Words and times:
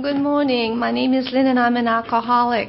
Good 0.00 0.16
morning. 0.16 0.78
My 0.78 0.92
name 0.92 1.12
is 1.12 1.32
Line 1.32 1.46
and 1.46 1.58
I'm 1.58 1.76
an 1.76 1.88
alcoholic. 1.88 2.68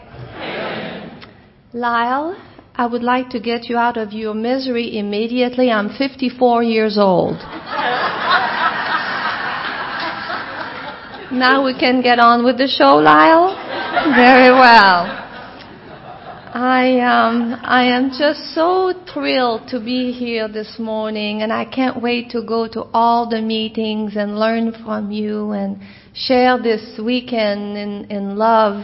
Lyle, 1.73 2.35
I 2.73 2.87
would 2.87 3.03
like 3.03 3.29
to 3.29 3.39
get 3.39 3.69
you 3.69 3.77
out 3.77 3.97
of 3.97 4.13
your 4.13 4.33
misery 4.33 4.97
immediately. 4.97 5.69
I'm 5.69 5.89
54 5.95 6.63
years 6.63 6.97
old. 6.97 7.35
now 11.31 11.63
we 11.63 11.77
can 11.77 12.01
get 12.01 12.17
on 12.17 12.43
with 12.43 12.57
the 12.57 12.67
show, 12.67 12.95
Lyle? 12.95 13.53
Very 14.15 14.51
well. 14.51 15.19
I 16.51 16.99
um 17.01 17.59
I 17.63 17.83
am 17.83 18.09
just 18.09 18.55
so 18.55 18.91
thrilled 19.13 19.67
to 19.67 19.79
be 19.79 20.11
here 20.11 20.47
this 20.47 20.79
morning 20.79 21.43
and 21.43 21.53
I 21.53 21.63
can't 21.63 22.01
wait 22.01 22.31
to 22.31 22.41
go 22.41 22.67
to 22.69 22.87
all 22.91 23.29
the 23.29 23.39
meetings 23.39 24.15
and 24.15 24.39
learn 24.39 24.73
from 24.83 25.11
you 25.11 25.51
and 25.51 25.79
share 26.19 26.61
this 26.61 26.99
weekend 27.03 27.77
in, 27.77 28.05
in 28.11 28.35
love 28.37 28.83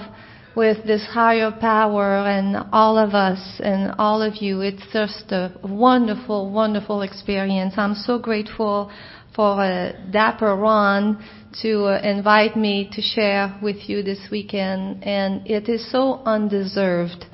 with 0.55 0.77
this 0.85 1.05
higher 1.05 1.51
power 1.51 2.25
and 2.25 2.55
all 2.71 2.97
of 2.97 3.13
us 3.13 3.59
and 3.59 3.93
all 3.99 4.21
of 4.21 4.41
you. 4.41 4.61
It's 4.61 4.83
just 4.93 5.31
a 5.33 5.51
wonderful, 5.61 6.49
wonderful 6.49 7.01
experience. 7.01 7.73
I'm 7.75 7.95
so 7.95 8.19
grateful 8.19 8.89
for 9.35 9.61
uh, 9.61 9.91
Dapper 10.11 10.55
Ron 10.55 11.21
to 11.61 11.85
uh, 11.85 12.01
invite 12.01 12.55
me 12.55 12.89
to 12.93 13.01
share 13.01 13.59
with 13.61 13.89
you 13.89 14.01
this 14.01 14.29
weekend, 14.31 15.03
and 15.03 15.45
it 15.45 15.67
is 15.67 15.91
so 15.91 16.21
undeserved. 16.25 17.25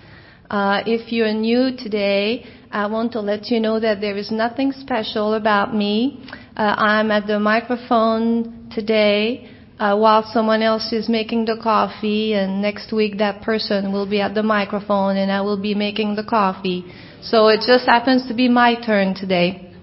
Uh, 0.50 0.82
if 0.88 1.12
you're 1.12 1.32
new 1.32 1.78
today, 1.78 2.44
I 2.72 2.88
want 2.88 3.12
to 3.12 3.22
let 3.22 3.52
you 3.52 3.60
know 3.60 3.80
that 3.80 4.02
there 4.02 4.18
is 4.18 4.32
nothing 4.32 4.72
special 4.72 5.36
about 5.36 5.76
me. 5.76 6.26
Uh, 6.58 6.74
I'm 6.76 7.12
at 7.12 7.28
the 7.28 7.40
microphone 7.40 8.70
today 8.72 9.48
uh, 9.82 9.98
while 9.98 10.24
someone 10.32 10.62
else 10.62 10.94
is 10.94 11.10
making 11.10 11.46
the 11.46 11.58
coffee, 11.58 12.36
and 12.36 12.62
next 12.62 12.94
week 12.94 13.18
that 13.18 13.42
person 13.42 13.92
will 13.92 14.06
be 14.06 14.22
at 14.22 14.36
the 14.36 14.44
microphone 14.44 15.18
and 15.18 15.32
I 15.32 15.42
will 15.42 15.60
be 15.60 15.74
making 15.74 16.16
the 16.16 16.24
coffee. 16.24 16.86
So 17.24 17.48
it 17.48 17.62
just 17.66 17.86
happens 17.88 18.28
to 18.28 18.36
be 18.36 18.48
my 18.48 18.76
turn 18.76 19.16
today. 19.16 19.74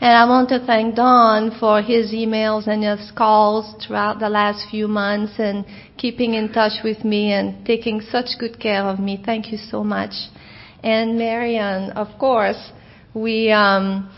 And 0.00 0.12
I 0.16 0.24
want 0.26 0.48
to 0.48 0.64
thank 0.64 0.94
Don 0.94 1.58
for 1.60 1.82
his 1.82 2.12
emails 2.12 2.68
and 2.68 2.82
his 2.82 3.10
calls 3.10 3.66
throughout 3.84 4.18
the 4.18 4.30
last 4.30 4.70
few 4.70 4.88
months 4.88 5.34
and 5.38 5.66
keeping 5.98 6.32
in 6.32 6.50
touch 6.50 6.82
with 6.82 7.04
me 7.04 7.32
and 7.32 7.66
taking 7.66 8.00
such 8.00 8.38
good 8.38 8.58
care 8.58 8.84
of 8.84 8.98
me. 8.98 9.20
Thank 9.22 9.52
you 9.52 9.58
so 9.58 9.84
much. 9.84 10.14
And 10.82 11.18
Marianne, 11.18 11.90
of 11.90 12.18
course, 12.18 12.70
we, 13.12 13.50
um, 13.50 14.08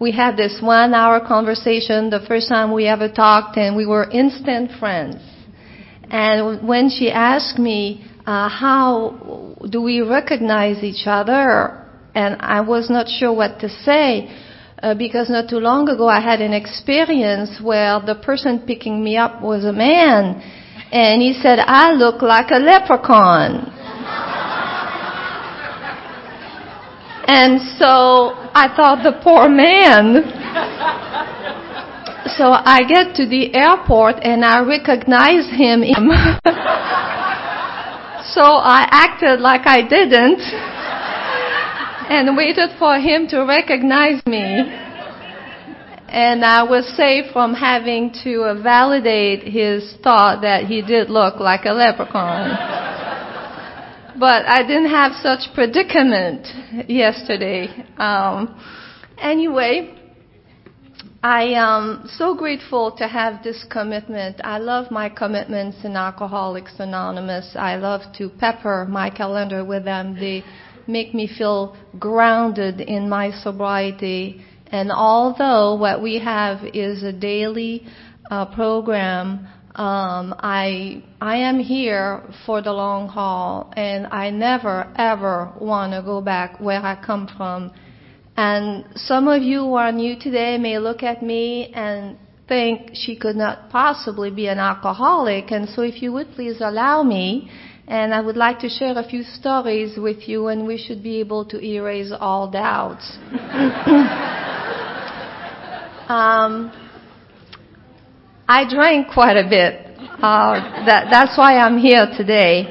we 0.00 0.12
had 0.12 0.36
this 0.36 0.60
one 0.62 0.94
hour 0.94 1.20
conversation 1.20 2.08
the 2.10 2.20
first 2.28 2.48
time 2.48 2.72
we 2.72 2.86
ever 2.86 3.08
talked 3.08 3.56
and 3.56 3.76
we 3.76 3.84
were 3.84 4.08
instant 4.10 4.70
friends. 4.78 5.16
And 6.10 6.66
when 6.66 6.88
she 6.88 7.10
asked 7.10 7.58
me, 7.58 8.06
uh, 8.24 8.48
how 8.48 9.56
do 9.68 9.82
we 9.82 10.00
recognize 10.00 10.84
each 10.84 11.06
other? 11.06 11.84
And 12.14 12.36
I 12.40 12.60
was 12.60 12.88
not 12.88 13.08
sure 13.08 13.32
what 13.32 13.58
to 13.60 13.68
say 13.68 14.30
uh, 14.82 14.94
because 14.94 15.28
not 15.28 15.50
too 15.50 15.58
long 15.58 15.88
ago 15.88 16.08
I 16.08 16.20
had 16.20 16.40
an 16.40 16.52
experience 16.52 17.60
where 17.60 18.00
the 18.00 18.14
person 18.14 18.64
picking 18.66 19.02
me 19.02 19.16
up 19.16 19.42
was 19.42 19.64
a 19.64 19.72
man 19.72 20.40
and 20.92 21.20
he 21.20 21.34
said, 21.42 21.58
I 21.58 21.92
look 21.92 22.22
like 22.22 22.50
a 22.50 22.58
leprechaun. 22.58 23.74
And 27.28 27.60
so 27.76 28.32
I 28.56 28.72
thought 28.74 29.04
the 29.04 29.20
poor 29.22 29.50
man. 29.50 30.24
So 32.40 32.56
I 32.56 32.88
get 32.88 33.14
to 33.16 33.26
the 33.28 33.54
airport 33.54 34.16
and 34.22 34.42
I 34.46 34.64
recognize 34.64 35.44
him. 35.52 35.84
so 38.32 38.44
I 38.64 38.88
acted 38.88 39.40
like 39.40 39.66
I 39.66 39.82
didn't 39.86 40.40
and 42.08 42.34
waited 42.34 42.70
for 42.78 42.96
him 42.98 43.28
to 43.28 43.44
recognize 43.44 44.24
me. 44.24 44.64
And 46.08 46.42
I 46.42 46.62
was 46.62 46.88
safe 46.96 47.30
from 47.34 47.52
having 47.52 48.10
to 48.24 48.58
validate 48.62 49.42
his 49.42 49.92
thought 50.02 50.40
that 50.40 50.64
he 50.64 50.80
did 50.80 51.10
look 51.10 51.40
like 51.40 51.66
a 51.66 51.72
leprechaun 51.72 52.87
but 54.18 54.46
I 54.46 54.62
didn't 54.62 54.90
have 54.90 55.12
such 55.22 55.54
predicament 55.54 56.46
yesterday. 56.88 57.68
Um, 57.96 58.60
anyway, 59.16 59.94
I 61.22 61.44
am 61.54 62.08
so 62.16 62.34
grateful 62.34 62.92
to 62.98 63.06
have 63.06 63.42
this 63.42 63.64
commitment. 63.70 64.40
I 64.42 64.58
love 64.58 64.90
my 64.90 65.08
commitments 65.08 65.78
in 65.84 65.96
Alcoholics 65.96 66.74
Anonymous. 66.78 67.54
I 67.56 67.76
love 67.76 68.02
to 68.18 68.28
pepper 68.28 68.86
my 68.88 69.10
calendar 69.10 69.64
with 69.64 69.84
them. 69.84 70.14
They 70.14 70.44
make 70.86 71.14
me 71.14 71.28
feel 71.28 71.76
grounded 71.98 72.80
in 72.80 73.08
my 73.08 73.30
sobriety. 73.30 74.44
And 74.68 74.90
although 74.90 75.76
what 75.76 76.02
we 76.02 76.18
have 76.18 76.64
is 76.74 77.02
a 77.02 77.12
daily 77.12 77.86
uh, 78.30 78.46
program, 78.54 79.48
um, 79.78 80.34
I 80.40 81.04
I 81.20 81.36
am 81.36 81.60
here 81.60 82.24
for 82.44 82.60
the 82.60 82.72
long 82.72 83.08
haul, 83.08 83.72
and 83.76 84.08
I 84.08 84.30
never 84.30 84.92
ever 84.96 85.52
want 85.60 85.92
to 85.92 86.02
go 86.02 86.20
back 86.20 86.60
where 86.60 86.82
I 86.82 86.96
come 86.96 87.28
from. 87.36 87.70
And 88.36 88.84
some 88.96 89.28
of 89.28 89.40
you 89.42 89.60
who 89.60 89.74
are 89.74 89.92
new 89.92 90.18
today 90.18 90.58
may 90.58 90.80
look 90.80 91.04
at 91.04 91.22
me 91.22 91.72
and 91.74 92.18
think 92.48 92.90
she 92.94 93.14
could 93.14 93.36
not 93.36 93.70
possibly 93.70 94.32
be 94.32 94.48
an 94.48 94.58
alcoholic. 94.58 95.52
And 95.52 95.68
so, 95.68 95.82
if 95.82 96.02
you 96.02 96.12
would 96.12 96.32
please 96.32 96.60
allow 96.60 97.04
me, 97.04 97.48
and 97.86 98.12
I 98.12 98.20
would 98.20 98.36
like 98.36 98.58
to 98.60 98.68
share 98.68 98.98
a 98.98 99.08
few 99.08 99.22
stories 99.22 99.96
with 99.96 100.28
you, 100.28 100.48
and 100.48 100.66
we 100.66 100.76
should 100.76 101.04
be 101.04 101.20
able 101.20 101.44
to 101.44 101.64
erase 101.64 102.10
all 102.18 102.50
doubts. 102.50 103.16
um, 106.08 106.72
I 108.50 108.64
drank 108.66 109.08
quite 109.08 109.36
a 109.36 109.46
bit. 109.46 109.84
Uh, 110.00 110.86
that, 110.86 111.08
that's 111.10 111.36
why 111.36 111.58
I'm 111.58 111.76
here 111.76 112.08
today. 112.16 112.64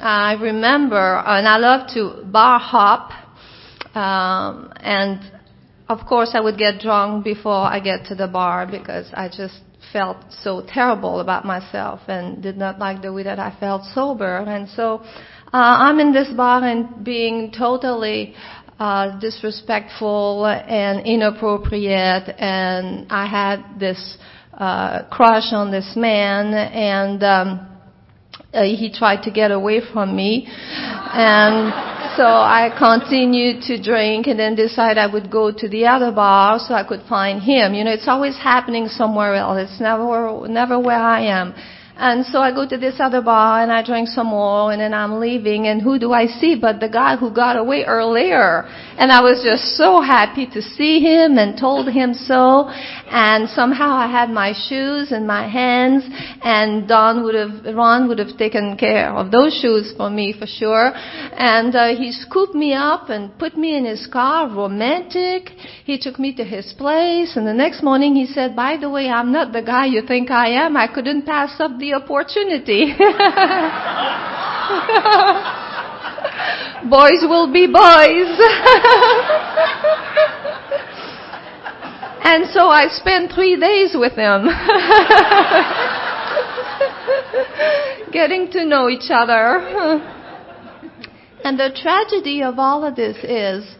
I 0.00 0.32
remember, 0.32 1.22
and 1.24 1.46
I 1.46 1.58
love 1.58 1.88
to 1.94 2.24
bar 2.24 2.58
hop, 2.58 3.12
um, 3.96 4.72
and 4.78 5.20
of 5.88 6.00
course 6.08 6.32
I 6.34 6.40
would 6.40 6.58
get 6.58 6.80
drunk 6.80 7.22
before 7.22 7.54
I 7.54 7.78
get 7.78 8.06
to 8.06 8.16
the 8.16 8.26
bar 8.26 8.66
because 8.66 9.06
I 9.14 9.28
just 9.28 9.60
felt 9.92 10.16
so 10.42 10.66
terrible 10.66 11.20
about 11.20 11.44
myself 11.44 12.00
and 12.08 12.42
did 12.42 12.56
not 12.56 12.80
like 12.80 13.00
the 13.00 13.12
way 13.12 13.22
that 13.22 13.38
I 13.38 13.56
felt 13.60 13.84
sober. 13.94 14.38
And 14.38 14.68
so 14.68 15.02
uh, 15.04 15.86
I'm 15.86 16.00
in 16.00 16.12
this 16.12 16.30
bar 16.36 16.64
and 16.64 17.04
being 17.04 17.52
totally 17.56 18.34
uh, 18.80 19.20
disrespectful 19.20 20.46
and 20.46 21.06
inappropriate, 21.06 22.34
and 22.40 23.06
I 23.08 23.26
had 23.26 23.78
this 23.78 24.18
uh, 24.56 25.08
crush 25.10 25.52
on 25.52 25.70
this 25.70 25.94
man, 25.96 26.54
and 26.54 27.22
um, 27.22 27.68
uh, 28.52 28.62
he 28.62 28.90
tried 28.92 29.22
to 29.24 29.30
get 29.30 29.50
away 29.50 29.80
from 29.92 30.16
me. 30.16 30.46
And 30.48 31.72
so 32.16 32.24
I 32.24 32.70
continued 32.78 33.62
to 33.64 33.82
drink 33.82 34.26
and 34.26 34.38
then 34.38 34.54
decided 34.54 34.98
I 34.98 35.12
would 35.12 35.30
go 35.30 35.52
to 35.52 35.68
the 35.68 35.86
other 35.86 36.10
bar 36.10 36.58
so 36.58 36.74
I 36.74 36.82
could 36.82 37.02
find 37.08 37.42
him. 37.42 37.74
You 37.74 37.84
know, 37.84 37.92
it's 37.92 38.08
always 38.08 38.36
happening 38.36 38.88
somewhere 38.88 39.34
else. 39.34 39.70
It's 39.70 39.80
never, 39.80 40.48
never 40.48 40.78
where 40.78 40.98
I 40.98 41.20
am. 41.26 41.54
And 41.98 42.26
so 42.26 42.40
I 42.40 42.52
go 42.52 42.68
to 42.68 42.76
this 42.76 42.96
other 43.00 43.22
bar 43.22 43.62
and 43.62 43.72
I 43.72 43.82
drink 43.82 44.08
some 44.08 44.26
more 44.26 44.70
and 44.70 44.78
then 44.82 44.92
I'm 44.92 45.18
leaving 45.18 45.66
and 45.66 45.80
who 45.80 45.98
do 45.98 46.12
I 46.12 46.26
see 46.26 46.54
but 46.54 46.78
the 46.78 46.90
guy 46.90 47.16
who 47.16 47.32
got 47.32 47.56
away 47.56 47.84
earlier. 47.86 48.64
And 48.98 49.10
I 49.10 49.22
was 49.22 49.42
just 49.42 49.78
so 49.78 50.02
happy 50.02 50.46
to 50.46 50.60
see 50.60 51.00
him 51.00 51.38
and 51.38 51.58
told 51.58 51.88
him 51.88 52.12
so. 52.12 52.68
And 52.68 53.48
somehow 53.48 53.96
I 53.96 54.08
had 54.10 54.28
my 54.28 54.52
shoes 54.68 55.10
in 55.10 55.26
my 55.26 55.48
hands 55.48 56.04
and 56.44 56.86
Don 56.86 57.24
would 57.24 57.34
have, 57.34 57.74
Ron 57.74 58.08
would 58.08 58.18
have 58.18 58.36
taken 58.36 58.76
care 58.76 59.16
of 59.16 59.30
those 59.30 59.58
shoes 59.58 59.94
for 59.96 60.10
me 60.10 60.34
for 60.38 60.46
sure. 60.46 60.92
And 60.94 61.74
uh, 61.74 61.96
he 61.96 62.12
scooped 62.12 62.54
me 62.54 62.74
up 62.74 63.08
and 63.08 63.36
put 63.38 63.56
me 63.56 63.74
in 63.74 63.86
his 63.86 64.06
car, 64.06 64.54
romantic. 64.54 65.48
He 65.86 65.98
took 65.98 66.18
me 66.18 66.34
to 66.34 66.44
his 66.44 66.74
place 66.76 67.36
and 67.36 67.46
the 67.46 67.54
next 67.54 67.82
morning 67.82 68.14
he 68.16 68.26
said, 68.26 68.54
by 68.54 68.76
the 68.76 68.90
way, 68.90 69.08
I'm 69.08 69.32
not 69.32 69.54
the 69.54 69.62
guy 69.62 69.86
you 69.86 70.02
think 70.06 70.30
I 70.30 70.48
am. 70.48 70.76
I 70.76 70.88
couldn't 70.92 71.24
pass 71.24 71.58
up 71.58 71.78
the 71.78 71.85
the 71.86 71.94
opportunity. 71.94 72.86
boys 76.90 77.22
will 77.22 77.52
be 77.52 77.66
boys. 77.66 77.76
and 82.24 82.46
so 82.50 82.68
I 82.68 82.88
spent 82.90 83.32
three 83.32 83.56
days 83.58 83.94
with 83.94 84.14
them. 84.16 84.46
Getting 88.12 88.50
to 88.52 88.64
know 88.64 88.88
each 88.88 89.10
other. 89.10 89.58
and 91.44 91.58
the 91.58 91.70
tragedy 91.80 92.42
of 92.42 92.58
all 92.58 92.84
of 92.84 92.96
this 92.96 93.16
is 93.22 93.76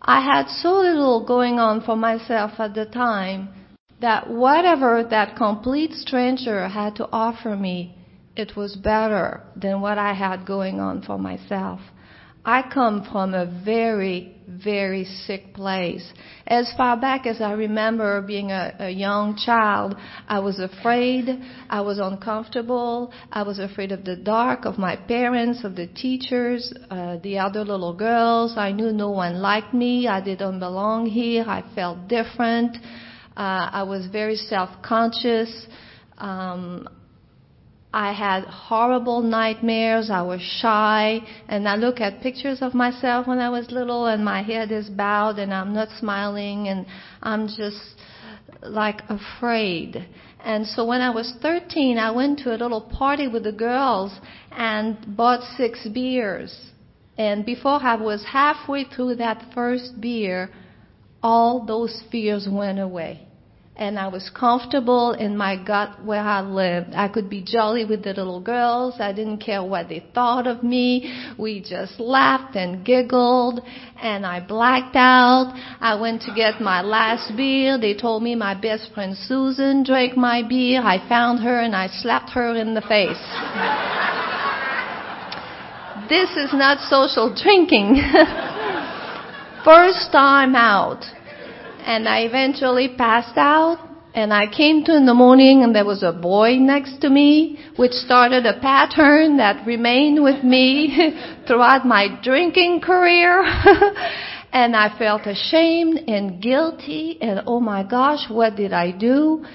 I 0.00 0.20
had 0.20 0.48
so 0.48 0.78
little 0.78 1.24
going 1.26 1.58
on 1.58 1.82
for 1.82 1.96
myself 1.96 2.52
at 2.58 2.74
the 2.74 2.86
time 2.86 3.50
that 4.02 4.28
whatever 4.28 5.04
that 5.08 5.36
complete 5.36 5.92
stranger 5.94 6.68
had 6.68 6.96
to 6.96 7.08
offer 7.10 7.56
me, 7.56 7.96
it 8.36 8.54
was 8.56 8.76
better 8.76 9.42
than 9.56 9.80
what 9.80 9.96
I 9.96 10.12
had 10.12 10.44
going 10.46 10.80
on 10.80 11.02
for 11.02 11.18
myself. 11.18 11.80
I 12.44 12.68
come 12.74 13.04
from 13.04 13.34
a 13.34 13.46
very, 13.64 14.34
very 14.48 15.04
sick 15.04 15.54
place. 15.54 16.12
As 16.44 16.72
far 16.76 16.96
back 16.96 17.24
as 17.24 17.40
I 17.40 17.52
remember 17.52 18.20
being 18.20 18.50
a, 18.50 18.74
a, 18.80 18.90
young 18.90 19.36
child, 19.36 19.94
I 20.26 20.40
was 20.40 20.58
afraid, 20.58 21.28
I 21.70 21.82
was 21.82 22.00
uncomfortable, 22.00 23.12
I 23.30 23.44
was 23.44 23.60
afraid 23.60 23.92
of 23.92 24.04
the 24.04 24.16
dark, 24.16 24.64
of 24.64 24.76
my 24.76 24.96
parents, 24.96 25.62
of 25.62 25.76
the 25.76 25.86
teachers, 25.86 26.72
uh, 26.90 27.18
the 27.22 27.38
other 27.38 27.64
little 27.64 27.94
girls. 27.94 28.54
I 28.56 28.72
knew 28.72 28.92
no 28.92 29.10
one 29.10 29.40
liked 29.40 29.72
me, 29.72 30.08
I 30.08 30.20
didn't 30.20 30.58
belong 30.58 31.06
here, 31.06 31.44
I 31.46 31.62
felt 31.76 32.08
different. 32.08 32.76
Uh, 33.36 33.70
I 33.72 33.82
was 33.82 34.06
very 34.06 34.36
self-conscious. 34.36 35.66
Um, 36.18 36.88
I 37.94 38.12
had 38.12 38.44
horrible 38.44 39.22
nightmares. 39.22 40.10
I 40.10 40.22
was 40.22 40.40
shy. 40.40 41.20
And 41.48 41.68
I 41.68 41.76
look 41.76 42.00
at 42.00 42.22
pictures 42.22 42.62
of 42.62 42.74
myself 42.74 43.26
when 43.26 43.38
I 43.38 43.50
was 43.50 43.70
little 43.70 44.06
and 44.06 44.24
my 44.24 44.42
head 44.42 44.72
is 44.72 44.88
bowed 44.88 45.38
and 45.38 45.52
I'm 45.52 45.74
not 45.74 45.88
smiling 45.98 46.68
and 46.68 46.86
I'm 47.22 47.48
just 47.48 47.96
like 48.62 49.02
afraid. 49.08 50.06
And 50.44 50.66
so 50.66 50.84
when 50.84 51.00
I 51.00 51.10
was 51.10 51.34
13, 51.42 51.98
I 51.98 52.10
went 52.10 52.40
to 52.40 52.54
a 52.54 52.58
little 52.58 52.80
party 52.80 53.28
with 53.28 53.44
the 53.44 53.52
girls 53.52 54.12
and 54.50 54.96
bought 55.16 55.42
six 55.56 55.86
beers. 55.88 56.72
And 57.18 57.44
before 57.44 57.80
I 57.82 57.94
was 57.96 58.24
halfway 58.24 58.84
through 58.84 59.16
that 59.16 59.52
first 59.54 60.00
beer, 60.00 60.50
all 61.22 61.64
those 61.64 62.02
fears 62.10 62.46
went 62.50 62.78
away 62.78 63.26
and 63.74 63.98
I 63.98 64.08
was 64.08 64.30
comfortable 64.38 65.12
in 65.12 65.34
my 65.36 65.56
gut 65.56 66.04
where 66.04 66.20
I 66.20 66.42
lived. 66.42 66.90
I 66.94 67.08
could 67.08 67.30
be 67.30 67.42
jolly 67.42 67.86
with 67.86 68.04
the 68.04 68.10
little 68.10 68.40
girls. 68.40 68.96
I 69.00 69.12
didn't 69.12 69.38
care 69.38 69.64
what 69.64 69.88
they 69.88 70.04
thought 70.14 70.46
of 70.46 70.62
me. 70.62 71.32
We 71.38 71.60
just 71.60 71.98
laughed 71.98 72.54
and 72.54 72.84
giggled 72.84 73.62
and 74.00 74.26
I 74.26 74.40
blacked 74.40 74.94
out. 74.94 75.54
I 75.80 75.98
went 75.98 76.20
to 76.22 76.34
get 76.34 76.60
my 76.60 76.82
last 76.82 77.34
beer. 77.34 77.78
They 77.78 77.94
told 77.94 78.22
me 78.22 78.34
my 78.34 78.54
best 78.54 78.92
friend 78.92 79.16
Susan 79.16 79.84
drank 79.84 80.18
my 80.18 80.42
beer. 80.46 80.82
I 80.82 80.98
found 81.08 81.40
her 81.40 81.60
and 81.60 81.74
I 81.74 81.88
slapped 81.88 82.28
her 82.30 82.54
in 82.54 82.74
the 82.74 82.82
face. 82.82 83.16
this 86.10 86.28
is 86.36 86.52
not 86.52 86.78
social 86.90 87.34
drinking. 87.34 87.96
First 89.64 90.10
time 90.10 90.56
out 90.56 91.04
and 91.86 92.08
I 92.08 92.22
eventually 92.22 92.94
passed 92.96 93.36
out. 93.36 93.90
And 94.14 94.32
I 94.32 94.44
came 94.46 94.84
to 94.84 94.96
in 94.96 95.06
the 95.06 95.14
morning 95.14 95.62
and 95.62 95.74
there 95.74 95.86
was 95.86 96.02
a 96.02 96.12
boy 96.12 96.56
next 96.56 97.00
to 97.00 97.08
me, 97.08 97.58
which 97.76 97.92
started 97.92 98.44
a 98.44 98.60
pattern 98.60 99.38
that 99.38 99.64
remained 99.66 100.22
with 100.22 100.44
me 100.44 101.14
throughout 101.46 101.86
my 101.86 102.20
drinking 102.22 102.82
career. 102.82 103.40
and 104.52 104.76
I 104.76 104.98
felt 104.98 105.26
ashamed 105.26 106.08
and 106.08 106.42
guilty 106.42 107.18
and 107.22 107.42
oh 107.46 107.60
my 107.60 107.84
gosh, 107.84 108.28
what 108.28 108.56
did 108.56 108.72
I 108.72 108.90
do? 108.90 109.46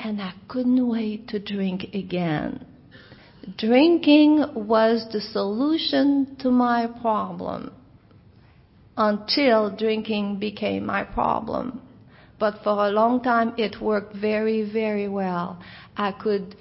And 0.00 0.20
I 0.20 0.32
couldn't 0.48 0.88
wait 0.88 1.28
to 1.28 1.38
drink 1.38 1.94
again. 1.94 2.66
Drinking 3.56 4.46
was 4.54 5.06
the 5.12 5.20
solution 5.20 6.36
to 6.40 6.50
my 6.50 6.88
problem 7.02 7.72
until 8.96 9.74
drinking 9.74 10.38
became 10.38 10.86
my 10.86 11.04
problem. 11.04 11.80
But 12.38 12.62
for 12.64 12.86
a 12.86 12.90
long 12.90 13.22
time, 13.22 13.54
it 13.56 13.80
worked 13.80 14.16
very, 14.16 14.68
very 14.70 15.08
well. 15.08 15.60
I 15.96 16.12
could 16.12 16.56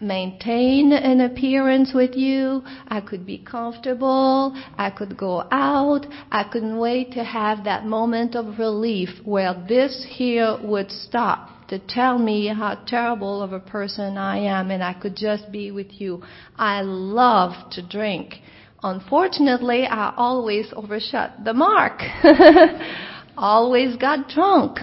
maintain 0.00 0.92
an 0.92 1.20
appearance 1.20 1.92
with 1.94 2.14
you. 2.14 2.62
I 2.88 3.00
could 3.00 3.24
be 3.24 3.38
comfortable. 3.38 4.54
I 4.76 4.90
could 4.90 5.16
go 5.16 5.46
out. 5.50 6.06
I 6.30 6.44
couldn't 6.44 6.78
wait 6.78 7.12
to 7.12 7.24
have 7.24 7.64
that 7.64 7.86
moment 7.86 8.34
of 8.34 8.58
relief 8.58 9.08
where 9.24 9.54
this 9.68 10.06
here 10.08 10.58
would 10.62 10.90
stop 10.90 11.50
to 11.68 11.78
tell 11.78 12.18
me 12.18 12.46
how 12.48 12.74
terrible 12.86 13.42
of 13.42 13.52
a 13.52 13.60
person 13.60 14.16
I 14.16 14.38
am 14.38 14.70
and 14.70 14.82
I 14.82 14.92
could 14.94 15.16
just 15.16 15.50
be 15.50 15.70
with 15.70 16.00
you. 16.00 16.22
I 16.56 16.82
love 16.82 17.70
to 17.72 17.82
drink. 17.82 18.36
Unfortunately, 18.82 19.86
I 19.86 20.12
always 20.16 20.72
overshot 20.74 21.44
the 21.44 21.54
mark. 21.54 22.02
always 23.36 23.96
got 23.96 24.28
drunk. 24.28 24.78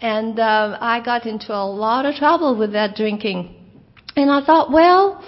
And 0.00 0.38
uh, 0.38 0.78
I 0.80 1.02
got 1.04 1.26
into 1.26 1.52
a 1.52 1.64
lot 1.64 2.06
of 2.06 2.14
trouble 2.16 2.58
with 2.58 2.72
that 2.72 2.94
drinking. 2.94 3.54
And 4.16 4.30
I 4.30 4.44
thought, 4.44 4.70
well, 4.70 5.24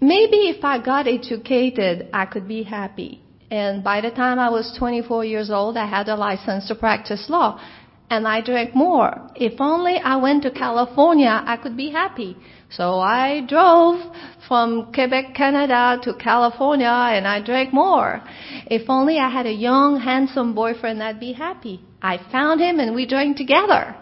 maybe 0.00 0.48
if 0.48 0.64
I 0.64 0.82
got 0.82 1.06
educated, 1.06 2.08
I 2.12 2.26
could 2.26 2.48
be 2.48 2.62
happy. 2.62 3.22
And 3.50 3.84
by 3.84 4.00
the 4.00 4.10
time 4.10 4.38
I 4.38 4.50
was 4.50 4.74
24 4.78 5.24
years 5.24 5.50
old, 5.50 5.76
I 5.76 5.86
had 5.86 6.08
a 6.08 6.16
license 6.16 6.66
to 6.68 6.74
practice 6.74 7.26
law. 7.28 7.60
And 8.08 8.26
I 8.26 8.40
drank 8.40 8.74
more. 8.74 9.30
If 9.34 9.60
only 9.60 9.96
I 9.98 10.16
went 10.16 10.42
to 10.44 10.50
California, 10.50 11.42
I 11.44 11.56
could 11.56 11.76
be 11.76 11.90
happy. 11.90 12.36
So 12.70 12.98
I 12.98 13.42
drove 13.48 14.00
from 14.48 14.92
Quebec, 14.92 15.34
Canada 15.34 15.98
to 16.02 16.14
California 16.14 16.86
and 16.88 17.26
I 17.26 17.40
drank 17.40 17.72
more. 17.72 18.22
If 18.66 18.88
only 18.88 19.18
I 19.18 19.28
had 19.28 19.46
a 19.46 19.52
young, 19.52 20.00
handsome 20.00 20.54
boyfriend, 20.54 21.02
I'd 21.02 21.20
be 21.20 21.32
happy. 21.32 21.80
I 22.02 22.18
found 22.30 22.60
him 22.60 22.78
and 22.80 22.94
we 22.94 23.06
drank 23.06 23.36
together. 23.36 23.94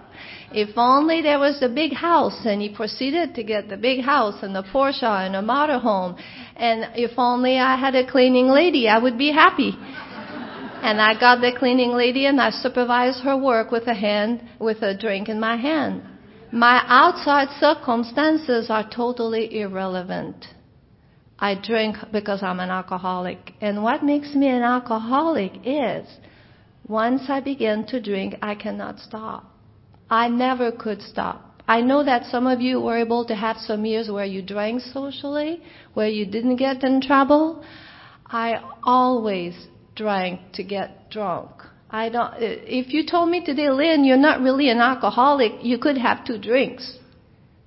If 0.52 0.78
only 0.78 1.20
there 1.20 1.40
was 1.40 1.60
a 1.62 1.68
big 1.68 1.92
house 1.92 2.40
and 2.44 2.62
he 2.62 2.68
proceeded 2.68 3.34
to 3.34 3.42
get 3.42 3.68
the 3.68 3.76
big 3.76 4.04
house 4.04 4.36
and 4.42 4.54
the 4.54 4.62
Porsche 4.62 5.26
and 5.26 5.34
a 5.34 5.42
motorhome. 5.42 6.16
And 6.56 6.90
if 6.94 7.18
only 7.18 7.58
I 7.58 7.76
had 7.76 7.96
a 7.96 8.08
cleaning 8.08 8.48
lady, 8.48 8.88
I 8.88 8.98
would 8.98 9.18
be 9.18 9.32
happy. 9.32 9.76
And 10.84 11.00
I 11.00 11.18
got 11.18 11.40
the 11.40 11.50
cleaning 11.58 11.92
lady 11.92 12.26
and 12.26 12.38
I 12.38 12.50
supervised 12.50 13.20
her 13.20 13.38
work 13.38 13.70
with 13.70 13.86
a 13.86 13.94
hand, 13.94 14.42
with 14.60 14.82
a 14.82 14.94
drink 14.94 15.30
in 15.30 15.40
my 15.40 15.56
hand. 15.56 16.02
My 16.52 16.84
outside 16.86 17.48
circumstances 17.58 18.68
are 18.68 18.86
totally 18.90 19.62
irrelevant. 19.62 20.44
I 21.38 21.54
drink 21.54 21.96
because 22.12 22.42
I'm 22.42 22.60
an 22.60 22.68
alcoholic. 22.68 23.54
And 23.62 23.82
what 23.82 24.04
makes 24.04 24.34
me 24.34 24.46
an 24.46 24.62
alcoholic 24.62 25.52
is 25.64 26.06
once 26.86 27.22
I 27.30 27.40
begin 27.40 27.86
to 27.86 27.98
drink, 27.98 28.34
I 28.42 28.54
cannot 28.54 28.98
stop. 28.98 29.50
I 30.10 30.28
never 30.28 30.70
could 30.70 31.00
stop. 31.00 31.62
I 31.66 31.80
know 31.80 32.04
that 32.04 32.26
some 32.26 32.46
of 32.46 32.60
you 32.60 32.78
were 32.78 32.98
able 32.98 33.24
to 33.24 33.34
have 33.34 33.56
some 33.56 33.86
years 33.86 34.10
where 34.10 34.26
you 34.26 34.42
drank 34.42 34.82
socially, 34.82 35.62
where 35.94 36.08
you 36.08 36.26
didn't 36.26 36.56
get 36.56 36.84
in 36.84 37.00
trouble. 37.00 37.64
I 38.26 38.60
always 38.82 39.54
drank 39.94 40.52
to 40.52 40.62
get 40.62 41.10
drunk. 41.10 41.50
I 41.90 42.08
don't, 42.08 42.34
if 42.38 42.92
you 42.92 43.06
told 43.06 43.30
me 43.30 43.44
today, 43.44 43.70
Line, 43.70 44.04
you're 44.04 44.16
not 44.16 44.40
really 44.40 44.68
an 44.68 44.78
alcoholic, 44.78 45.52
you 45.62 45.78
could 45.78 45.96
have 45.98 46.24
two 46.24 46.38
drinks. 46.38 46.98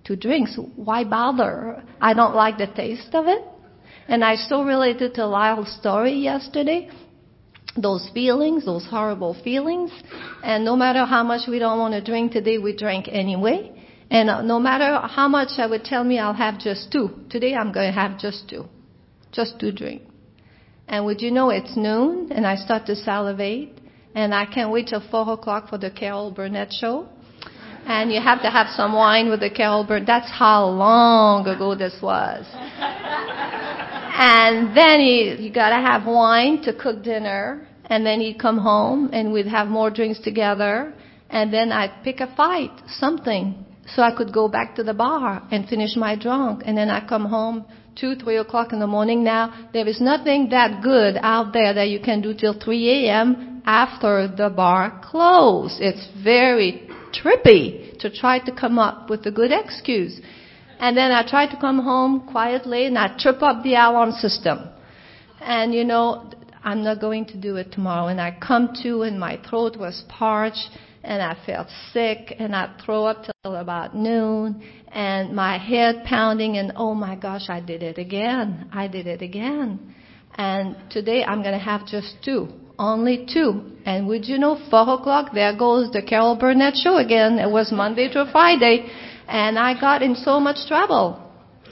Two 0.05 0.15
drinks, 0.15 0.57
why 0.75 1.03
bother? 1.03 1.83
I 2.01 2.13
don't 2.13 2.35
like 2.35 2.57
the 2.57 2.67
taste 2.67 3.13
of 3.13 3.27
it. 3.27 3.43
And 4.07 4.23
I 4.23 4.35
still 4.35 4.63
related 4.63 5.13
to 5.15 5.25
Lyle's 5.25 5.73
story 5.79 6.13
yesterday. 6.13 6.89
Those 7.75 8.09
feelings, 8.13 8.65
those 8.65 8.85
horrible 8.85 9.33
feelings. 9.43 9.91
And 10.43 10.65
no 10.65 10.75
matter 10.75 11.05
how 11.05 11.23
much 11.23 11.47
we 11.47 11.59
don't 11.59 11.79
want 11.79 11.93
to 11.93 12.01
drink 12.01 12.31
today, 12.31 12.57
we 12.57 12.75
drink 12.75 13.07
anyway. 13.09 13.71
And 14.09 14.29
uh, 14.29 14.41
no 14.41 14.59
matter 14.59 15.07
how 15.07 15.27
much 15.27 15.57
I 15.57 15.67
would 15.67 15.83
tell 15.83 16.03
me 16.03 16.19
I'll 16.19 16.33
have 16.33 16.59
just 16.59 16.91
two. 16.91 17.09
Today 17.29 17.53
I'm 17.53 17.71
going 17.71 17.93
to 17.93 17.99
have 17.99 18.17
just 18.17 18.49
two. 18.49 18.65
Just 19.31 19.59
two 19.59 19.71
drinks. 19.71 20.05
And 20.87 21.05
would 21.05 21.21
you 21.21 21.31
know 21.31 21.49
it's 21.49 21.75
noon 21.75 22.31
and 22.31 22.47
I 22.47 22.55
start 22.55 22.85
to 22.85 22.95
salivate 22.95 23.79
and 24.15 24.33
I 24.33 24.45
can't 24.45 24.71
wait 24.71 24.87
till 24.87 25.03
four 25.11 25.31
o'clock 25.33 25.69
for 25.69 25.77
the 25.77 25.91
Carol 25.91 26.31
Burnett 26.31 26.71
show. 26.71 27.07
And 27.85 28.11
you 28.11 28.21
have 28.21 28.41
to 28.41 28.49
have 28.49 28.67
some 28.75 28.93
wine 28.93 29.29
with 29.29 29.41
the 29.41 29.49
Carol 29.49 29.83
Burnett. 29.85 30.07
That's 30.07 30.31
how 30.31 30.65
long 30.65 31.45
ago 31.47 31.75
this 31.75 31.97
was. 32.01 32.45
and 32.79 34.75
then 34.75 35.01
you, 35.01 35.35
you 35.35 35.53
gotta 35.53 35.75
have 35.75 36.05
wine 36.05 36.61
to 36.63 36.73
cook 36.73 37.03
dinner. 37.03 37.67
And 37.85 38.05
then 38.05 38.19
he'd 38.19 38.39
come 38.39 38.57
home 38.57 39.09
and 39.13 39.31
we'd 39.31 39.47
have 39.47 39.67
more 39.67 39.89
drinks 39.89 40.19
together. 40.19 40.93
And 41.29 41.53
then 41.53 41.71
I'd 41.71 42.03
pick 42.03 42.19
a 42.21 42.33
fight, 42.35 42.71
something, 42.87 43.65
so 43.87 44.01
I 44.01 44.15
could 44.15 44.33
go 44.33 44.47
back 44.47 44.75
to 44.75 44.83
the 44.83 44.93
bar 44.93 45.47
and 45.51 45.67
finish 45.67 45.95
my 45.95 46.15
drunk. 46.15 46.63
And 46.65 46.77
then 46.77 46.89
I'd 46.89 47.07
come 47.07 47.25
home 47.25 47.65
two, 47.99 48.15
three 48.15 48.37
o'clock 48.37 48.71
in 48.71 48.79
the 48.79 48.87
morning 48.87 49.23
now. 49.23 49.69
There 49.73 49.87
is 49.87 49.99
nothing 49.99 50.49
that 50.49 50.81
good 50.81 51.17
out 51.21 51.53
there 51.53 51.73
that 51.73 51.89
you 51.89 51.99
can 51.99 52.21
do 52.21 52.33
till 52.33 52.53
3 52.59 53.07
a.m 53.07 53.57
after 53.67 54.29
the 54.29 54.49
bar 54.49 54.99
closed. 55.03 55.75
It's 55.79 56.07
very 56.23 56.89
trippy 57.11 57.99
to 57.99 58.09
try 58.09 58.39
to 58.39 58.51
come 58.51 58.79
up 58.79 59.09
with 59.09 59.25
a 59.25 59.31
good 59.31 59.51
excuse. 59.51 60.19
And 60.79 60.95
then 60.95 61.11
I 61.11 61.27
try 61.27 61.47
to 61.47 61.59
come 61.59 61.79
home 61.79 62.27
quietly 62.31 62.85
and 62.85 62.97
I 62.97 63.15
trip 63.17 63.43
up 63.43 63.63
the 63.63 63.73
alarm 63.73 64.11
system. 64.13 64.69
And 65.41 65.73
you 65.73 65.83
know, 65.83 66.31
I'm 66.63 66.83
not 66.83 67.01
going 67.01 67.25
to 67.25 67.37
do 67.37 67.57
it 67.57 67.71
tomorrow. 67.71 68.07
And 68.07 68.21
I 68.21 68.37
come 68.39 68.73
to 68.83 69.01
and 69.01 69.19
my 69.19 69.37
throat 69.49 69.75
was 69.77 70.03
parched 70.07 70.69
and 71.07 71.21
I 71.21 71.37
felt 71.45 71.67
sick 71.93 72.35
and 72.37 72.53
I'd 72.53 72.81
throw 72.83 73.05
up 73.05 73.23
till 73.23 73.55
about 73.55 73.95
noon 73.95 74.61
and 74.91 75.33
my 75.33 75.57
head 75.57 76.03
pounding 76.03 76.57
and 76.57 76.73
oh 76.75 76.93
my 76.93 77.15
gosh, 77.15 77.49
I 77.49 77.61
did 77.61 77.81
it 77.81 77.97
again. 77.97 78.69
I 78.73 78.87
did 78.87 79.07
it 79.07 79.21
again. 79.21 79.95
And 80.35 80.75
today 80.91 81.23
I'm 81.23 81.41
going 81.41 81.57
to 81.57 81.65
have 81.71 81.87
just 81.87 82.17
two. 82.23 82.49
Only 82.77 83.25
two. 83.33 83.71
And 83.85 84.07
would 84.07 84.25
you 84.27 84.37
know, 84.37 84.59
four 84.69 84.87
o'clock, 84.95 85.31
there 85.33 85.57
goes 85.57 85.89
the 85.91 86.01
Carol 86.01 86.35
Burnett 86.35 86.75
show 86.75 86.97
again. 86.97 87.39
It 87.39 87.49
was 87.49 87.71
Monday 87.71 88.09
to 88.09 88.29
Friday. 88.31 88.91
And 89.27 89.57
I 89.57 89.79
got 89.79 90.03
in 90.03 90.13
so 90.13 90.39
much 90.41 90.67
trouble. 90.67 91.23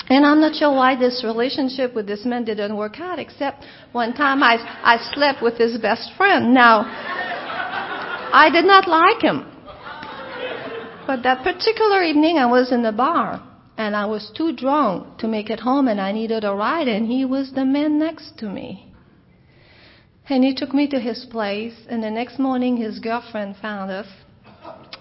And 0.07 0.25
I'm 0.25 0.39
not 0.39 0.55
sure 0.55 0.71
why 0.71 0.97
this 0.97 1.23
relationship 1.25 1.93
with 1.93 2.07
this 2.07 2.25
man 2.25 2.45
didn't 2.45 2.75
work 2.75 2.99
out, 2.99 3.17
except 3.19 3.65
one 3.91 4.13
time 4.13 4.43
I, 4.43 4.57
I 4.83 4.97
slept 5.13 5.41
with 5.41 5.57
his 5.57 5.77
best 5.79 6.11
friend. 6.15 6.53
Now, 6.53 7.34
I 8.33 8.49
did 8.51 8.65
not 8.65 8.87
like 8.87 9.21
him. 9.21 9.45
But 11.07 11.23
that 11.23 11.43
particular 11.43 12.03
evening 12.03 12.37
I 12.37 12.47
was 12.47 12.71
in 12.71 12.81
the 12.81 12.91
bar 12.91 13.41
and 13.77 13.95
I 13.95 14.05
was 14.05 14.31
too 14.35 14.53
drunk 14.55 15.19
to 15.19 15.27
make 15.27 15.49
it 15.49 15.59
home 15.59 15.87
and 15.87 16.01
I 16.01 16.11
needed 16.11 16.43
a 16.43 16.53
ride 16.53 16.87
and 16.87 17.07
he 17.07 17.25
was 17.25 17.51
the 17.51 17.65
man 17.65 17.99
next 17.99 18.37
to 18.39 18.49
me. 18.49 18.91
And 20.27 20.43
he 20.43 20.55
took 20.55 20.73
me 20.73 20.87
to 20.87 20.99
his 20.99 21.25
place 21.29 21.75
and 21.87 22.01
the 22.01 22.09
next 22.09 22.39
morning 22.39 22.77
his 22.77 22.99
girlfriend 22.99 23.57
found 23.61 23.91
us 23.91 24.07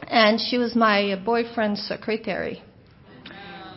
and 0.08 0.38
she 0.38 0.58
was 0.58 0.76
my 0.76 1.20
boyfriend's 1.24 1.82
secretary. 1.86 2.62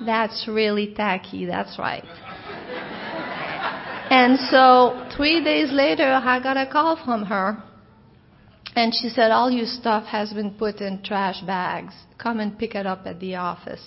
That's 0.05 0.47
really 0.47 0.93
tacky, 0.93 1.45
that's 1.45 1.79
right. 1.79 2.03
And 4.09 4.39
so 4.51 5.07
three 5.15 5.43
days 5.43 5.71
later 5.71 6.21
I 6.23 6.41
got 6.41 6.57
a 6.57 6.65
call 6.69 7.01
from 7.03 7.23
her 7.25 7.63
and 8.77 8.93
she 8.93 9.09
said, 9.09 9.31
all 9.31 9.49
your 9.49 9.65
stuff 9.65 10.05
has 10.05 10.31
been 10.31 10.51
put 10.51 10.81
in 10.81 11.01
trash 11.01 11.41
bags. 11.41 11.95
Come 12.19 12.39
and 12.39 12.59
pick 12.59 12.75
it 12.75 12.85
up 12.85 13.07
at 13.07 13.19
the 13.19 13.33
office. 13.35 13.83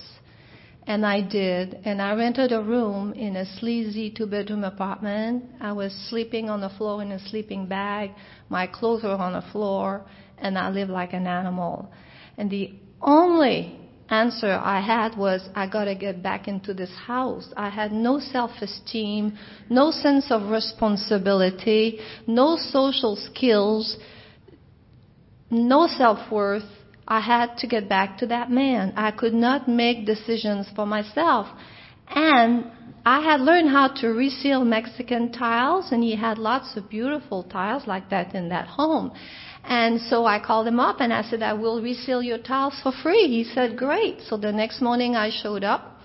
And 0.85 1.07
I 1.07 1.21
did. 1.21 1.79
And 1.85 2.03
I 2.03 2.15
rented 2.15 2.51
a 2.51 2.61
room 2.61 3.13
in 3.13 3.37
a 3.37 3.47
sleazy 3.59 4.11
two 4.11 4.27
bedroom 4.27 4.65
apartment. 4.65 5.45
I 5.61 5.71
was 5.71 5.93
sleeping 6.11 6.51
on 6.51 6.61
the 6.61 6.71
floor 6.71 7.03
in 7.03 7.13
a 7.13 7.21
sleeping 7.29 7.67
bag. 7.67 8.11
My 8.49 8.67
clothes 8.67 9.05
were 9.05 9.11
on 9.11 9.35
the 9.35 9.49
floor. 9.53 10.05
And 10.39 10.59
I 10.59 10.71
lived 10.71 10.91
like 10.91 11.13
an 11.13 11.29
animal. 11.29 11.89
And 12.37 12.51
the 12.51 12.73
only 13.01 13.79
answer 14.09 14.51
I 14.51 14.81
had 14.81 15.17
was, 15.17 15.49
I 15.55 15.69
gotta 15.69 15.95
get 15.95 16.21
back 16.21 16.49
into 16.49 16.75
this 16.75 16.91
house. 17.07 17.53
I 17.57 17.69
had 17.69 17.93
no 17.93 18.19
self-esteem, 18.19 19.39
no 19.69 19.93
sense 19.93 20.33
of 20.33 20.51
responsibility, 20.51 22.01
no 22.27 22.57
social 22.57 23.15
skills, 23.15 23.97
no 25.51 25.87
self-worth. 25.87 26.65
I 27.07 27.21
had 27.21 27.57
to 27.59 27.67
get 27.67 27.89
back 27.89 28.19
to 28.19 28.27
that 28.27 28.51
man. 28.51 28.93
I 28.97 29.11
could 29.11 29.35
not 29.35 29.69
make 29.69 30.07
decisions 30.07 30.69
for 30.77 30.87
myself. 30.87 31.49
And 32.09 32.71
I 33.05 33.21
had 33.21 33.41
learned 33.41 33.71
how 33.71 33.89
to 34.01 34.09
reseal 34.09 34.65
Mexican 34.65 35.33
tiles, 35.33 35.91
and 35.91 36.03
he 36.03 36.15
had 36.17 36.39
lots 36.39 36.77
of 36.77 36.89
beautiful 36.89 37.43
tiles 37.45 37.87
like 37.87 38.11
that 38.11 38.35
in 38.35 38.49
that 38.51 38.69
home. 38.69 39.13
And 39.65 40.01
so 40.01 40.27
I 40.27 40.39
called 40.39 40.67
him 40.67 40.81
up 40.81 41.01
and 41.01 41.13
I 41.13 41.23
said, 41.23 41.43
I 41.43 41.53
will 41.53 41.83
reseal 41.83 42.23
your 42.23 42.39
tiles 42.39 42.81
for 42.83 42.93
free. 43.03 43.27
He 43.29 43.45
said, 43.45 43.77
great. 43.77 44.21
So 44.23 44.37
the 44.37 44.53
next 44.53 44.81
morning 44.81 45.17
I 45.17 45.31
showed 45.31 45.65
up 45.65 46.00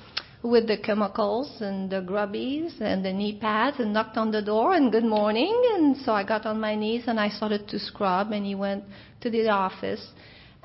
with 0.45 0.67
the 0.67 0.77
chemicals 0.77 1.49
and 1.59 1.89
the 1.89 2.01
grubbies 2.01 2.79
and 2.79 3.03
the 3.03 3.11
knee 3.11 3.37
pads 3.39 3.79
and 3.79 3.91
knocked 3.93 4.17
on 4.17 4.31
the 4.31 4.41
door 4.41 4.73
and 4.73 4.91
good 4.91 5.03
morning. 5.03 5.55
And 5.75 5.97
so 5.97 6.11
I 6.11 6.23
got 6.23 6.45
on 6.45 6.59
my 6.59 6.75
knees 6.75 7.03
and 7.07 7.19
I 7.19 7.29
started 7.29 7.67
to 7.69 7.79
scrub 7.79 8.31
and 8.31 8.45
he 8.45 8.55
went 8.55 8.83
to 9.21 9.29
the 9.29 9.49
office 9.49 10.05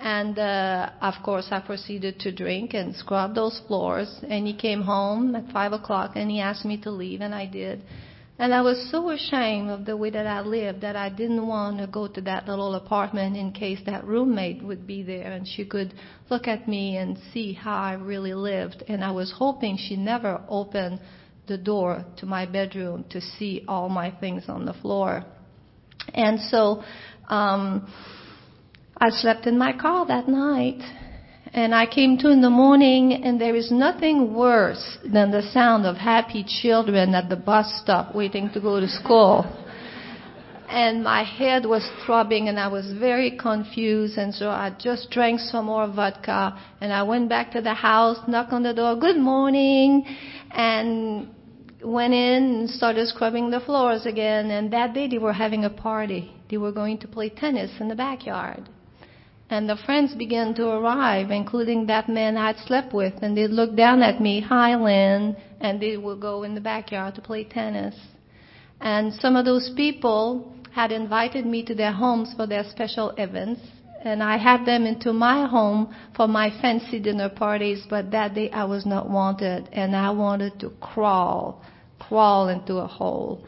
and 0.01 0.39
uh, 0.39 0.91
of 1.03 1.15
course, 1.23 1.49
I 1.51 1.61
proceeded 1.61 2.21
to 2.21 2.33
drink 2.33 2.73
and 2.73 2.97
scrub 2.97 3.35
those 3.35 3.61
floors. 3.67 4.09
And 4.27 4.47
he 4.47 4.57
came 4.57 4.81
home 4.81 5.35
at 5.37 5.53
five 5.53 5.73
o'clock 5.73 6.13
and 6.15 6.31
he 6.31 6.41
asked 6.41 6.65
me 6.65 6.81
to 6.83 6.91
leave, 6.91 7.21
and 7.21 7.35
I 7.35 7.45
did. 7.45 7.83
And 8.41 8.55
I 8.55 8.63
was 8.63 8.89
so 8.91 9.11
ashamed 9.11 9.69
of 9.69 9.85
the 9.85 9.99
way 9.99 10.09
that 10.09 10.27
I 10.27 10.41
lived 10.41 10.81
that 10.81 10.97
I 10.97 11.11
didn't 11.11 11.47
want 11.47 11.77
to 11.77 11.87
go 11.87 12.09
to 12.09 12.23
that 12.23 12.49
little 12.49 12.75
apartment 12.75 13.37
in 13.37 13.53
case 13.53 13.81
that 13.85 14.07
roommate 14.07 14.63
would 14.63 14.87
be 14.87 15.03
there 15.03 15.31
and 15.31 15.47
she 15.47 15.67
could 15.67 15.93
look 16.31 16.49
at 16.49 16.67
me 16.67 16.97
and 16.97 17.19
see 17.35 17.53
how 17.53 17.77
I 17.77 17.93
really 17.93 18.33
lived. 18.33 18.83
And 18.89 19.05
I 19.05 19.11
was 19.11 19.31
hoping 19.31 19.77
she 19.77 19.95
never 19.95 20.41
opened 20.49 21.01
the 21.49 21.59
door 21.59 22.07
to 22.17 22.25
my 22.25 22.47
bedroom 22.47 23.05
to 23.11 23.21
see 23.21 23.63
all 23.69 23.91
my 23.91 24.11
things 24.11 24.45
on 24.49 24.65
the 24.65 24.73
floor. 24.73 25.23
And 26.15 26.41
so, 26.41 26.83
um, 27.29 27.93
I 28.97 29.11
slept 29.11 29.47
in 29.47 29.59
my 29.59 29.77
car 29.79 30.07
that 30.07 30.29
night. 30.29 30.81
And 31.53 31.75
I 31.75 31.87
came 31.87 32.17
to 32.19 32.29
in 32.29 32.41
the 32.43 32.51
morning, 32.51 33.13
and 33.25 33.41
there 33.41 33.57
is 33.57 33.73
nothing 33.73 34.35
worse 34.35 34.99
than 35.05 35.33
the 35.33 35.43
sound 35.43 35.85
of 35.85 35.97
happy 35.97 36.45
children 36.45 37.13
at 37.15 37.29
the 37.29 37.35
bus 37.35 37.67
stop 37.83 38.15
waiting 38.15 38.51
to 38.51 38.61
go 38.61 38.79
to 38.79 38.87
school. 38.87 39.45
And 40.69 41.03
my 41.03 41.25
head 41.25 41.67
was 41.67 41.85
throbbing, 42.07 42.49
and 42.49 42.61
I 42.61 42.69
was 42.69 42.93
very 42.93 43.37
confused. 43.37 44.17
And 44.17 44.33
so 44.33 44.49
I 44.49 44.71
just 44.79 45.11
drank 45.11 45.41
some 45.41 45.67
more 45.67 45.89
vodka, 45.89 46.57
and 46.81 46.93
I 46.93 47.03
went 47.03 47.29
back 47.29 47.51
to 47.53 47.61
the 47.61 47.75
house, 47.75 48.19
knocked 48.29 48.53
on 48.53 48.63
the 48.63 48.73
door, 48.73 48.95
good 48.95 49.19
morning, 49.19 50.05
and 50.53 51.29
went 51.83 52.15
in 52.15 52.43
and 52.61 52.71
started 52.71 53.09
scrubbing 53.09 53.51
the 53.51 53.59
floors 53.59 54.07
again. 54.07 54.53
And 54.53 54.73
that 54.73 54.95
day 54.95 55.09
they 55.09 55.19
were 55.19 55.33
having 55.33 55.65
a 55.65 55.71
party. 55.71 56.31
They 56.49 56.59
were 56.59 56.73
going 56.73 56.99
to 56.99 57.09
play 57.09 57.31
tennis 57.31 57.73
in 57.81 57.89
the 57.89 57.97
backyard. 57.97 58.69
And 59.51 59.69
the 59.69 59.77
friends 59.77 60.15
began 60.15 60.55
to 60.55 60.69
arrive, 60.69 61.33
including 61.33 61.87
that 61.87 62.09
man 62.09 62.37
I'd 62.37 62.57
slept 62.59 62.95
with, 62.95 63.15
and 63.21 63.37
they'd 63.37 63.49
look 63.49 63.75
down 63.75 64.01
at 64.01 64.21
me, 64.21 64.41
hi 64.41 64.77
Line, 64.77 65.37
and 65.61 65.81
they 65.81 65.97
would 65.97 66.21
go 66.21 66.45
in 66.45 66.55
the 66.55 66.61
backyard 66.61 67.17
to 67.17 67.21
play 67.21 67.43
tennis. 67.43 67.97
And 68.81 69.13
some 69.13 69.35
of 69.35 69.45
those 69.45 69.71
people 69.77 70.55
had 70.71 70.93
invited 70.93 71.47
me 71.47 71.65
to 71.65 71.75
their 71.75 71.91
homes 71.91 72.33
for 72.37 72.47
their 72.47 72.63
special 72.63 73.11
events, 73.19 73.61
and 74.05 74.23
I 74.23 74.37
had 74.37 74.65
them 74.65 74.87
into 74.87 75.13
my 75.13 75.47
home 75.47 75.93
for 76.15 76.29
my 76.29 76.51
fancy 76.63 77.01
dinner 77.01 77.29
parties, 77.29 77.85
but 77.91 78.13
that 78.13 78.35
day 78.35 78.53
I 78.53 78.65
was 78.65 78.87
not 78.87 79.11
wanted, 79.11 79.69
and 79.73 79.97
I 79.97 80.11
wanted 80.11 80.61
to 80.61 80.71
crawl, 80.81 81.61
crawl 81.99 82.49
into 82.49 82.77
a 82.77 82.87
hole. 82.87 83.45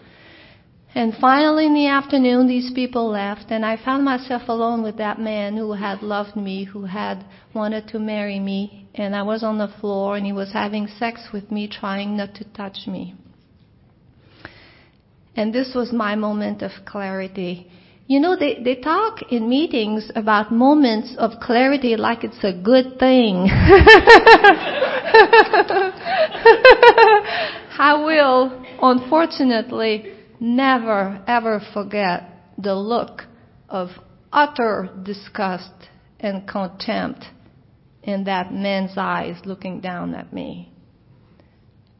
And 0.94 1.14
finally, 1.18 1.66
in 1.66 1.74
the 1.74 1.86
afternoon, 1.86 2.46
these 2.46 2.70
people 2.74 3.08
left, 3.08 3.50
and 3.50 3.64
I 3.64 3.82
found 3.82 4.04
myself 4.04 4.42
alone 4.48 4.82
with 4.82 4.98
that 4.98 5.18
man 5.18 5.56
who 5.56 5.72
had 5.72 6.02
loved 6.02 6.36
me, 6.36 6.64
who 6.64 6.84
had 6.84 7.24
wanted 7.54 7.88
to 7.88 7.98
marry 7.98 8.38
me. 8.38 8.86
And 8.94 9.16
I 9.16 9.22
was 9.22 9.42
on 9.42 9.56
the 9.56 9.72
floor, 9.80 10.16
and 10.16 10.26
he 10.26 10.34
was 10.34 10.52
having 10.52 10.86
sex 10.86 11.28
with 11.32 11.50
me, 11.50 11.66
trying 11.66 12.14
not 12.18 12.34
to 12.34 12.44
touch 12.44 12.86
me. 12.86 13.14
And 15.34 15.54
this 15.54 15.72
was 15.74 15.94
my 15.94 16.14
moment 16.14 16.60
of 16.60 16.72
clarity. 16.84 17.70
You 18.06 18.20
know, 18.20 18.36
they, 18.36 18.62
they 18.62 18.74
talk 18.74 19.22
in 19.30 19.48
meetings 19.48 20.10
about 20.14 20.52
moments 20.52 21.14
of 21.16 21.40
clarity 21.40 21.96
like 21.96 22.22
it's 22.22 22.44
a 22.44 22.52
good 22.52 22.98
thing. 22.98 23.48
I 27.78 27.94
will, 28.04 28.62
unfortunately, 28.82 30.12
never 30.42 31.22
ever 31.28 31.60
forget 31.72 32.28
the 32.58 32.74
look 32.74 33.22
of 33.68 33.88
utter 34.32 34.90
disgust 35.04 35.72
and 36.18 36.46
contempt 36.48 37.24
in 38.02 38.24
that 38.24 38.52
man's 38.52 38.92
eyes 38.96 39.36
looking 39.44 39.80
down 39.80 40.14
at 40.14 40.32
me. 40.32 40.72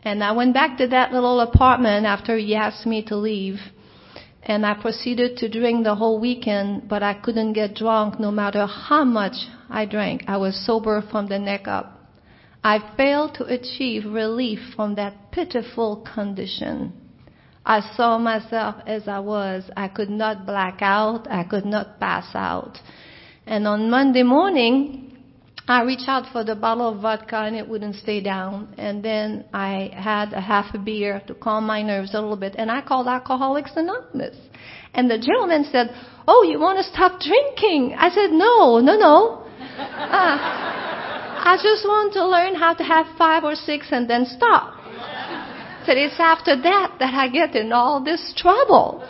And 0.04 0.24
I 0.24 0.32
went 0.32 0.54
back 0.54 0.78
to 0.78 0.88
that 0.88 1.12
little 1.12 1.40
apartment 1.40 2.04
after 2.04 2.36
he 2.36 2.56
asked 2.56 2.84
me 2.84 3.04
to 3.04 3.16
leave. 3.16 3.60
And 4.42 4.66
I 4.66 4.74
proceeded 4.74 5.36
to 5.36 5.48
drink 5.48 5.84
the 5.84 5.94
whole 5.94 6.18
weekend, 6.18 6.88
but 6.88 7.04
I 7.04 7.14
couldn't 7.14 7.52
get 7.52 7.76
drunk 7.76 8.18
no 8.18 8.32
matter 8.32 8.66
how 8.66 9.04
much 9.04 9.36
I 9.70 9.86
drank. 9.86 10.24
I 10.26 10.38
was 10.38 10.66
sober 10.66 11.00
from 11.12 11.28
the 11.28 11.38
neck 11.38 11.68
up. 11.68 12.00
I 12.64 12.92
failed 12.96 13.34
to 13.34 13.44
achieve 13.44 14.04
relief 14.04 14.58
from 14.74 14.96
that 14.96 15.30
pitiful 15.30 16.04
condition. 16.14 17.01
I 17.64 17.80
saw 17.96 18.18
myself 18.18 18.76
as 18.86 19.06
I 19.06 19.20
was. 19.20 19.64
I 19.76 19.88
could 19.88 20.10
not 20.10 20.46
black 20.46 20.78
out. 20.80 21.28
I 21.30 21.44
could 21.44 21.64
not 21.64 22.00
pass 22.00 22.34
out. 22.34 22.78
And 23.46 23.66
on 23.66 23.90
Monday 23.90 24.22
morning, 24.22 25.12
I 25.68 25.82
reached 25.82 26.08
out 26.08 26.32
for 26.32 26.42
the 26.42 26.56
bottle 26.56 26.88
of 26.88 27.02
vodka 27.02 27.36
and 27.36 27.54
it 27.54 27.68
wouldn't 27.68 27.94
stay 27.96 28.20
down. 28.20 28.74
And 28.78 29.02
then 29.02 29.44
I 29.52 29.90
had 29.94 30.32
a 30.32 30.40
half 30.40 30.74
a 30.74 30.78
beer 30.78 31.22
to 31.28 31.34
calm 31.34 31.64
my 31.64 31.82
nerves 31.82 32.14
a 32.14 32.20
little 32.20 32.36
bit. 32.36 32.56
And 32.58 32.70
I 32.70 32.82
called 32.82 33.06
Alcoholics 33.06 33.72
Anonymous. 33.76 34.36
And 34.94 35.08
the 35.08 35.18
gentleman 35.18 35.64
said, 35.70 35.90
Oh, 36.26 36.42
you 36.42 36.58
want 36.58 36.78
to 36.78 36.84
stop 36.84 37.20
drinking? 37.20 37.94
I 37.96 38.10
said, 38.10 38.30
No, 38.32 38.80
no, 38.80 38.96
no. 38.96 39.38
Uh, 39.72 40.38
I 41.44 41.56
just 41.60 41.84
want 41.84 42.12
to 42.12 42.26
learn 42.26 42.54
how 42.54 42.74
to 42.74 42.84
have 42.84 43.06
five 43.18 43.42
or 43.42 43.56
six 43.56 43.88
and 43.90 44.08
then 44.08 44.26
stop. 44.26 44.81
Said 45.84 45.96
it's 45.96 46.18
after 46.18 46.60
that 46.60 46.96
that 46.98 47.14
I 47.14 47.28
get 47.28 47.56
in 47.56 47.72
all 47.72 48.02
this 48.02 48.32
trouble. 48.36 49.08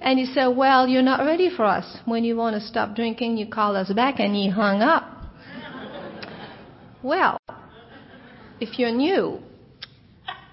And 0.00 0.18
he 0.18 0.26
said, 0.26 0.48
Well, 0.48 0.86
you're 0.86 1.02
not 1.02 1.24
ready 1.24 1.50
for 1.54 1.64
us. 1.64 1.98
When 2.04 2.24
you 2.24 2.36
want 2.36 2.56
to 2.56 2.66
stop 2.66 2.94
drinking, 2.94 3.36
you 3.36 3.46
call 3.46 3.76
us 3.76 3.92
back. 3.92 4.20
And 4.20 4.34
he 4.34 4.48
hung 4.48 4.82
up. 4.82 5.04
well, 7.02 7.38
if 8.60 8.78
you're 8.78 8.90
new, 8.90 9.40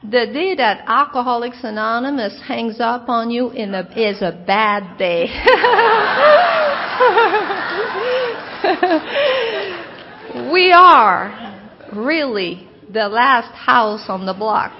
the 0.03 0.25
day 0.33 0.55
that 0.55 0.83
Alcoholics 0.87 1.59
Anonymous 1.63 2.41
hangs 2.47 2.79
up 2.79 3.07
on 3.07 3.29
you 3.29 3.51
a, 3.51 3.87
is 3.95 4.21
a 4.21 4.31
bad 4.31 4.97
day. 4.97 5.25
we 10.51 10.71
are 10.71 11.59
really 11.93 12.67
the 12.93 13.07
last 13.07 13.53
house 13.55 14.05
on 14.07 14.25
the 14.25 14.33
block. 14.33 14.73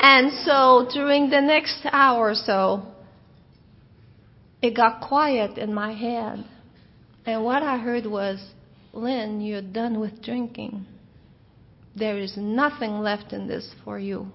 And 0.00 0.32
so 0.44 0.88
during 0.92 1.28
the 1.28 1.40
next 1.40 1.80
hour 1.90 2.30
or 2.30 2.34
so, 2.34 2.86
it 4.62 4.76
got 4.76 5.00
quiet 5.00 5.58
in 5.58 5.74
my 5.74 5.92
head. 5.92 6.44
And 7.26 7.44
what 7.44 7.62
I 7.62 7.78
heard 7.78 8.06
was, 8.06 8.38
Line, 8.92 9.40
you're 9.40 9.60
done 9.60 10.00
with 10.00 10.22
drinking. 10.22 10.86
There 11.94 12.18
is 12.18 12.36
nothing 12.36 13.00
left 13.00 13.32
in 13.32 13.46
this 13.46 13.74
for 13.84 13.98
you. 13.98 14.28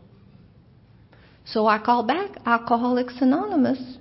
So 1.46 1.66
I 1.68 1.80
called 1.80 2.08
back 2.08 2.32
Alcoholics 2.46 3.16
Anonymous. 3.20 3.98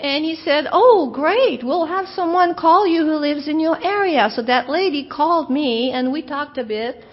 And 0.00 0.24
he 0.24 0.34
said, 0.34 0.66
Oh, 0.72 1.10
great. 1.12 1.62
We'll 1.62 1.86
have 1.86 2.06
someone 2.08 2.54
call 2.54 2.86
you 2.86 3.04
who 3.04 3.16
lives 3.16 3.48
in 3.48 3.60
your 3.60 3.82
area. 3.84 4.30
So 4.34 4.42
that 4.42 4.68
lady 4.68 5.06
called 5.06 5.50
me 5.50 5.90
and 5.92 6.10
we 6.10 6.22
talked 6.22 6.56
a 6.56 6.64
bit. 6.64 7.04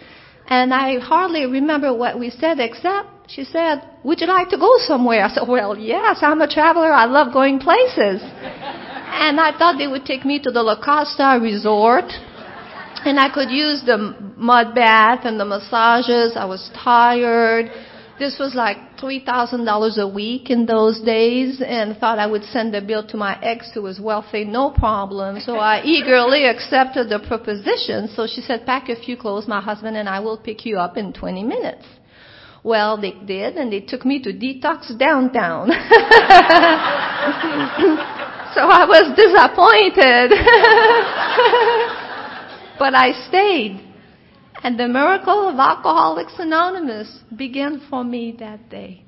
And 0.48 0.74
I 0.74 1.00
hardly 1.00 1.46
remember 1.46 1.94
what 1.94 2.18
we 2.18 2.30
said 2.30 2.60
except 2.60 3.10
she 3.28 3.44
said, 3.44 3.84
Would 4.04 4.22
you 4.22 4.28
like 4.28 4.50
to 4.50 4.58
go 4.58 4.74
somewhere? 4.80 5.26
I 5.26 5.30
said, 5.30 5.48
Well, 5.48 5.78
yes, 5.78 6.20
I'm 6.22 6.42
a 6.42 6.48
traveler. 6.48 6.92
I 6.92 7.06
love 7.06 7.34
going 7.34 7.60
places. 7.60 8.22
and 8.24 9.40
I 9.40 9.52
thought 9.58 9.78
they 9.78 9.88
would 9.88 10.06
take 10.06 10.24
me 10.24 10.40
to 10.40 10.52
the 10.52 10.64
La 10.64 10.82
Costa 10.82 11.38
resort. 11.42 12.06
And 13.04 13.20
I 13.20 13.30
could 13.34 13.52
use 13.52 13.84
the 13.86 14.16
mud 14.38 14.74
bath 14.74 15.26
and 15.26 15.40
the 15.40 15.46
massages. 15.46 16.38
I 16.38 16.46
was 16.46 16.72
tired. 16.74 17.70
This 18.20 18.38
was 18.40 18.56
like 18.56 18.78
$3,000 18.98 19.98
a 19.98 20.08
week 20.08 20.50
in 20.50 20.66
those 20.66 21.00
days 21.02 21.62
and 21.64 21.96
thought 21.98 22.18
I 22.18 22.26
would 22.26 22.44
send 22.46 22.74
the 22.74 22.82
bill 22.82 23.06
to 23.10 23.18
my 23.18 23.40
ex 23.44 23.70
who 23.76 23.84
was 23.84 24.00
wealthy, 24.00 24.44
no 24.44 24.72
problem. 24.72 25.40
So 25.40 25.58
I 25.58 25.82
eagerly 25.86 26.46
accepted 26.46 27.10
the 27.10 27.20
proposition. 27.20 28.08
So 28.16 28.26
she 28.26 28.42
said, 28.42 28.66
pack 28.66 28.90
a 28.90 28.96
few 28.96 29.18
clothes, 29.18 29.48
my 29.48 29.62
husband 29.62 29.98
and 29.98 30.10
I 30.10 30.20
will 30.20 30.38
pick 30.38 30.66
you 30.66 30.80
up 30.80 30.98
in 30.98 31.14
20 31.14 31.44
minutes. 31.44 31.86
Well, 32.64 33.00
they 33.00 33.12
did, 33.12 33.56
and 33.56 33.72
they 33.72 33.82
took 33.82 34.04
me 34.04 34.20
to 34.24 34.34
detox 34.34 34.98
downtown. 34.98 35.70
so 35.70 35.76
I 38.68 38.84
was 38.90 39.14
disappointed. 39.16 40.32
but 42.80 42.96
I 42.96 43.12
stayed. 43.30 43.87
And 44.64 44.80
the 44.80 44.88
miracle 44.88 45.50
of 45.50 45.60
Alcoholics 45.60 46.34
Anonymous 46.40 47.20
began 47.36 47.82
for 47.90 48.04
me 48.04 48.36
that 48.40 48.70
day. 48.70 49.04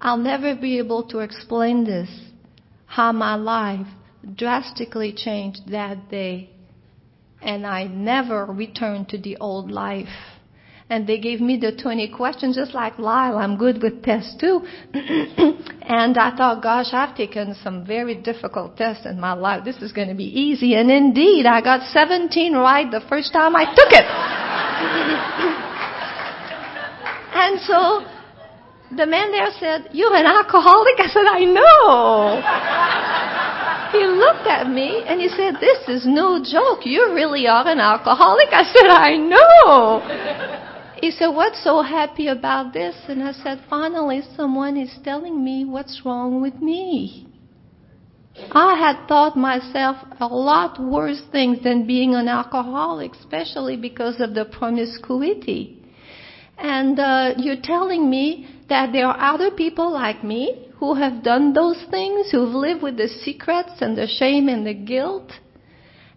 I'll 0.00 0.16
never 0.16 0.56
be 0.56 0.78
able 0.78 1.04
to 1.08 1.20
explain 1.20 1.84
this, 1.84 2.10
how 2.86 3.12
my 3.12 3.36
life 3.36 3.86
drastically 4.34 5.12
changed 5.12 5.68
that 5.68 6.10
day. 6.10 6.50
And 7.40 7.66
I 7.66 7.84
never 7.84 8.46
returned 8.46 9.08
to 9.10 9.18
the 9.18 9.36
old 9.36 9.70
life 9.70 10.08
and 10.92 11.06
they 11.06 11.18
gave 11.18 11.40
me 11.40 11.56
the 11.56 11.72
20 11.72 12.08
questions 12.08 12.54
just 12.54 12.74
like 12.74 12.98
Lyle. 12.98 13.38
I'm 13.38 13.56
good 13.56 13.82
with 13.82 14.02
tests 14.02 14.36
too. 14.38 14.60
and 14.92 16.18
I 16.18 16.34
thought, 16.36 16.62
gosh, 16.62 16.92
I've 16.92 17.16
taken 17.16 17.54
some 17.64 17.86
very 17.86 18.14
difficult 18.14 18.76
tests 18.76 19.06
in 19.06 19.18
my 19.18 19.32
life. 19.32 19.64
This 19.64 19.76
is 19.76 19.90
going 19.90 20.08
to 20.08 20.14
be 20.14 20.26
easy. 20.26 20.74
And 20.74 20.90
indeed, 20.90 21.46
I 21.46 21.62
got 21.62 21.88
17 21.88 22.52
right 22.52 22.90
the 22.90 23.00
first 23.08 23.32
time 23.32 23.56
I 23.56 23.64
took 23.64 23.88
it. 23.88 24.04
and 27.40 27.58
so 27.62 28.04
the 28.94 29.06
man 29.06 29.32
there 29.32 29.48
said, 29.58 29.88
You're 29.92 30.14
an 30.14 30.26
alcoholic? 30.26 31.00
I 31.00 31.06
said, 31.08 31.24
I 31.24 31.44
know. 31.48 32.42
he 33.96 34.04
looked 34.04 34.46
at 34.46 34.68
me 34.68 35.04
and 35.08 35.22
he 35.22 35.30
said, 35.30 35.54
This 35.58 35.88
is 35.88 36.04
no 36.06 36.44
joke. 36.44 36.84
You 36.84 37.14
really 37.14 37.46
are 37.46 37.66
an 37.66 37.80
alcoholic? 37.80 38.52
I 38.52 38.64
said, 38.64 38.90
I 38.90 39.16
know. 39.16 40.02
He 41.02 41.10
said, 41.10 41.30
What's 41.30 41.64
so 41.64 41.82
happy 41.82 42.28
about 42.28 42.72
this? 42.72 42.94
And 43.08 43.24
I 43.24 43.32
said, 43.32 43.64
Finally, 43.68 44.22
someone 44.36 44.76
is 44.76 44.96
telling 45.02 45.42
me 45.42 45.64
what's 45.64 46.02
wrong 46.04 46.40
with 46.40 46.54
me. 46.62 47.26
I 48.52 48.76
had 48.78 49.08
thought 49.08 49.36
myself 49.36 49.96
a 50.20 50.26
lot 50.26 50.80
worse 50.80 51.20
things 51.32 51.64
than 51.64 51.88
being 51.88 52.14
an 52.14 52.28
alcoholic, 52.28 53.14
especially 53.16 53.76
because 53.76 54.20
of 54.20 54.34
the 54.34 54.44
promiscuity. 54.44 55.82
And 56.56 56.96
uh, 57.00 57.34
you're 57.36 57.60
telling 57.60 58.08
me 58.08 58.46
that 58.68 58.92
there 58.92 59.08
are 59.08 59.34
other 59.34 59.50
people 59.50 59.92
like 59.92 60.22
me 60.22 60.68
who 60.78 60.94
have 60.94 61.24
done 61.24 61.52
those 61.52 61.84
things, 61.90 62.30
who've 62.30 62.54
lived 62.54 62.80
with 62.80 62.96
the 62.96 63.08
secrets 63.08 63.72
and 63.80 63.98
the 63.98 64.06
shame 64.06 64.48
and 64.48 64.64
the 64.64 64.74
guilt, 64.74 65.32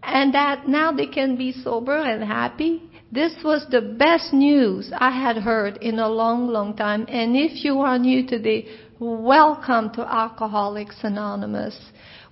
and 0.04 0.36
that 0.36 0.67
now 0.67 0.91
they 0.91 1.08
can 1.08 1.36
be 1.38 1.52
sober 1.52 1.98
and 1.98 2.24
happy. 2.24 2.84
This 3.11 3.33
was 3.43 3.65
the 3.69 3.81
best 3.81 4.33
news 4.33 4.91
I 4.97 5.11
had 5.11 5.37
heard 5.37 5.77
in 5.77 5.99
a 5.99 6.09
long, 6.09 6.47
long 6.47 6.75
time. 6.75 7.05
And 7.07 7.35
if 7.35 7.63
you 7.63 7.81
are 7.81 7.99
new 7.99 8.25
today, 8.25 8.65
welcome 8.99 9.91
to 9.93 10.01
Alcoholics 10.01 10.97
Anonymous. 11.03 11.79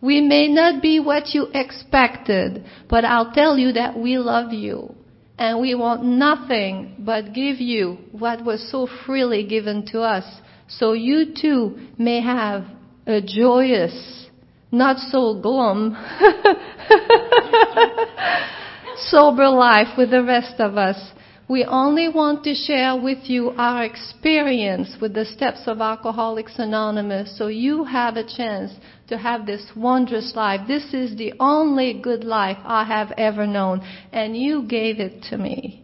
We 0.01 0.19
may 0.19 0.47
not 0.47 0.81
be 0.81 0.99
what 0.99 1.33
you 1.33 1.47
expected, 1.53 2.65
but 2.89 3.05
I'll 3.05 3.31
tell 3.31 3.57
you 3.57 3.73
that 3.73 3.97
we 3.97 4.17
love 4.17 4.51
you. 4.51 4.95
And 5.37 5.61
we 5.61 5.75
want 5.75 6.03
nothing 6.03 6.95
but 6.99 7.33
give 7.33 7.61
you 7.61 7.97
what 8.11 8.43
was 8.43 8.69
so 8.71 8.87
freely 9.05 9.45
given 9.45 9.85
to 9.87 10.01
us. 10.01 10.25
So 10.67 10.93
you 10.93 11.33
too 11.39 11.77
may 11.97 12.21
have 12.21 12.65
a 13.05 13.21
joyous, 13.21 14.27
not 14.71 14.97
so 14.97 15.39
glum, 15.39 15.95
sober 18.97 19.49
life 19.49 19.97
with 19.97 20.11
the 20.11 20.23
rest 20.23 20.59
of 20.59 20.77
us. 20.77 21.13
We 21.49 21.65
only 21.65 22.07
want 22.07 22.43
to 22.45 22.55
share 22.55 22.95
with 22.95 23.29
you 23.29 23.49
our 23.57 23.83
experience 23.83 24.95
with 25.01 25.13
the 25.13 25.25
steps 25.25 25.63
of 25.67 25.81
Alcoholics 25.81 26.57
Anonymous 26.57 27.37
so 27.37 27.47
you 27.47 27.83
have 27.83 28.15
a 28.15 28.23
chance 28.23 28.71
to 29.07 29.17
have 29.17 29.45
this 29.45 29.71
wondrous 29.75 30.33
life. 30.35 30.61
This 30.67 30.93
is 30.93 31.17
the 31.17 31.33
only 31.39 31.99
good 32.01 32.23
life 32.23 32.57
I 32.63 32.85
have 32.85 33.11
ever 33.17 33.45
known, 33.45 33.81
and 34.11 34.37
you 34.37 34.63
gave 34.63 34.99
it 34.99 35.23
to 35.29 35.37
me. 35.37 35.83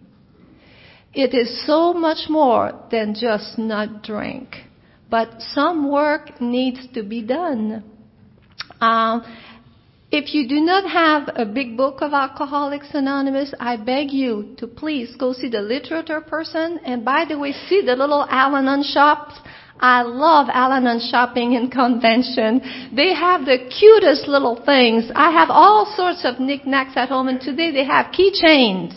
It 1.13 1.34
is 1.34 1.65
so 1.65 1.93
much 1.93 2.30
more 2.30 2.72
than 2.89 3.13
just 3.13 3.58
not 3.58 4.04
drink, 4.04 4.56
but 5.10 5.41
some 5.41 5.91
work 5.91 6.39
needs 6.39 6.88
to 6.93 7.04
be 7.04 7.22
done. 7.22 7.84
Um, 8.80 9.24
if 10.12 10.34
you 10.34 10.48
do 10.48 10.60
not 10.60 10.89
have 10.89 11.30
a 11.36 11.45
big 11.45 11.78
book 11.78 12.02
of 12.02 12.13
Alcoholics 12.13 12.88
Anonymous, 12.93 13.54
I 13.60 13.78
beg 13.78 14.12
you 14.12 14.56
to 14.58 14.65
please 14.65 15.15
go 15.15 15.34
see 15.34 15.50
the 15.50 15.62
literature 15.62 16.19
person. 16.19 16.80
And 16.84 17.06
by 17.06 17.26
the 17.30 17.38
way, 17.38 17.52
see 17.52 17.84
the 17.86 17.95
little 17.95 18.26
Al-Anon 18.28 18.84
shops. 18.84 19.36
I 19.80 20.02
love 20.02 20.48
Al-Anon 20.52 21.00
shopping 21.12 21.56
and 21.56 21.72
convention. 21.72 22.60
They 22.95 23.13
have 23.13 23.45
the 23.45 23.69
cutest 23.69 24.28
little 24.28 24.63
things. 24.65 25.12
I 25.13 25.30
have 25.32 25.50
all 25.52 25.93
sorts 25.95 26.26
of 26.26 26.39
knickknacks 26.39 26.93
at 26.95 27.10
home, 27.10 27.28
and 27.28 27.39
today 27.39 27.72
they 27.72 27.86
have 27.86 28.08
keychains. 28.08 28.95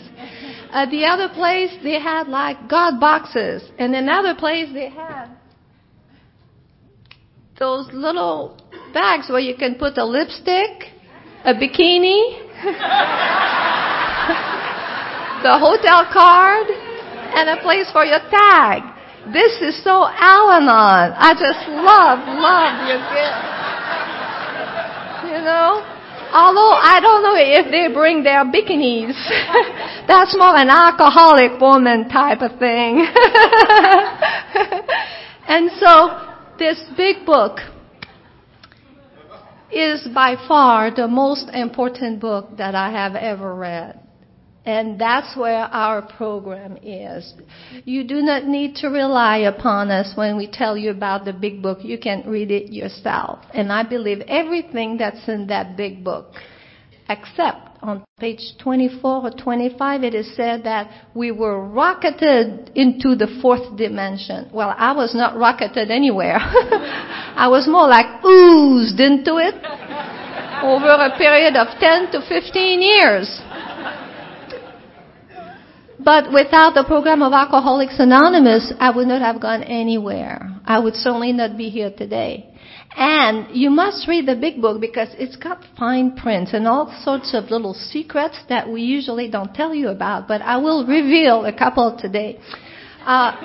At 0.71 0.89
the 0.89 1.05
other 1.05 1.29
place, 1.29 1.71
they 1.83 1.99
had 1.99 2.27
like 2.27 2.67
God 2.67 2.99
boxes, 2.99 3.69
and 3.77 3.93
another 3.93 4.33
place 4.33 4.69
they 4.73 4.89
had 4.89 5.27
those 7.59 7.87
little 7.93 8.59
bags 8.95 9.29
where 9.29 9.39
you 9.39 9.55
can 9.55 9.75
put 9.75 9.97
a 9.97 10.03
lipstick 10.03 10.92
a 11.45 11.53
bikini, 11.53 12.39
the 15.43 15.59
hotel 15.59 16.07
card, 16.11 16.67
and 17.35 17.49
a 17.49 17.61
place 17.61 17.91
for 17.91 18.05
your 18.05 18.19
tag. 18.31 18.83
This 19.33 19.61
is 19.61 19.83
so 19.83 20.07
Al-Anon. 20.07 21.13
I 21.19 21.33
just 21.33 21.67
love, 21.67 22.19
love 22.27 22.87
your 22.87 22.99
gift. 23.11 23.43
You 25.31 25.43
know? 25.43 25.83
Although 26.33 26.73
I 26.73 26.99
don't 26.99 27.23
know 27.23 27.35
if 27.35 27.69
they 27.69 27.93
bring 27.93 28.23
their 28.23 28.43
bikinis. 28.45 29.13
That's 30.07 30.35
more 30.37 30.55
an 30.55 30.69
alcoholic 30.69 31.59
woman 31.59 32.09
type 32.09 32.41
of 32.41 32.57
thing. 32.57 33.05
and 35.47 35.69
so, 35.79 36.09
this 36.57 36.81
big 36.97 37.25
book 37.25 37.59
is 39.75 40.07
by 40.13 40.35
far 40.47 40.93
the 40.93 41.07
most 41.07 41.49
important 41.53 42.19
book 42.19 42.57
that 42.57 42.75
I 42.75 42.91
have 42.91 43.15
ever 43.15 43.53
read. 43.55 43.99
And 44.65 44.99
that's 44.99 45.35
where 45.35 45.65
our 45.65 46.01
program 46.01 46.77
is. 46.81 47.33
You 47.83 48.05
do 48.05 48.21
not 48.21 48.45
need 48.45 48.75
to 48.77 48.87
rely 48.87 49.39
upon 49.39 49.91
us 49.91 50.15
when 50.15 50.37
we 50.37 50.47
tell 50.49 50.77
you 50.77 50.89
about 50.89 51.25
the 51.25 51.33
big 51.33 51.61
book. 51.61 51.79
You 51.81 51.97
can 51.97 52.23
read 52.25 52.49
it 52.49 52.71
yourself. 52.71 53.39
And 53.53 53.73
I 53.73 53.83
believe 53.83 54.21
everything 54.21 54.97
that's 54.97 55.27
in 55.27 55.47
that 55.47 55.75
big 55.75 56.01
book, 56.03 56.33
except 57.09 57.72
on 57.83 58.03
page 58.17 58.55
24 58.59 59.27
or 59.27 59.31
25, 59.31 60.03
it 60.03 60.15
is 60.15 60.35
said 60.35 60.63
that 60.63 60.89
we 61.13 61.31
were 61.31 61.67
rocketed 61.67 62.71
into 62.75 63.15
the 63.15 63.27
fourth 63.41 63.75
dimension. 63.75 64.49
Well, 64.53 64.73
I 64.75 64.93
was 64.93 65.13
not 65.13 65.37
rocketed 65.37 65.91
anywhere. 65.91 66.37
I 66.39 67.47
was 67.49 67.67
more 67.67 67.87
like 67.87 68.23
oozed 68.23 68.99
into 68.99 69.37
it 69.37 69.55
over 70.63 70.87
a 70.87 71.11
period 71.17 71.55
of 71.57 71.67
10 71.79 72.11
to 72.11 72.21
15 72.27 72.81
years. 72.81 73.41
But 75.99 76.31
without 76.33 76.73
the 76.73 76.83
program 76.87 77.21
of 77.21 77.33
Alcoholics 77.33 77.95
Anonymous, 77.99 78.73
I 78.79 78.91
would 78.95 79.07
not 79.07 79.21
have 79.21 79.41
gone 79.41 79.63
anywhere. 79.63 80.49
I 80.65 80.79
would 80.79 80.95
certainly 80.95 81.33
not 81.33 81.57
be 81.57 81.69
here 81.69 81.91
today. 81.95 82.52
And 82.95 83.55
you 83.55 83.71
must 83.71 84.07
read 84.07 84.27
the 84.27 84.35
big 84.35 84.61
book 84.61 84.79
because 84.79 85.09
it's 85.17 85.35
got 85.35 85.63
fine 85.77 86.15
print 86.15 86.49
and 86.53 86.67
all 86.67 86.93
sorts 87.03 87.33
of 87.33 87.49
little 87.49 87.73
secrets 87.73 88.37
that 88.49 88.69
we 88.69 88.81
usually 88.81 89.29
don't 89.29 89.53
tell 89.53 89.73
you 89.73 89.89
about, 89.89 90.27
but 90.27 90.41
I 90.41 90.57
will 90.57 90.85
reveal 90.97 91.45
a 91.45 91.53
couple 91.53 91.97
today. 91.99 92.39
Uh, 93.05 93.35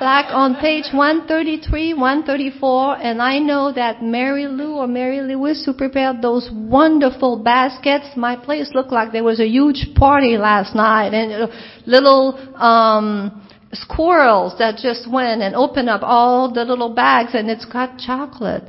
like 0.00 0.26
on 0.30 0.56
page 0.56 0.86
133, 0.92 1.94
134, 1.94 2.96
and 2.96 3.22
I 3.22 3.38
know 3.38 3.72
that 3.72 4.02
Mary 4.02 4.48
Lou 4.48 4.76
or 4.76 4.88
Mary 4.88 5.20
Lewis 5.20 5.62
who 5.64 5.72
prepared 5.72 6.20
those 6.20 6.50
wonderful 6.52 7.40
baskets, 7.40 8.06
my 8.16 8.34
place 8.34 8.70
looked 8.74 8.90
like 8.90 9.12
there 9.12 9.22
was 9.22 9.38
a 9.38 9.46
huge 9.46 9.94
party 9.94 10.36
last 10.36 10.74
night 10.74 11.14
and 11.14 11.44
uh, 11.44 11.46
little, 11.86 12.36
um, 12.56 13.40
squirrels 13.74 14.56
that 14.58 14.78
just 14.78 15.10
went 15.10 15.42
and 15.42 15.54
opened 15.54 15.88
up 15.88 16.02
all 16.02 16.52
the 16.52 16.64
little 16.64 16.94
bags 16.94 17.30
and 17.34 17.50
it's 17.50 17.64
got 17.64 17.98
chocolate. 17.98 18.64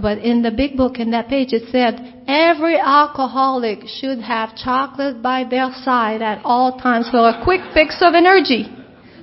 But 0.00 0.18
in 0.18 0.42
the 0.42 0.50
big 0.50 0.76
book 0.76 0.98
in 0.98 1.10
that 1.12 1.28
page 1.28 1.52
it 1.52 1.70
said 1.70 2.24
every 2.28 2.78
alcoholic 2.78 3.86
should 3.86 4.20
have 4.20 4.56
chocolate 4.56 5.22
by 5.22 5.44
their 5.48 5.70
side 5.82 6.22
at 6.22 6.40
all 6.44 6.78
times 6.78 7.08
for 7.10 7.28
a 7.28 7.42
quick 7.44 7.60
fix 7.72 7.96
of 8.00 8.14
energy. 8.14 8.66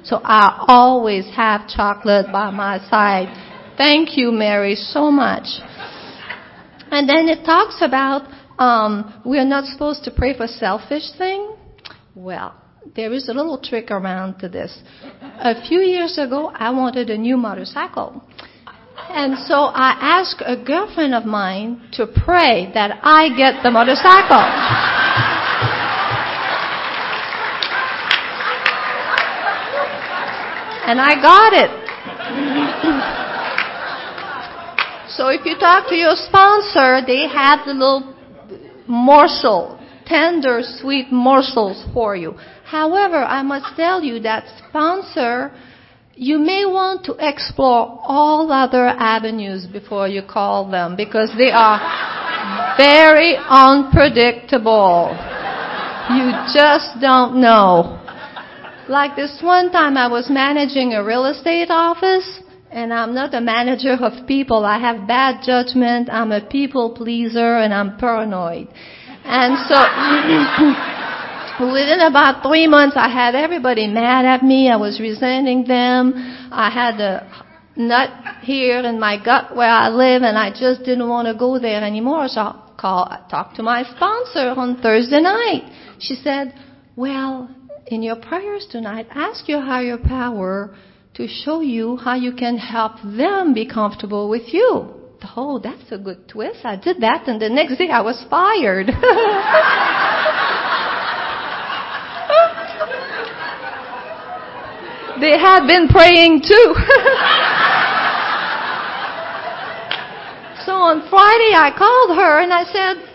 So 0.04 0.20
I 0.24 0.66
always 0.68 1.26
have 1.36 1.68
chocolate 1.68 2.28
by 2.32 2.52
my 2.52 2.80
side. 2.90 3.30
Thank 3.78 4.18
you, 4.18 4.32
Mary, 4.32 4.76
so 4.76 5.10
much. 5.10 5.48
And 6.92 7.08
then 7.08 7.28
it 7.30 7.46
talks 7.46 7.78
about 7.82 8.28
um, 8.60 9.22
we 9.26 9.40
are 9.40 9.46
not 9.46 9.66
supposed 9.66 10.04
to 10.04 10.12
pray 10.12 10.36
for 10.36 10.48
selfish 10.48 11.12
thing. 11.18 11.56
Well, 12.16 12.54
there 12.96 13.12
is 13.14 13.30
a 13.30 13.34
little 13.34 13.58
trick 13.58 13.90
around 13.90 14.40
to 14.40 14.50
this. 14.50 14.78
A 15.40 15.66
few 15.68 15.80
years 15.80 16.18
ago, 16.18 16.52
I 16.54 16.70
wanted 16.70 17.10
a 17.10 17.18
new 17.18 17.38
motorcycle. 17.38 18.24
And 19.16 19.38
so 19.48 19.66
I 19.74 19.96
asked 20.02 20.42
a 20.46 20.58
girlfriend 20.58 21.14
of 21.14 21.24
mine 21.24 21.88
to 21.94 22.08
pray 22.08 22.72
that 22.74 23.00
I 23.04 23.30
get 23.38 23.62
the 23.62 23.70
motorcycle. 23.70 24.42
and 30.86 31.00
I 31.00 31.16
got 31.16 31.54
it. 31.54 31.72
so 35.10 35.30
if 35.30 35.46
you 35.46 35.58
talk 35.58 35.88
to 35.90 35.96
your 35.96 36.16
sponsor, 36.16 37.00
they 37.06 37.28
have 37.28 37.66
the 37.66 37.74
little 37.74 38.14
morsel, 38.88 39.80
tender, 40.06 40.62
sweet 40.62 41.12
morsels 41.12 41.86
for 41.94 42.16
you. 42.16 42.34
However, 42.66 43.24
I 43.24 43.44
must 43.44 43.78
tell 43.78 44.04
you 44.04 44.20
that 44.22 44.44
sponsor, 44.68 45.52
you 46.16 46.38
may 46.38 46.66
want 46.66 47.06
to 47.06 47.16
explore 47.20 48.00
all 48.04 48.52
other 48.52 48.88
avenues 48.88 49.66
before 49.66 50.08
you 50.08 50.22
call 50.22 50.70
them 50.70 50.96
because 50.96 51.32
they 51.38 51.50
are 51.50 51.80
very 52.78 53.36
unpredictable. 53.38 55.10
You 56.14 56.32
just 56.54 57.02
don't 57.02 57.42
know. 57.42 58.00
Like 58.88 59.16
this 59.16 59.40
one 59.42 59.72
time 59.72 59.98
I 59.98 60.08
was 60.08 60.30
managing 60.30 60.94
a 60.94 61.04
real 61.04 61.26
estate 61.26 61.70
office 61.70 62.42
and 62.70 62.94
I'm 62.94 63.16
not 63.16 63.34
a 63.34 63.42
manager 63.42 63.94
of 63.94 64.28
people. 64.28 64.66
I 64.66 64.80
have 64.80 65.08
bad 65.08 65.44
judgment. 65.44 66.10
I'm 66.12 66.32
a 66.32 66.42
people 66.42 66.92
pleaser 66.92 67.58
and 67.58 67.74
I'm 67.74 67.98
paranoid. 67.98 68.68
And 69.26 69.58
so 69.68 69.76
within 71.60 72.00
about 72.02 72.44
three 72.44 72.68
months 72.68 72.96
I 72.98 73.10
had 73.10 73.36
everybody 73.36 73.88
mad 73.88 74.26
at 74.26 74.44
me. 74.44 74.70
I 74.70 74.78
was 74.78 75.00
resenting 75.00 75.66
them. 75.66 76.14
I 76.52 76.70
had 76.70 77.00
a 77.00 77.46
nut 77.76 78.10
here 78.42 78.80
in 78.80 79.00
my 79.00 79.24
gut 79.24 79.56
where 79.56 79.70
I 79.70 79.90
live 79.90 80.24
and 80.24 80.38
I 80.38 80.50
just 80.52 80.84
didn't 80.84 81.10
want 81.10 81.28
to 81.28 81.36
go 81.38 81.60
there 81.60 81.84
anymore. 81.84 82.28
So 82.28 82.42
I 82.42 82.60
call, 82.78 83.06
I 83.06 83.26
talked 83.30 83.56
to 83.58 83.64
my 83.64 83.84
sponsor 83.84 84.60
on 84.60 84.82
Thursday 84.82 85.22
night. 85.22 85.64
She 86.00 86.16
said, 86.16 86.54
well, 86.96 87.50
in 87.88 88.04
your 88.04 88.18
prayers 88.18 88.68
tonight, 88.70 89.08
ask 89.12 89.48
your 89.48 89.62
higher 89.62 89.98
power 89.98 90.76
to 91.16 91.28
show 91.28 91.62
you 91.62 91.98
how 91.98 92.16
you 92.16 92.34
can 92.34 92.58
help 92.58 92.94
them 93.04 93.54
be 93.54 93.68
comfortable 93.68 94.30
with 94.30 94.54
you. 94.54 95.00
Oh, 95.38 95.60
that's 95.60 95.90
a 95.92 95.98
good 95.98 96.28
twist. 96.28 96.66
I 96.66 96.76
did 96.76 97.00
that, 97.00 97.28
and 97.28 97.42
the 97.42 97.50
next 97.50 97.78
day 97.78 97.90
I 97.90 98.02
was 98.02 98.26
fired. 98.30 98.88
they 105.20 105.38
had 105.38 105.68
been 105.68 105.88
praying 105.88 106.42
too. 106.42 106.76
so 110.66 110.74
on 110.74 111.02
Friday 111.10 111.54
I 111.54 111.72
called 111.78 112.18
her 112.18 112.42
and 112.42 112.54
I 112.54 112.64
said, 112.66 113.10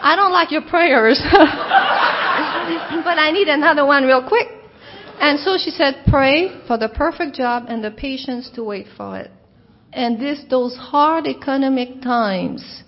I 0.00 0.16
don't 0.16 0.32
like 0.32 0.50
your 0.50 0.62
prayers. 0.62 1.18
but 3.04 3.18
I 3.18 3.30
need 3.32 3.48
another 3.48 3.86
one 3.86 4.04
real 4.04 4.26
quick. 4.26 4.48
And 5.20 5.38
so 5.40 5.56
she 5.56 5.70
said, 5.70 6.04
pray 6.08 6.60
for 6.66 6.76
the 6.76 6.88
perfect 6.88 7.36
job 7.36 7.64
and 7.68 7.82
the 7.82 7.90
patience 7.90 8.50
to 8.54 8.64
wait 8.64 8.86
for 8.96 9.18
it. 9.18 9.30
And 9.92 10.20
this, 10.20 10.44
those 10.50 10.76
hard 10.76 11.26
economic 11.26 12.02
times, 12.02 12.82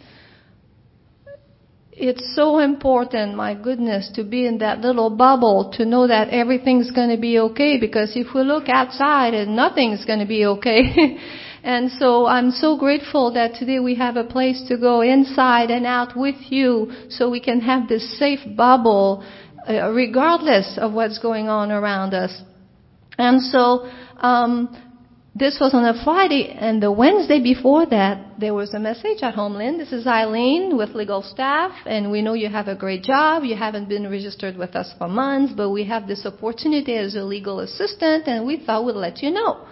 it's 1.96 2.34
so 2.34 2.58
important, 2.58 3.34
my 3.34 3.54
goodness, 3.54 4.10
to 4.14 4.24
be 4.24 4.46
in 4.46 4.58
that 4.58 4.80
little 4.80 5.10
bubble, 5.10 5.72
to 5.76 5.84
know 5.84 6.06
that 6.06 6.28
everything's 6.28 6.90
going 6.90 7.10
to 7.10 7.20
be 7.20 7.38
okay, 7.38 7.78
because 7.78 8.12
if 8.14 8.34
we 8.34 8.42
look 8.42 8.68
outside 8.68 9.34
and 9.34 9.56
nothing's 9.56 10.04
going 10.04 10.20
to 10.20 10.26
be 10.26 10.44
okay, 10.44 11.18
And 11.66 11.90
so 11.90 12.26
I'm 12.26 12.52
so 12.52 12.78
grateful 12.78 13.32
that 13.32 13.56
today 13.56 13.80
we 13.80 13.96
have 13.96 14.16
a 14.16 14.22
place 14.22 14.62
to 14.68 14.76
go 14.78 15.00
inside 15.00 15.72
and 15.72 15.84
out 15.84 16.16
with 16.16 16.36
you 16.48 16.92
so 17.10 17.28
we 17.28 17.40
can 17.40 17.60
have 17.60 17.88
this 17.88 18.20
safe 18.20 18.38
bubble 18.56 19.24
uh, 19.68 19.90
regardless 19.90 20.78
of 20.80 20.92
what's 20.92 21.18
going 21.18 21.48
on 21.48 21.72
around 21.72 22.14
us. 22.14 22.40
And 23.18 23.42
so, 23.42 23.90
um, 24.18 24.68
this 25.38 25.58
was 25.60 25.74
on 25.74 25.84
a 25.84 26.02
Friday, 26.02 26.48
and 26.48 26.82
the 26.82 26.90
Wednesday 26.90 27.40
before 27.42 27.84
that, 27.84 28.40
there 28.40 28.54
was 28.54 28.72
a 28.72 28.78
message 28.78 29.18
at 29.20 29.34
Homeland. 29.34 29.78
This 29.78 29.92
is 29.92 30.06
Eileen 30.06 30.78
with 30.78 30.94
legal 30.94 31.20
staff, 31.20 31.72
and 31.84 32.10
we 32.10 32.22
know 32.22 32.32
you 32.32 32.48
have 32.48 32.68
a 32.68 32.74
great 32.74 33.02
job. 33.02 33.44
You 33.44 33.54
haven't 33.54 33.86
been 33.86 34.08
registered 34.08 34.56
with 34.56 34.74
us 34.74 34.94
for 34.96 35.08
months, 35.08 35.52
but 35.54 35.68
we 35.68 35.84
have 35.84 36.08
this 36.08 36.24
opportunity 36.24 36.96
as 36.96 37.16
a 37.16 37.22
legal 37.22 37.60
assistant, 37.60 38.26
and 38.26 38.46
we 38.46 38.64
thought 38.64 38.86
we'd 38.86 38.96
let 38.96 39.22
you 39.22 39.30
know. 39.30 39.66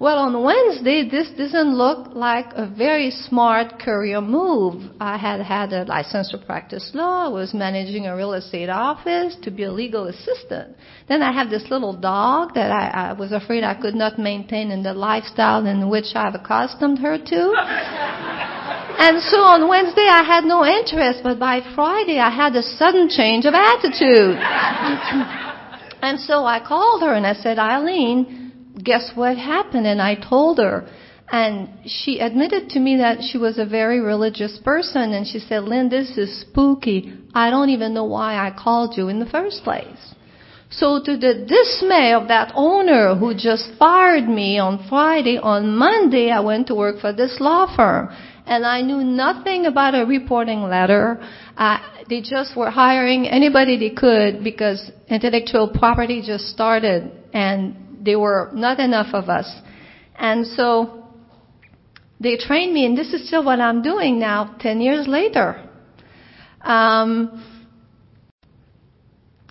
Well, 0.00 0.18
on 0.18 0.44
Wednesday, 0.44 1.08
this 1.10 1.28
doesn't 1.36 1.74
look 1.74 2.14
like 2.14 2.46
a 2.54 2.70
very 2.70 3.10
smart 3.10 3.80
career 3.80 4.20
move. 4.20 4.92
I 5.00 5.18
had 5.18 5.40
had 5.40 5.72
a 5.72 5.82
license 5.86 6.30
to 6.30 6.38
practice 6.38 6.92
law. 6.94 7.26
I 7.26 7.28
was 7.28 7.52
managing 7.52 8.06
a 8.06 8.14
real 8.14 8.34
estate 8.34 8.68
office 8.68 9.34
to 9.42 9.50
be 9.50 9.64
a 9.64 9.72
legal 9.72 10.06
assistant. 10.06 10.76
Then 11.08 11.20
I 11.20 11.32
have 11.32 11.50
this 11.50 11.68
little 11.68 11.94
dog 11.94 12.54
that 12.54 12.70
I, 12.70 13.10
I 13.10 13.12
was 13.14 13.32
afraid 13.32 13.64
I 13.64 13.74
could 13.74 13.96
not 13.96 14.20
maintain 14.20 14.70
in 14.70 14.84
the 14.84 14.94
lifestyle 14.94 15.66
in 15.66 15.88
which 15.88 16.14
I've 16.14 16.36
accustomed 16.36 17.00
her 17.00 17.18
to. 17.18 17.42
and 19.02 19.20
so 19.20 19.38
on 19.38 19.68
Wednesday, 19.68 20.06
I 20.06 20.22
had 20.22 20.44
no 20.44 20.64
interest, 20.64 21.24
but 21.24 21.40
by 21.40 21.60
Friday, 21.74 22.20
I 22.20 22.30
had 22.30 22.54
a 22.54 22.62
sudden 22.62 23.08
change 23.08 23.46
of 23.46 23.54
attitude. 23.54 24.38
and 26.02 26.20
so 26.20 26.44
I 26.44 26.62
called 26.64 27.02
her 27.02 27.14
and 27.14 27.26
I 27.26 27.34
said, 27.34 27.58
Eileen, 27.58 28.47
guess 28.82 29.12
what 29.14 29.36
happened? 29.36 29.86
And 29.86 30.00
I 30.00 30.14
told 30.14 30.58
her. 30.58 30.88
And 31.30 31.68
she 31.84 32.20
admitted 32.20 32.70
to 32.70 32.80
me 32.80 32.96
that 32.96 33.18
she 33.20 33.36
was 33.36 33.58
a 33.58 33.66
very 33.66 34.00
religious 34.00 34.58
person. 34.64 35.12
And 35.12 35.26
she 35.26 35.38
said, 35.38 35.64
Line, 35.64 35.90
this 35.90 36.16
is 36.16 36.40
spooky. 36.40 37.12
I 37.34 37.50
don't 37.50 37.68
even 37.68 37.92
know 37.92 38.06
why 38.06 38.34
I 38.36 38.50
called 38.50 38.96
you 38.96 39.08
in 39.08 39.20
the 39.20 39.26
first 39.26 39.62
place. 39.62 40.14
So 40.70 41.02
to 41.02 41.16
the 41.16 41.46
dismay 41.46 42.12
of 42.12 42.28
that 42.28 42.52
owner 42.54 43.14
who 43.14 43.34
just 43.34 43.70
fired 43.78 44.28
me 44.28 44.58
on 44.58 44.86
Friday, 44.88 45.38
on 45.38 45.76
Monday 45.76 46.30
I 46.30 46.40
went 46.40 46.66
to 46.68 46.74
work 46.74 47.00
for 47.00 47.12
this 47.12 47.38
law 47.40 47.74
firm. 47.74 48.08
And 48.46 48.64
I 48.64 48.80
knew 48.80 49.04
nothing 49.04 49.66
about 49.66 49.94
a 49.94 50.06
reporting 50.06 50.62
letter. 50.62 51.20
Uh, 51.56 51.78
they 52.08 52.22
just 52.22 52.56
were 52.56 52.70
hiring 52.70 53.28
anybody 53.28 53.78
they 53.78 53.94
could 53.94 54.42
because 54.42 54.90
intellectual 55.08 55.68
property 55.68 56.22
just 56.24 56.46
started 56.48 57.12
and 57.34 57.87
there 58.08 58.18
were 58.18 58.50
not 58.54 58.80
enough 58.80 59.12
of 59.12 59.28
us. 59.28 59.48
And 60.18 60.46
so 60.46 61.04
they 62.18 62.36
trained 62.36 62.72
me, 62.72 62.86
and 62.86 62.96
this 62.96 63.12
is 63.12 63.28
still 63.28 63.44
what 63.44 63.60
I'm 63.60 63.82
doing 63.82 64.18
now, 64.18 64.56
10 64.60 64.80
years 64.80 65.06
later. 65.06 65.62
Um, 66.62 67.44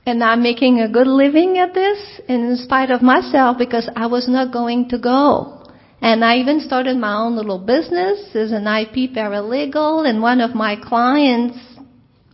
and 0.08 0.24
I'm 0.24 0.42
making 0.42 0.80
a 0.80 0.90
good 0.90 1.08
living 1.08 1.60
at 1.60 1.74
this 1.74 2.00
in 2.28 2.58
spite 2.58 2.90
of 2.90 3.02
myself 3.02 3.58
because 3.58 3.90
I 3.96 4.08
was 4.08 4.28
not 4.28 4.52
going 4.52 4.90
to 4.90 4.98
go. 4.98 5.54
And 6.02 6.24
I 6.24 6.38
even 6.38 6.60
started 6.62 6.98
my 6.98 7.14
own 7.16 7.36
little 7.36 7.60
business 7.60 8.36
as 8.36 8.52
an 8.52 8.68
IP 8.68 9.14
paralegal 9.16 10.08
and 10.08 10.22
one 10.22 10.42
of 10.42 10.56
my 10.56 10.76
clients 10.76 11.58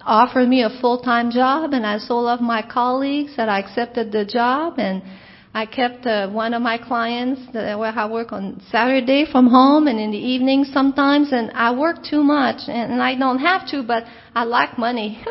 offered 0.05 0.47
me 0.49 0.63
a 0.63 0.69
full-time 0.81 1.31
job 1.31 1.73
and 1.73 1.85
I 1.85 1.97
told 2.05 2.27
of 2.27 2.41
my 2.41 2.61
colleagues 2.61 3.37
that 3.37 3.49
I 3.49 3.59
accepted 3.59 4.11
the 4.11 4.25
job 4.25 4.75
and 4.77 5.01
I 5.55 5.67
kept 5.67 6.07
uh, 6.07 6.29
one 6.29 6.55
of 6.55 6.63
my 6.63 6.79
clients 6.79 7.41
that 7.53 7.77
where 7.77 7.91
I 7.91 8.09
work 8.09 8.31
on 8.31 8.59
Saturday 8.71 9.25
from 9.31 9.47
home 9.47 9.87
and 9.87 9.99
in 9.99 10.09
the 10.09 10.17
evening 10.17 10.65
sometimes 10.65 11.31
and 11.31 11.51
I 11.51 11.71
work 11.77 12.03
too 12.03 12.23
much 12.23 12.67
and 12.67 12.99
I 12.99 13.15
don't 13.15 13.37
have 13.37 13.67
to 13.69 13.83
but 13.83 14.03
I 14.33 14.45
like 14.45 14.79
money. 14.79 15.23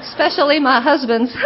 Especially 0.00 0.58
my 0.60 0.80
husband's. 0.80 1.30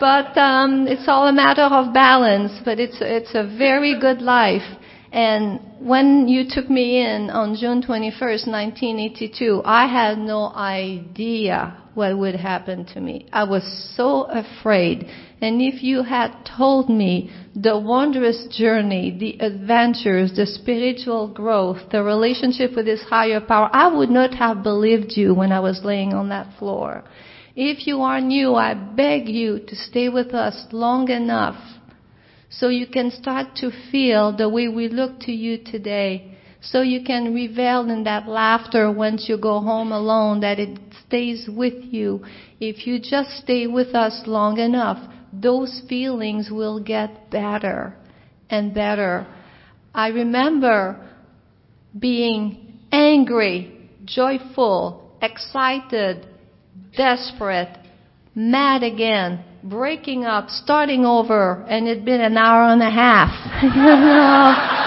but 0.00 0.36
um, 0.36 0.88
it's 0.88 1.06
all 1.06 1.28
a 1.28 1.32
matter 1.32 1.62
of 1.62 1.94
balance. 1.94 2.52
But 2.64 2.80
it's 2.80 2.98
it's 3.00 3.34
a 3.34 3.44
very 3.44 3.98
good 3.98 4.20
life. 4.20 4.66
And 5.12 5.60
when 5.80 6.26
you 6.26 6.44
took 6.48 6.68
me 6.68 7.00
in 7.00 7.30
on 7.30 7.54
June 7.54 7.82
21st, 7.82 8.46
1982, 8.48 9.62
I 9.64 9.86
had 9.86 10.18
no 10.18 10.52
idea 10.52 11.79
what 11.94 12.16
would 12.16 12.36
happen 12.36 12.84
to 12.86 13.00
me. 13.00 13.26
I 13.32 13.44
was 13.44 13.62
so 13.96 14.24
afraid. 14.24 15.06
And 15.40 15.60
if 15.60 15.82
you 15.82 16.02
had 16.02 16.32
told 16.56 16.88
me 16.88 17.30
the 17.54 17.78
wondrous 17.78 18.46
journey, 18.50 19.16
the 19.18 19.44
adventures, 19.44 20.34
the 20.36 20.46
spiritual 20.46 21.28
growth, 21.28 21.78
the 21.90 22.02
relationship 22.02 22.76
with 22.76 22.86
this 22.86 23.02
higher 23.02 23.40
power, 23.40 23.68
I 23.72 23.94
would 23.94 24.10
not 24.10 24.34
have 24.34 24.62
believed 24.62 25.16
you 25.16 25.34
when 25.34 25.52
I 25.52 25.60
was 25.60 25.82
laying 25.84 26.12
on 26.12 26.28
that 26.28 26.58
floor. 26.58 27.04
If 27.56 27.86
you 27.86 28.02
are 28.02 28.20
new, 28.20 28.54
I 28.54 28.74
beg 28.74 29.28
you 29.28 29.58
to 29.66 29.74
stay 29.74 30.08
with 30.08 30.34
us 30.34 30.66
long 30.72 31.08
enough 31.10 31.60
so 32.48 32.68
you 32.68 32.86
can 32.86 33.10
start 33.10 33.56
to 33.56 33.70
feel 33.90 34.36
the 34.36 34.48
way 34.48 34.68
we 34.68 34.88
look 34.88 35.20
to 35.20 35.32
you 35.32 35.58
today. 35.64 36.29
So 36.62 36.82
you 36.82 37.02
can 37.02 37.32
revel 37.34 37.90
in 37.90 38.04
that 38.04 38.28
laughter 38.28 38.92
once 38.92 39.28
you 39.28 39.38
go 39.38 39.60
home 39.60 39.92
alone, 39.92 40.40
that 40.40 40.58
it 40.58 40.78
stays 41.06 41.48
with 41.48 41.84
you. 41.84 42.24
If 42.60 42.86
you 42.86 42.98
just 42.98 43.30
stay 43.38 43.66
with 43.66 43.94
us 43.94 44.22
long 44.26 44.58
enough, 44.58 44.98
those 45.32 45.82
feelings 45.88 46.50
will 46.50 46.78
get 46.82 47.30
better 47.30 47.96
and 48.50 48.74
better. 48.74 49.26
I 49.94 50.08
remember 50.08 51.08
being 51.98 52.78
angry, 52.92 53.88
joyful, 54.04 55.16
excited, 55.22 56.26
desperate, 56.96 57.78
mad 58.34 58.82
again, 58.82 59.44
breaking 59.64 60.24
up, 60.24 60.50
starting 60.50 61.06
over, 61.06 61.64
and 61.68 61.88
it'd 61.88 62.04
been 62.04 62.20
an 62.20 62.36
hour 62.36 62.70
and 62.70 62.82
a 62.82 62.90
half. 62.90 63.30
you 63.62 63.68
know? 63.68 64.80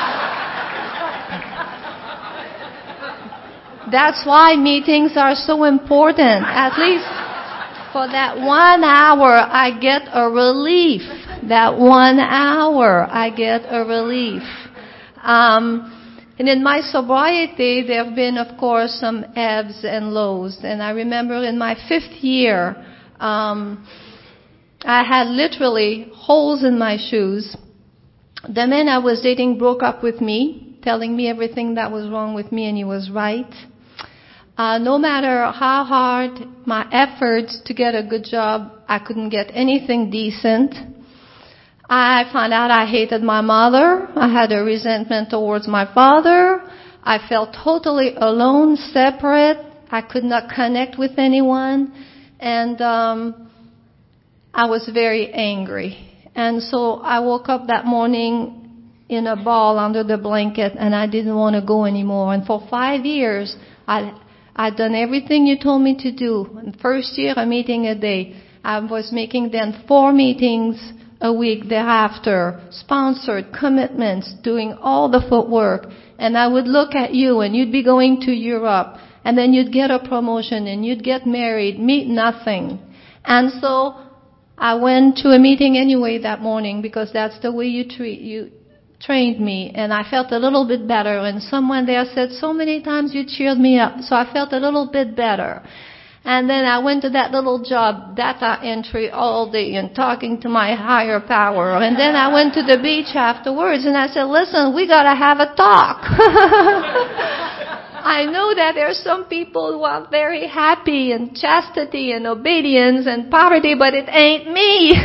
That's 3.94 4.26
why 4.26 4.56
meetings 4.56 5.12
are 5.18 5.36
so 5.36 5.66
important. 5.66 6.42
At 6.48 6.80
least 6.80 7.06
for 7.94 8.08
that 8.10 8.38
one 8.38 8.84
hour, 8.84 9.38
I 9.38 9.78
get 9.80 10.10
a 10.12 10.32
relief. 10.32 11.04
That 11.48 11.78
one 11.78 12.18
hour, 12.18 13.06
I 13.08 13.30
get 13.30 13.62
a 13.70 13.86
relief. 13.86 14.42
Um, 15.22 16.26
and 16.40 16.50
in 16.50 16.64
my 16.64 16.82
sobriety, 16.82 17.84
there 17.86 18.04
have 18.04 18.16
been, 18.16 18.40
of 18.40 18.58
course, 18.58 18.98
some 19.00 19.26
ebbs 19.36 19.82
and 19.84 20.12
lows. 20.12 20.58
And 20.64 20.82
I 20.82 20.90
remember 20.90 21.44
in 21.44 21.60
my 21.60 21.76
fifth 21.88 22.24
year, 22.24 22.76
um, 23.20 23.88
I 24.84 25.04
had 25.04 25.28
literally 25.28 26.10
holes 26.16 26.64
in 26.64 26.80
my 26.80 26.98
shoes. 26.98 27.56
The 28.44 28.66
man 28.66 28.90
I 28.90 28.98
was 28.98 29.22
dating 29.22 29.60
broke 29.60 29.84
up 29.84 30.02
with 30.02 30.20
me, 30.20 30.80
telling 30.82 31.16
me 31.16 31.30
everything 31.30 31.76
that 31.76 31.92
was 31.92 32.10
wrong 32.10 32.34
with 32.34 32.52
me, 32.52 32.68
and 32.68 32.76
he 32.76 32.86
was 32.86 33.12
right. 33.12 33.54
Uh, 34.56 34.78
no 34.78 35.00
matter 35.00 35.52
how 35.52 35.84
hard 35.84 36.32
my 36.66 36.88
efforts 36.92 37.60
to 37.66 37.74
get 37.74 37.96
a 37.96 38.04
good 38.04 38.24
job, 38.24 38.72
I 38.88 39.00
couldn't 39.00 39.30
get 39.30 39.50
anything 39.52 40.12
decent. 40.12 40.76
I 41.90 42.30
found 42.32 42.54
out 42.54 42.70
I 42.70 42.86
hated 42.86 43.24
my 43.24 43.42
mother. 43.42 44.08
I 44.16 44.32
had 44.32 44.52
a 44.52 44.64
resentment 44.64 45.32
towards 45.32 45.68
my 45.68 45.92
father. 45.92 46.62
I 47.04 47.18
felt 47.28 47.56
totally 47.64 48.14
alone, 48.16 48.78
separate. 48.78 49.58
I 49.90 50.02
could 50.02 50.24
not 50.24 50.54
connect 50.54 51.00
with 51.00 51.18
anyone. 51.18 51.92
And 52.40 52.80
um, 52.80 53.52
I 54.54 54.68
was 54.68 54.88
very 54.94 55.32
angry. 55.34 55.98
And 56.36 56.62
so 56.62 56.96
I 57.02 57.20
woke 57.20 57.50
up 57.50 57.68
that 57.68 57.86
morning 57.86 58.60
in 59.10 59.28
a 59.28 59.36
ball 59.36 59.80
under 59.80 60.04
the 60.04 60.18
blanket 60.18 60.74
and 60.78 60.96
I 60.96 61.08
didn't 61.08 61.36
want 61.36 61.56
to 61.56 61.62
go 61.66 61.86
anymore. 61.86 62.34
And 62.34 62.46
for 62.46 62.66
five 62.70 63.06
years, 63.06 63.56
I 63.88 64.20
I'd 64.56 64.76
done 64.76 64.96
everything 64.96 65.48
you 65.48 65.58
told 65.58 65.82
me 65.82 65.96
to 65.98 66.12
do. 66.12 66.60
First 66.82 67.18
year, 67.18 67.34
a 67.36 67.46
meeting 67.46 67.88
a 67.88 67.96
day. 67.96 68.36
I 68.64 68.80
was 68.80 69.12
making 69.12 69.52
then 69.52 69.84
four 69.88 70.14
meetings 70.14 70.94
a 71.20 71.34
week 71.34 71.70
thereafter, 71.70 72.62
sponsored 72.70 73.52
commitments, 73.52 74.34
doing 74.44 74.74
all 74.74 75.10
the 75.10 75.22
footwork. 75.28 75.88
And 76.20 76.38
I 76.38 76.48
would 76.48 76.68
look 76.68 76.94
at 76.96 77.14
you 77.14 77.42
and 77.42 77.56
you'd 77.56 77.72
be 77.72 77.84
going 77.84 78.22
to 78.22 78.32
Europe 78.32 78.98
and 79.26 79.38
then 79.38 79.54
you'd 79.54 79.72
get 79.72 79.90
a 79.90 80.00
promotion 80.00 80.68
and 80.68 80.86
you'd 80.86 81.04
get 81.04 81.26
married, 81.26 81.80
meet 81.80 82.08
nothing. 82.08 82.80
And 83.26 83.52
so 83.62 83.96
I 84.58 84.76
went 84.76 85.18
to 85.20 85.30
a 85.30 85.40
meeting 85.40 85.78
anyway 85.78 86.20
that 86.20 86.42
morning 86.42 86.82
because 86.82 87.12
that's 87.12 87.40
the 87.40 87.52
way 87.52 87.66
you 87.66 87.88
treat 87.88 88.22
you 88.22 88.52
trained 89.06 89.40
me 89.40 89.72
and 89.76 89.94
I 89.94 90.10
felt 90.10 90.32
a 90.32 90.38
little 90.40 90.66
bit 90.68 90.88
better. 90.88 91.18
And 91.18 91.42
someone 91.42 91.86
there 91.86 92.06
said 92.14 92.32
so 92.32 92.54
many 92.54 92.82
times 92.82 93.14
you 93.14 93.26
cheered 93.28 93.58
me 93.58 93.80
up 93.80 94.00
so 94.02 94.16
I 94.16 94.32
felt 94.32 94.54
a 94.54 94.60
little 94.60 94.90
bit 94.92 95.16
better. 95.16 95.62
And 96.26 96.50
then 96.50 96.64
I 96.64 96.80
went 96.80 97.02
to 97.02 97.10
that 97.10 97.32
little 97.32 97.62
job 97.62 98.16
data 98.16 98.58
entry 98.64 99.10
all 99.10 99.52
day 99.52 99.76
and 99.76 99.94
talking 99.94 100.40
to 100.42 100.48
my 100.50 100.74
higher 100.74 101.20
power. 101.20 101.76
And 101.84 101.98
then 102.00 102.16
I 102.16 102.32
went 102.34 102.54
to 102.54 102.64
the 102.64 102.82
beach 102.82 103.14
afterwards 103.14 103.86
and 103.86 103.98
I 103.98 104.08
said 104.08 104.24
listen 104.24 104.74
we 104.74 104.88
got 104.88 105.04
to 105.04 105.16
have 105.16 105.40
a 105.40 105.54
talk 105.56 106.04
I 108.04 108.28
know 108.28 108.52
that 108.54 108.76
there 108.76 108.92
are 108.92 109.00
some 109.00 109.32
people 109.32 109.72
who 109.72 109.84
are 109.88 110.06
very 110.12 110.46
happy 110.46 111.14
in 111.14 111.34
chastity 111.34 112.12
and 112.12 112.28
obedience 112.28 113.08
and 113.08 113.32
poverty, 113.32 113.76
but 113.80 113.94
it 113.96 114.12
ain't 114.12 114.52
me. 114.52 114.92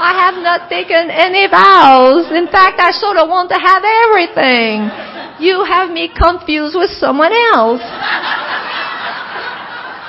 I 0.00 0.24
have 0.24 0.40
not 0.40 0.72
taken 0.72 1.12
any 1.12 1.44
vows. 1.44 2.32
In 2.32 2.48
fact, 2.48 2.80
I 2.80 2.96
sort 2.96 3.20
of 3.20 3.28
want 3.28 3.52
to 3.52 3.60
have 3.60 3.84
everything. 3.84 4.88
You 5.36 5.68
have 5.68 5.92
me 5.92 6.08
confused 6.08 6.80
with 6.80 6.88
someone 6.96 7.36
else. 7.52 7.84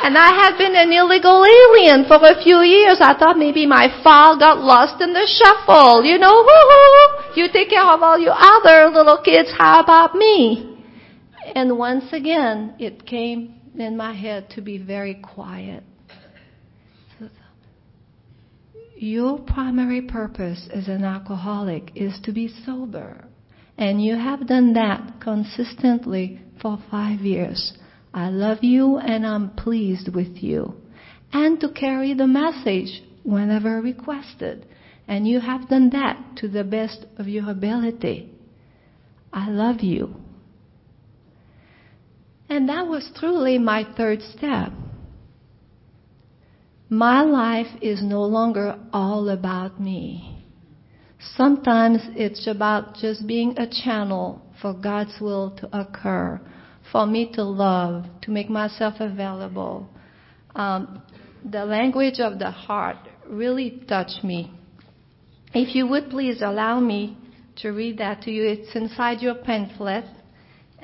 And 0.08 0.15
I 0.15 0.32
had 0.39 0.56
been 0.56 0.71
an 0.71 0.88
illegal 0.88 1.43
alien 1.43 2.08
for 2.08 2.24
a 2.24 2.39
few 2.39 2.63
years. 2.63 3.04
I 3.04 3.12
thought 3.12 3.36
maybe 3.36 3.65
my 3.67 3.91
file 4.04 4.39
got 4.39 4.63
lost 4.63 5.02
in 5.04 5.12
the 5.12 5.28
shuffle. 5.28 6.06
You 6.08 6.15
know, 6.17 6.32
woo-hoo. 6.32 7.36
You 7.36 7.52
take 7.52 7.71
care 7.71 7.84
of 7.84 8.02
all 8.02 8.17
you 8.17 8.32
other 8.32 8.88
little 8.88 9.19
kids. 9.19 9.52
How 9.52 9.84
about 9.84 10.15
me? 10.15 10.75
And 11.53 11.77
once 11.77 12.12
again, 12.12 12.73
it 12.79 13.05
came 13.05 13.62
in 13.77 13.95
my 13.95 14.13
head 14.13 14.49
to 14.51 14.62
be 14.62 14.77
very 14.77 15.15
quiet. 15.15 15.84
Your 18.97 19.39
primary 19.39 20.01
purpose 20.01 20.69
as 20.73 20.88
an 20.88 21.03
alcoholic 21.03 21.91
is 21.95 22.17
to 22.23 22.31
be 22.31 22.47
sober. 22.65 23.25
And 23.77 24.03
you 24.03 24.15
have 24.15 24.47
done 24.47 24.73
that 24.73 25.19
consistently 25.19 26.39
for 26.62 26.79
five 26.89 27.19
years. 27.19 27.73
I 28.13 28.29
love 28.29 28.63
you 28.63 28.97
and 28.97 29.27
I'm 29.27 29.49
pleased 29.51 30.15
with 30.15 30.41
you. 30.41 30.75
And 31.34 31.60
to 31.60 31.69
carry 31.69 32.13
the 32.13 32.27
message 32.27 33.03
whenever 33.23 33.81
requested. 33.81 34.65
And 35.08 35.27
you 35.27 35.41
have 35.41 35.67
done 35.67 35.89
that 35.89 36.38
to 36.38 36.47
the 36.47 36.63
best 36.63 37.05
of 37.17 37.27
your 37.27 37.49
ability. 37.49 38.31
I 39.34 39.49
love 39.49 39.81
you. 39.81 40.15
And 42.49 42.69
that 42.69 42.88
was 42.88 43.10
truly 43.15 43.58
my 43.58 43.86
third 43.97 44.21
step. 44.21 44.71
My 46.89 47.23
life 47.23 47.67
is 47.81 48.03
no 48.03 48.21
longer 48.23 48.77
all 48.93 49.29
about 49.29 49.81
me. 49.81 50.45
Sometimes 51.36 52.01
it's 52.15 52.45
about 52.45 52.95
just 52.95 53.25
being 53.25 53.58
a 53.58 53.67
channel 53.67 54.41
for 54.62 54.73
God's 54.73 55.15
will 55.19 55.51
to 55.58 55.77
occur, 55.77 56.39
for 56.91 57.08
me 57.08 57.31
to 57.34 57.43
love, 57.43 58.05
to 58.21 58.31
make 58.31 58.49
myself 58.49 58.95
available. 58.99 59.89
Um, 60.55 61.01
the 61.43 61.65
language 61.65 62.19
of 62.19 62.38
the 62.38 62.51
heart 62.51 62.97
really 63.27 63.84
touched 63.88 64.23
me. 64.23 64.51
If 65.53 65.75
you 65.75 65.88
would 65.88 66.10
please 66.10 66.41
allow 66.41 66.79
me 66.79 67.17
to 67.58 67.69
read 67.69 67.97
that 67.97 68.21
to 68.23 68.31
you, 68.31 68.43
it's 68.45 68.75
inside 68.75 69.21
your 69.21 69.36
pamphlet. 69.36 70.05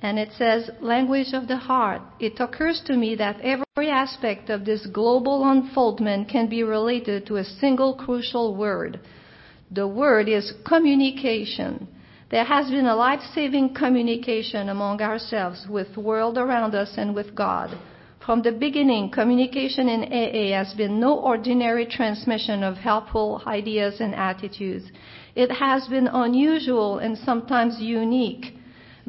And 0.04 0.18
it 0.18 0.32
says, 0.36 0.70
language 0.82 1.34
of 1.34 1.48
the 1.48 1.58
heart. 1.58 2.02
It 2.20 2.40
occurs 2.40 2.82
to 2.88 2.98
me 2.98 3.16
that 3.16 3.40
every 3.42 3.90
aspect 3.90 4.50
of 4.50 4.66
this 4.66 4.88
global 4.88 5.48
unfoldment 5.48 6.28
can 6.28 6.50
be 6.50 6.64
related 6.64 7.28
to 7.28 7.38
a 7.38 7.44
single 7.44 7.94
crucial 7.94 8.56
word. 8.56 9.00
The 9.70 9.88
word 9.88 10.28
is 10.28 10.54
communication. 10.66 11.88
There 12.32 12.46
has 12.46 12.72
been 12.72 12.88
a 12.88 12.96
life-saving 12.96 13.76
communication 13.76 14.70
among 14.70 15.02
ourselves 15.02 15.68
with 15.70 15.94
the 15.94 16.00
world 16.00 16.38
around 16.38 16.74
us 16.74 16.94
and 16.98 17.14
with 17.14 17.36
God. 17.36 17.78
From 18.26 18.42
the 18.42 18.52
beginning, 18.52 19.12
communication 19.12 19.88
in 19.88 20.04
AA 20.04 20.58
has 20.58 20.74
been 20.74 21.00
no 21.00 21.20
ordinary 21.20 21.86
transmission 21.86 22.64
of 22.64 22.78
helpful 22.78 23.42
ideas 23.46 24.00
and 24.00 24.16
attitudes. 24.16 24.86
It 25.36 25.52
has 25.52 25.88
been 25.88 26.08
unusual 26.08 27.00
and 27.00 27.18
sometimes 27.18 27.80
unique 27.80 28.56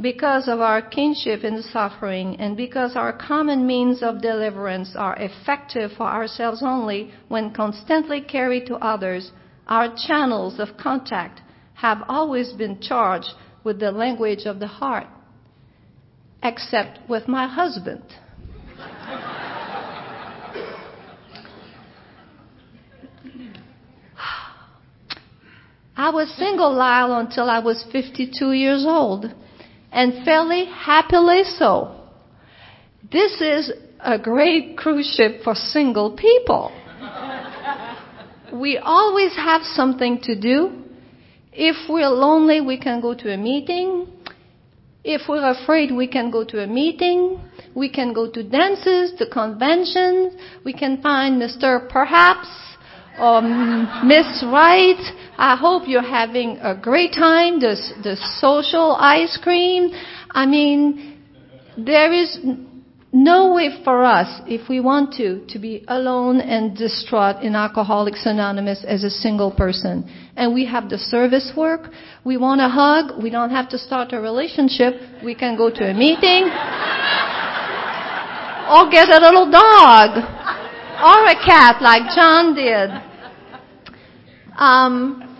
because 0.00 0.48
of 0.48 0.60
our 0.60 0.80
kinship 0.80 1.44
in 1.44 1.62
suffering 1.62 2.36
and 2.40 2.56
because 2.56 2.96
our 2.96 3.12
common 3.12 3.66
means 3.66 4.02
of 4.02 4.22
deliverance 4.22 4.94
are 4.96 5.16
effective 5.18 5.90
for 5.96 6.06
ourselves 6.06 6.62
only 6.62 7.12
when 7.28 7.52
constantly 7.52 8.20
carried 8.20 8.66
to 8.66 8.76
others, 8.76 9.32
our 9.68 9.94
channels 10.06 10.58
of 10.58 10.76
contact 10.78 11.42
have 11.74 12.02
always 12.08 12.52
been 12.54 12.80
charged 12.80 13.34
with 13.64 13.78
the 13.78 13.90
language 13.90 14.46
of 14.46 14.58
the 14.58 14.66
heart, 14.66 15.06
except 16.42 16.98
with 17.08 17.28
my 17.28 17.46
husband. 17.46 18.02
I 25.94 26.08
was 26.10 26.28
single, 26.36 26.72
Lyle, 26.72 27.18
until 27.18 27.50
I 27.50 27.58
was 27.58 27.84
52 27.92 28.52
years 28.52 28.84
old, 28.86 29.26
and 29.92 30.24
fairly 30.24 30.64
happily 30.64 31.44
so. 31.44 32.00
This 33.10 33.40
is 33.40 33.72
a 34.00 34.18
great 34.18 34.76
cruise 34.76 35.14
ship 35.16 35.42
for 35.44 35.54
single 35.54 36.16
people. 36.16 36.72
we 38.52 38.78
always 38.78 39.34
have 39.36 39.62
something 39.62 40.20
to 40.22 40.38
do, 40.38 40.82
if 41.52 41.76
we're 41.88 42.08
lonely, 42.08 42.62
we 42.62 42.78
can 42.78 43.02
go 43.02 43.14
to 43.14 43.32
a 43.32 43.36
meeting. 43.36 44.06
If 45.04 45.28
we're 45.28 45.50
afraid, 45.50 45.92
we 45.94 46.06
can 46.06 46.30
go 46.30 46.44
to 46.44 46.62
a 46.62 46.66
meeting. 46.66 47.40
We 47.74 47.90
can 47.90 48.14
go 48.14 48.30
to 48.30 48.42
dances, 48.42 49.12
to 49.18 49.28
conventions. 49.28 50.34
We 50.64 50.72
can 50.72 51.02
find 51.02 51.40
Mr. 51.40 51.88
Perhaps 51.90 52.48
or 53.20 53.42
Miss 53.42 54.42
Right. 54.44 54.96
I 55.42 55.56
hope 55.56 55.88
you're 55.88 56.02
having 56.02 56.58
a 56.58 56.72
great 56.72 57.12
time. 57.12 57.58
The, 57.58 57.74
the 58.00 58.16
social 58.38 58.94
ice 58.94 59.36
cream. 59.42 59.90
I 60.30 60.46
mean, 60.46 61.18
there 61.76 62.12
is 62.12 62.38
no 63.12 63.52
way 63.52 63.80
for 63.82 64.04
us, 64.04 64.40
if 64.46 64.68
we 64.68 64.78
want 64.78 65.14
to, 65.14 65.44
to 65.48 65.58
be 65.58 65.84
alone 65.88 66.38
and 66.40 66.76
distraught 66.76 67.42
in 67.42 67.56
Alcoholics 67.56 68.24
Anonymous 68.24 68.84
as 68.86 69.02
a 69.02 69.10
single 69.10 69.50
person. 69.50 70.08
And 70.36 70.54
we 70.54 70.64
have 70.66 70.88
the 70.88 70.96
service 70.96 71.50
work. 71.56 71.90
We 72.24 72.36
want 72.36 72.60
a 72.60 72.68
hug. 72.68 73.20
We 73.20 73.28
don't 73.28 73.50
have 73.50 73.68
to 73.70 73.78
start 73.78 74.12
a 74.12 74.20
relationship. 74.20 74.94
We 75.24 75.34
can 75.34 75.56
go 75.56 75.70
to 75.70 75.90
a 75.90 75.92
meeting. 75.92 76.44
or 78.70 78.88
get 78.92 79.08
a 79.10 79.18
little 79.18 79.50
dog. 79.50 80.22
Or 81.02 81.26
a 81.26 81.34
cat 81.44 81.82
like 81.82 82.14
John 82.14 82.54
did. 82.54 82.90
Um, 84.56 85.30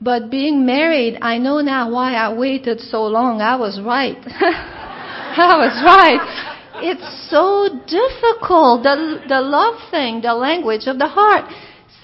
but 0.00 0.30
being 0.30 0.64
married, 0.64 1.18
I 1.20 1.38
know 1.38 1.60
now 1.60 1.90
why 1.90 2.14
I 2.14 2.32
waited 2.32 2.80
so 2.80 3.04
long. 3.06 3.40
I 3.40 3.56
was 3.56 3.80
right. 3.80 4.16
I 4.26 5.56
was 5.58 5.82
right. 5.84 6.54
It's 6.80 7.30
so 7.30 7.68
difficult. 7.86 8.84
The, 8.84 9.24
the 9.28 9.40
love 9.40 9.90
thing, 9.90 10.20
the 10.20 10.34
language 10.34 10.86
of 10.86 10.98
the 10.98 11.08
heart. 11.08 11.52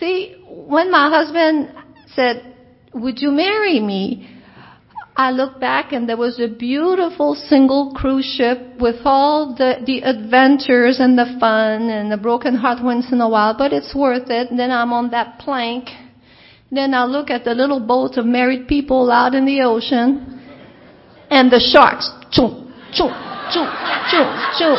See, 0.01 0.37
when 0.49 0.91
my 0.91 1.09
husband 1.09 1.73
said, 2.15 2.57
would 2.93 3.21
you 3.21 3.31
marry 3.31 3.79
me? 3.79 4.31
I 5.17 5.31
looked 5.31 5.61
back 5.61 5.93
and 5.93 6.09
there 6.09 6.17
was 6.17 6.41
a 6.41 6.49
beautiful 6.49 7.37
single 7.37 7.93
cruise 7.95 8.25
ship 8.37 8.59
with 8.81 8.97
all 9.05 9.55
the, 9.55 9.77
the 9.87 10.01
adventures 10.01 10.99
and 10.99 11.17
the 11.17 11.37
fun 11.39 11.89
and 11.89 12.11
the 12.11 12.17
broken 12.17 12.57
heart 12.57 12.83
once 12.83 13.13
in 13.13 13.21
a 13.21 13.29
while, 13.29 13.55
but 13.57 13.73
it's 13.73 13.95
worth 13.95 14.29
it. 14.31 14.51
And 14.51 14.59
then 14.59 14.73
I'm 14.73 14.93
on 14.93 15.11
that 15.13 15.39
plank. 15.39 15.89
Then 16.75 16.93
I 16.93 17.05
look 17.05 17.31
at 17.31 17.45
the 17.45 17.55
little 17.55 17.79
boats 17.79 18.17
of 18.17 18.27
married 18.27 18.67
people 18.67 19.09
out 19.09 19.33
in 19.33 19.45
the 19.45 19.63
ocean 19.63 20.41
and 21.31 21.49
the 21.49 21.61
sharks. 21.61 22.11
Choom, 22.35 22.67
choo, 22.91 23.07
choo, 23.55 23.63
choo, 24.11 24.27
choo. 24.59 24.75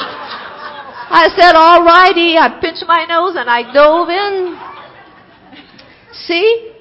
I 1.08 1.29
said, 1.38 1.55
all 1.55 1.86
righty. 1.86 2.38
I 2.38 2.49
pinched 2.60 2.84
my 2.86 3.05
nose 3.05 3.38
and 3.38 3.49
I 3.49 3.71
dove 3.71 4.10
in. 4.10 4.60
See? 6.27 6.73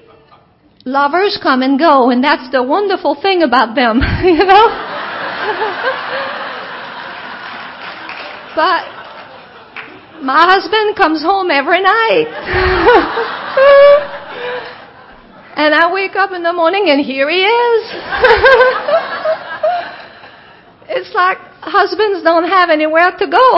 Lovers 0.83 1.39
come 1.41 1.61
and 1.61 1.79
go 1.79 2.09
and 2.09 2.21
that's 2.21 2.51
the 2.51 2.61
wonderful 2.61 3.15
thing 3.21 3.41
about 3.41 3.73
them, 3.73 4.01
you 4.23 4.43
know? 4.43 4.67
but 8.53 8.83
my 10.21 10.43
husband 10.43 10.97
comes 10.97 11.21
home 11.21 11.51
every 11.51 11.81
night. 11.81 12.27
and 15.65 15.73
I 15.73 15.91
wake 15.91 16.15
up 16.15 16.31
in 16.31 16.43
the 16.43 16.53
morning 16.53 16.89
and 16.89 17.03
here 17.03 17.29
he 17.29 17.41
is. 17.43 17.81
It's 20.87 21.13
like 21.15 21.39
husbands 21.65 22.21
don't 22.23 22.47
have 22.47 22.69
anywhere 22.69 23.09
to 23.09 23.25
go. 23.25 23.47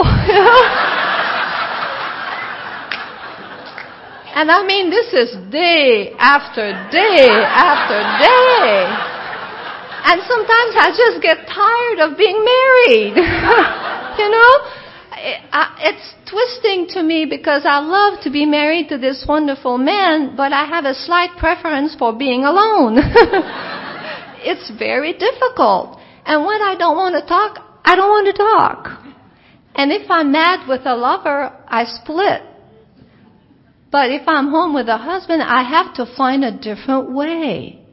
and 4.34 4.50
I 4.50 4.64
mean, 4.66 4.88
this 4.88 5.12
is 5.12 5.36
day 5.52 6.16
after 6.18 6.72
day 6.90 7.28
after 7.28 8.00
day. 8.24 8.88
And 10.08 10.24
sometimes 10.24 10.72
I 10.80 10.88
just 10.96 11.20
get 11.20 11.46
tired 11.46 12.00
of 12.00 12.16
being 12.16 12.40
married. 12.40 13.12
you 14.18 14.28
know? 14.32 14.52
It's 15.20 16.14
twisting 16.30 16.86
to 16.90 17.02
me 17.02 17.26
because 17.26 17.62
I 17.64 17.78
love 17.80 18.22
to 18.22 18.30
be 18.30 18.46
married 18.46 18.88
to 18.90 18.98
this 18.98 19.24
wonderful 19.26 19.78
man, 19.78 20.36
but 20.36 20.52
I 20.52 20.64
have 20.64 20.84
a 20.84 20.94
slight 20.94 21.30
preference 21.38 21.94
for 21.98 22.12
being 22.16 22.44
alone. 22.44 22.98
it's 24.42 24.70
very 24.78 25.12
difficult. 25.12 25.98
And 26.24 26.44
when 26.44 26.62
I 26.62 26.76
don't 26.78 26.96
want 26.96 27.14
to 27.14 27.26
talk, 27.26 27.58
I 27.84 27.96
don't 27.96 28.08
want 28.08 28.26
to 28.26 28.42
talk. 28.42 29.04
And 29.74 29.92
if 29.92 30.10
I'm 30.10 30.32
mad 30.32 30.68
with 30.68 30.82
a 30.84 30.94
lover, 30.94 31.52
I 31.66 31.84
split. 31.84 32.42
But 33.90 34.10
if 34.10 34.22
I'm 34.26 34.48
home 34.48 34.74
with 34.74 34.88
a 34.88 34.98
husband, 34.98 35.42
I 35.42 35.62
have 35.62 35.94
to 35.94 36.14
find 36.16 36.44
a 36.44 36.56
different 36.56 37.12
way. 37.12 37.84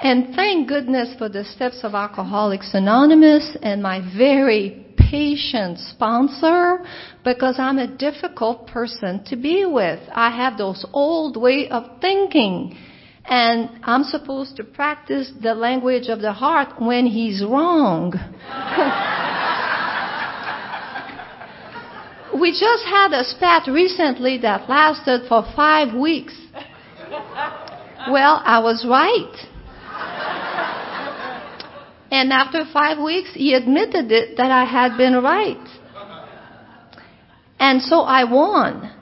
And 0.00 0.34
thank 0.34 0.68
goodness 0.68 1.14
for 1.18 1.28
the 1.28 1.44
steps 1.44 1.80
of 1.82 1.94
Alcoholics 1.94 2.70
Anonymous 2.74 3.56
and 3.62 3.82
my 3.82 4.00
very 4.16 4.83
patient 5.10 5.78
sponsor 5.78 6.78
because 7.24 7.56
I'm 7.58 7.78
a 7.78 7.86
difficult 7.86 8.66
person 8.66 9.24
to 9.24 9.36
be 9.36 9.64
with. 9.64 10.00
I 10.12 10.30
have 10.30 10.58
those 10.58 10.84
old 10.92 11.36
way 11.36 11.68
of 11.68 12.00
thinking 12.00 12.76
and 13.26 13.70
I'm 13.82 14.04
supposed 14.04 14.56
to 14.56 14.64
practice 14.64 15.32
the 15.42 15.54
language 15.54 16.08
of 16.08 16.20
the 16.20 16.32
heart 16.32 16.80
when 16.80 17.06
he's 17.06 17.42
wrong. 17.42 18.12
we 22.38 22.52
just 22.52 22.84
had 22.84 23.12
a 23.12 23.24
spat 23.24 23.66
recently 23.66 24.38
that 24.38 24.68
lasted 24.68 25.28
for 25.28 25.44
five 25.56 25.94
weeks. 25.94 26.38
Well, 28.10 28.42
I 28.44 28.58
was 28.58 28.84
right. 28.86 29.53
And 32.14 32.32
after 32.32 32.64
five 32.72 33.02
weeks, 33.02 33.30
he 33.34 33.54
admitted 33.54 34.12
it 34.12 34.36
that 34.36 34.48
I 34.48 34.64
had 34.64 34.96
been 34.96 35.14
right. 35.14 35.66
And 37.58 37.82
so 37.82 38.02
I 38.02 38.22
won. 38.22 38.92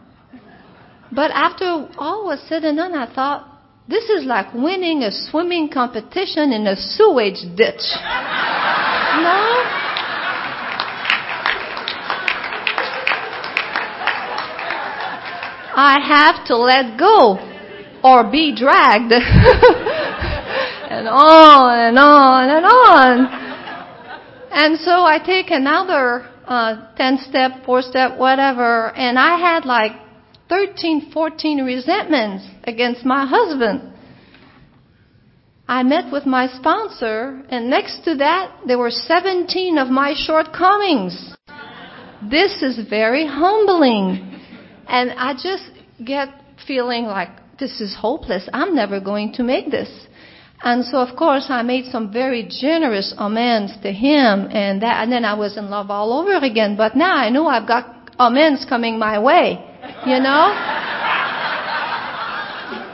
But 1.15 1.31
after 1.31 1.91
all 1.99 2.25
was 2.25 2.41
said 2.49 2.65
and 2.65 2.79
done, 2.79 2.95
I 2.95 3.15
thought, 3.15 3.47
this 3.87 4.05
is 4.05 4.25
like 4.25 4.55
winning 4.55 5.03
a 5.03 5.11
swimming 5.13 5.69
competition 5.69 6.53
in 6.53 6.67
a 6.67 6.75
sewage 6.75 7.43
ditch. 7.55 7.85
No? 9.13 9.39
I 15.75 15.99
have 16.01 16.47
to 16.47 16.57
let 16.57 16.99
go 16.99 17.39
or 18.03 18.31
be 18.31 18.57
dragged. 18.57 19.13
and 20.93 21.09
on 21.09 21.79
and 21.79 21.99
on 21.99 22.51
and 22.51 22.67
on. 22.67 23.53
And 24.53 24.79
so 24.79 25.05
I 25.05 25.19
take 25.25 25.51
another 25.51 26.29
uh, 26.47 26.95
10 26.97 27.19
step, 27.29 27.65
4 27.65 27.83
step, 27.83 28.19
whatever, 28.19 28.95
and 28.95 29.19
I 29.19 29.39
had 29.39 29.65
like 29.65 29.93
13, 30.49 31.11
14 31.13 31.65
resentments 31.65 32.45
against 32.65 33.05
my 33.05 33.25
husband. 33.25 33.91
I 35.67 35.83
met 35.83 36.13
with 36.13 36.27
my 36.27 36.49
sponsor, 36.49 37.43
and 37.49 37.71
next 37.71 38.05
to 38.05 38.17
that, 38.17 38.61
there 38.67 38.79
were 38.79 38.91
17 38.91 39.79
of 39.79 39.89
my 39.89 40.13
shortcomings. 40.15 41.35
This 42.31 42.63
is 42.63 42.87
very 42.91 43.27
humbling. 43.27 44.41
And 44.87 45.13
I 45.13 45.33
just 45.33 45.71
get 46.05 46.29
feeling 46.67 47.05
like 47.05 47.31
this 47.59 47.81
is 47.81 47.97
hopeless. 47.99 48.49
I'm 48.53 48.75
never 48.75 49.01
going 49.01 49.33
to 49.35 49.43
make 49.43 49.71
this. 49.71 49.89
And 50.65 50.85
so, 50.85 50.99
of 50.99 51.17
course, 51.17 51.47
I 51.49 51.63
made 51.63 51.87
some 51.91 52.13
very 52.13 52.47
generous 52.49 53.13
amends 53.19 53.73
to 53.83 53.93
him, 53.93 54.49
and 54.51 54.83
that, 54.83 55.03
and 55.03 55.11
then 55.11 55.25
I 55.25 55.35
was 55.35 55.57
in 55.57 55.71
love 55.71 55.91
all 55.91 56.13
over 56.13 56.37
again. 56.45 56.77
But 56.77 56.95
now 56.95 57.17
I 57.17 57.31
know 57.31 57.49
I've 57.49 57.67
got 57.67 58.13
amends 58.19 58.65
coming 58.65 58.99
my 58.99 59.19
way. 59.19 59.59
You 60.07 60.21
know? 60.21 60.55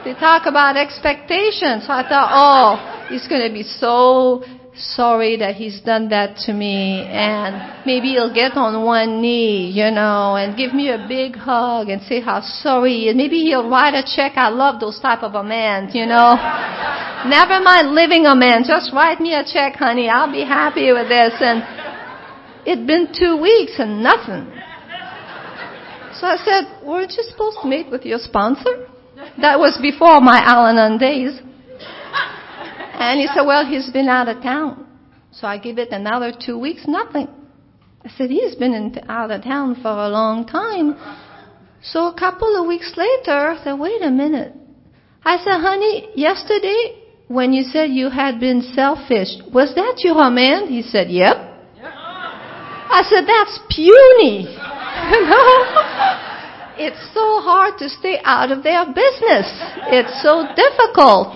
they 0.04 0.14
talk 0.18 0.46
about 0.46 0.78
expectations. 0.78 1.84
So 1.86 1.92
I 1.92 2.08
thought, 2.08 2.30
oh, 2.32 3.08
he's 3.10 3.28
going 3.28 3.46
to 3.46 3.52
be 3.52 3.62
so 3.62 4.42
sorry 4.78 5.36
that 5.36 5.56
he's 5.56 5.80
done 5.80 6.08
that 6.10 6.36
to 6.46 6.52
me 6.52 7.02
and 7.02 7.84
maybe 7.84 8.08
he'll 8.10 8.32
get 8.32 8.56
on 8.56 8.84
one 8.84 9.20
knee, 9.20 9.70
you 9.70 9.90
know, 9.90 10.36
and 10.36 10.56
give 10.56 10.72
me 10.72 10.90
a 10.90 11.04
big 11.08 11.36
hug 11.36 11.88
and 11.88 12.00
say 12.02 12.20
how 12.20 12.40
sorry 12.40 13.06
is. 13.06 13.16
Maybe 13.16 13.40
he'll 13.42 13.68
write 13.68 13.94
a 13.94 14.04
check. 14.04 14.32
I 14.36 14.48
love 14.48 14.80
those 14.80 14.98
type 15.00 15.22
of 15.22 15.34
amends, 15.34 15.94
you 15.94 16.06
know. 16.06 16.36
Never 17.26 17.60
mind 17.60 17.94
living 17.94 18.26
a 18.26 18.34
man. 18.34 18.62
Just 18.66 18.92
write 18.92 19.20
me 19.20 19.34
a 19.34 19.42
check, 19.44 19.74
honey. 19.74 20.08
I'll 20.08 20.30
be 20.30 20.44
happy 20.44 20.92
with 20.92 21.08
this. 21.08 21.34
And 21.40 21.62
it'd 22.66 22.86
been 22.86 23.08
two 23.12 23.36
weeks 23.40 23.74
and 23.78 24.02
nothing. 24.02 24.46
So 26.14 26.26
I 26.26 26.36
said, 26.44 26.86
weren't 26.86 27.12
you 27.16 27.22
supposed 27.22 27.58
to 27.62 27.68
meet 27.68 27.90
with 27.90 28.04
your 28.04 28.18
sponsor? 28.18 28.88
That 29.40 29.58
was 29.58 29.78
before 29.80 30.20
my 30.20 30.38
Al-Anon 30.42 30.98
days. 30.98 31.40
And 32.98 33.20
he 33.20 33.28
said, 33.28 33.42
well, 33.46 33.64
he's 33.64 33.90
been 33.90 34.08
out 34.08 34.28
of 34.28 34.42
town. 34.42 34.86
So 35.30 35.46
I 35.46 35.58
give 35.58 35.78
it 35.78 35.90
another 35.90 36.32
two 36.32 36.58
weeks, 36.58 36.82
nothing. 36.86 37.28
I 38.04 38.10
said, 38.16 38.30
he's 38.30 38.54
been 38.54 38.74
in, 38.74 38.98
out 39.08 39.30
of 39.30 39.44
town 39.44 39.76
for 39.80 39.90
a 39.90 40.08
long 40.08 40.46
time. 40.46 40.96
So 41.82 42.08
a 42.08 42.18
couple 42.18 42.60
of 42.60 42.66
weeks 42.66 42.92
later, 42.96 43.32
I 43.32 43.60
said, 43.62 43.74
wait 43.74 44.02
a 44.02 44.10
minute. 44.10 44.52
I 45.24 45.36
said, 45.38 45.60
honey, 45.60 46.10
yesterday 46.16 47.04
when 47.28 47.52
you 47.52 47.62
said 47.62 47.90
you 47.90 48.08
had 48.08 48.40
been 48.40 48.62
selfish, 48.74 49.28
was 49.52 49.74
that 49.74 49.96
your 49.98 50.30
man? 50.30 50.66
He 50.66 50.82
said, 50.82 51.10
yep. 51.10 51.36
I 52.90 53.02
said, 53.08 53.26
that's 53.26 53.58
puny. 53.70 54.56
It's 56.80 57.12
so 57.12 57.42
hard 57.42 57.76
to 57.82 57.88
stay 57.88 58.20
out 58.22 58.52
of 58.52 58.62
their 58.62 58.86
business. 58.86 59.50
It's 59.90 60.22
so 60.22 60.46
difficult. 60.54 61.34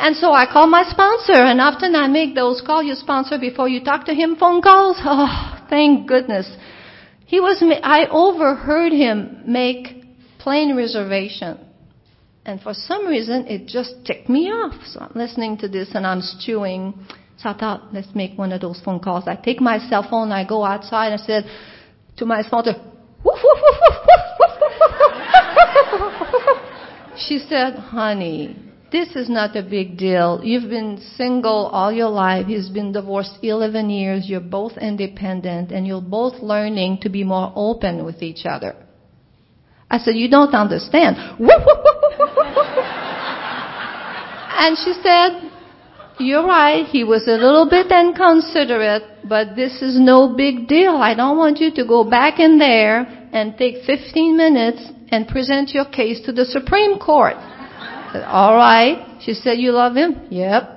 And 0.00 0.14
so 0.16 0.32
I 0.32 0.46
call 0.46 0.68
my 0.68 0.84
sponsor, 0.88 1.34
and 1.34 1.60
often 1.60 1.96
I 1.96 2.06
make 2.06 2.36
those 2.36 2.62
call 2.64 2.84
your 2.84 2.94
sponsor 2.94 3.36
before 3.36 3.68
you 3.68 3.82
talk 3.82 4.06
to 4.06 4.14
him 4.14 4.36
phone 4.36 4.62
calls. 4.62 4.96
Oh, 5.04 5.66
thank 5.68 6.06
goodness. 6.06 6.48
He 7.26 7.40
was, 7.40 7.62
I 7.82 8.06
overheard 8.06 8.92
him 8.92 9.42
make 9.44 10.04
plane 10.38 10.76
reservation. 10.76 11.58
And 12.44 12.60
for 12.60 12.72
some 12.74 13.06
reason, 13.06 13.48
it 13.48 13.66
just 13.66 14.04
ticked 14.06 14.28
me 14.28 14.46
off. 14.46 14.80
So 14.86 15.00
I'm 15.00 15.12
listening 15.14 15.58
to 15.58 15.68
this 15.68 15.90
and 15.94 16.06
I'm 16.06 16.20
stewing. 16.22 16.94
So 17.36 17.50
I 17.50 17.58
thought, 17.58 17.92
let's 17.92 18.14
make 18.14 18.38
one 18.38 18.52
of 18.52 18.60
those 18.60 18.80
phone 18.84 19.00
calls. 19.00 19.24
I 19.26 19.34
take 19.34 19.60
my 19.60 19.78
cell 19.88 20.06
phone, 20.08 20.30
I 20.30 20.46
go 20.46 20.64
outside, 20.64 21.12
and 21.12 21.20
I 21.20 21.24
said 21.26 21.44
to 22.18 22.24
my 22.24 22.42
sponsor, 22.42 22.74
woof, 23.24 23.38
woof, 23.42 23.58
woof, 23.62 23.76
woof, 23.82 24.14
woof, 24.38 24.52
woof, 24.60 26.32
woof. 26.32 26.58
She 27.18 27.40
said, 27.40 27.74
honey, 27.74 28.67
this 28.90 29.14
is 29.16 29.28
not 29.28 29.54
a 29.54 29.62
big 29.62 29.98
deal. 29.98 30.40
You've 30.42 30.70
been 30.70 30.98
single 31.16 31.66
all 31.66 31.92
your 31.92 32.08
life. 32.08 32.46
He's 32.46 32.70
been 32.70 32.92
divorced 32.92 33.38
11 33.42 33.90
years. 33.90 34.28
You're 34.28 34.40
both 34.40 34.78
independent 34.78 35.70
and 35.72 35.86
you're 35.86 36.00
both 36.00 36.42
learning 36.42 37.00
to 37.02 37.10
be 37.10 37.22
more 37.22 37.52
open 37.54 38.04
with 38.04 38.22
each 38.22 38.46
other. 38.46 38.74
I 39.90 39.98
said, 39.98 40.16
you 40.16 40.30
don't 40.30 40.54
understand. 40.54 41.16
and 44.58 44.76
she 44.78 44.92
said, 45.02 45.50
you're 46.18 46.46
right. 46.46 46.86
He 46.86 47.04
was 47.04 47.28
a 47.28 47.32
little 47.32 47.68
bit 47.68 47.92
inconsiderate, 47.92 49.28
but 49.28 49.54
this 49.54 49.82
is 49.82 50.00
no 50.00 50.34
big 50.34 50.66
deal. 50.66 50.96
I 50.96 51.14
don't 51.14 51.36
want 51.36 51.58
you 51.58 51.70
to 51.74 51.84
go 51.86 52.04
back 52.08 52.40
in 52.40 52.58
there 52.58 53.00
and 53.32 53.56
take 53.56 53.84
15 53.84 54.36
minutes 54.36 54.82
and 55.10 55.28
present 55.28 55.70
your 55.70 55.84
case 55.84 56.20
to 56.26 56.32
the 56.32 56.44
Supreme 56.44 56.98
Court 56.98 57.36
said, 58.12 58.24
all 58.24 58.56
right. 58.56 59.20
She 59.22 59.34
said, 59.34 59.58
you 59.58 59.72
love 59.72 59.96
him? 59.96 60.28
Yep. 60.30 60.74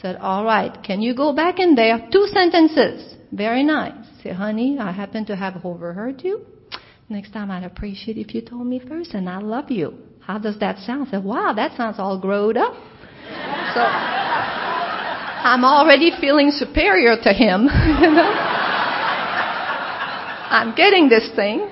Said, 0.00 0.16
all 0.16 0.44
right. 0.44 0.76
Can 0.82 1.00
you 1.02 1.14
go 1.14 1.32
back 1.32 1.58
in 1.58 1.74
there? 1.74 2.08
Two 2.12 2.26
sentences. 2.32 3.14
Very 3.32 3.62
nice. 3.64 3.94
Say, 4.22 4.32
honey, 4.32 4.78
I 4.78 4.92
happen 4.92 5.24
to 5.26 5.36
have 5.36 5.64
overheard 5.64 6.22
you. 6.22 6.44
Next 7.08 7.32
time 7.32 7.50
I'd 7.50 7.64
appreciate 7.64 8.16
if 8.16 8.34
you 8.34 8.40
told 8.40 8.66
me 8.66 8.80
first 8.80 9.14
and 9.14 9.28
I 9.28 9.38
love 9.38 9.70
you. 9.70 9.94
How 10.20 10.38
does 10.38 10.58
that 10.60 10.78
sound? 10.78 11.08
I 11.08 11.10
said, 11.10 11.24
wow, 11.24 11.52
that 11.54 11.76
sounds 11.76 11.96
all 11.98 12.18
growed 12.18 12.56
up. 12.56 12.72
So 13.74 13.80
I'm 15.44 15.64
already 15.64 16.12
feeling 16.20 16.50
superior 16.50 17.16
to 17.22 17.32
him. 17.32 17.62
you 18.00 18.10
know? 18.10 18.32
I'm 20.50 20.74
getting 20.74 21.08
this 21.08 21.28
thing. 21.34 21.68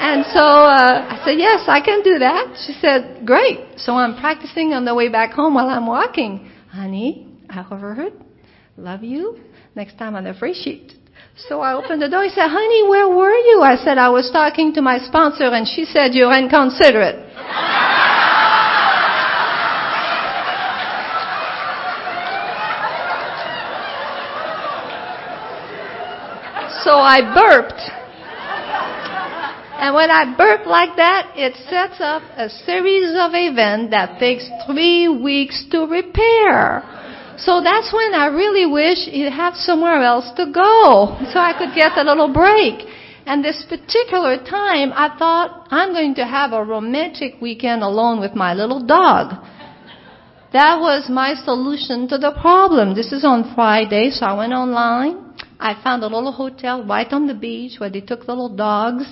And 0.00 0.24
so 0.32 0.40
uh, 0.40 1.12
I 1.12 1.20
said, 1.26 1.36
yes, 1.36 1.64
I 1.68 1.82
can 1.84 2.02
do 2.02 2.18
that. 2.20 2.56
She 2.66 2.72
said, 2.80 3.26
great. 3.26 3.60
So 3.76 3.92
I'm 3.92 4.18
practicing 4.18 4.72
on 4.72 4.86
the 4.86 4.94
way 4.94 5.10
back 5.10 5.32
home 5.32 5.52
while 5.52 5.68
I'm 5.68 5.86
walking. 5.86 6.50
Honey, 6.70 7.28
I 7.50 7.66
overheard. 7.70 8.14
Love 8.78 9.04
you. 9.04 9.38
Next 9.74 9.98
time 9.98 10.16
on 10.16 10.24
the 10.24 10.32
free 10.32 10.54
sheet. 10.54 10.94
So 11.36 11.60
I 11.60 11.74
opened 11.74 12.00
the 12.00 12.08
door. 12.08 12.24
He 12.24 12.30
said, 12.30 12.48
honey, 12.48 12.88
where 12.88 13.10
were 13.10 13.36
you? 13.36 13.60
I 13.60 13.76
said, 13.76 13.98
I 13.98 14.08
was 14.08 14.30
talking 14.32 14.72
to 14.72 14.80
my 14.80 14.96
sponsor 15.00 15.44
and 15.44 15.68
she 15.68 15.84
said, 15.84 16.14
you're 16.14 16.32
inconsiderate. 16.32 17.28
so 26.84 26.96
I 26.96 27.20
burped. 27.34 27.99
And 29.80 29.94
when 29.94 30.10
I 30.10 30.36
burp 30.36 30.66
like 30.66 30.94
that, 30.96 31.32
it 31.36 31.56
sets 31.56 32.00
up 32.00 32.20
a 32.36 32.50
series 32.50 33.16
of 33.16 33.32
events 33.32 33.90
that 33.92 34.20
takes 34.20 34.44
three 34.66 35.08
weeks 35.08 35.64
to 35.70 35.86
repair. 35.86 36.84
So 37.38 37.62
that's 37.64 37.90
when 37.90 38.12
I 38.12 38.26
really 38.26 38.66
wish 38.66 39.08
he'd 39.08 39.32
have 39.32 39.56
somewhere 39.56 40.02
else 40.02 40.28
to 40.36 40.52
go 40.52 41.16
so 41.32 41.40
I 41.40 41.56
could 41.56 41.74
get 41.74 41.96
a 41.96 42.04
little 42.04 42.28
break. 42.30 42.84
And 43.24 43.42
this 43.42 43.64
particular 43.66 44.36
time, 44.36 44.92
I 44.92 45.16
thought 45.16 45.68
I'm 45.70 45.94
going 45.94 46.14
to 46.16 46.26
have 46.26 46.52
a 46.52 46.62
romantic 46.62 47.40
weekend 47.40 47.82
alone 47.82 48.20
with 48.20 48.34
my 48.34 48.52
little 48.52 48.84
dog. 48.84 49.42
That 50.52 50.76
was 50.78 51.08
my 51.08 51.32
solution 51.32 52.06
to 52.08 52.18
the 52.18 52.36
problem. 52.38 52.94
This 52.94 53.12
is 53.12 53.24
on 53.24 53.54
Friday, 53.54 54.10
so 54.10 54.26
I 54.26 54.34
went 54.34 54.52
online. 54.52 55.32
I 55.58 55.80
found 55.82 56.02
a 56.02 56.06
little 56.06 56.32
hotel 56.32 56.84
right 56.84 57.10
on 57.10 57.26
the 57.26 57.34
beach 57.34 57.80
where 57.80 57.88
they 57.88 58.02
took 58.02 58.28
little 58.28 58.54
dogs 58.54 59.06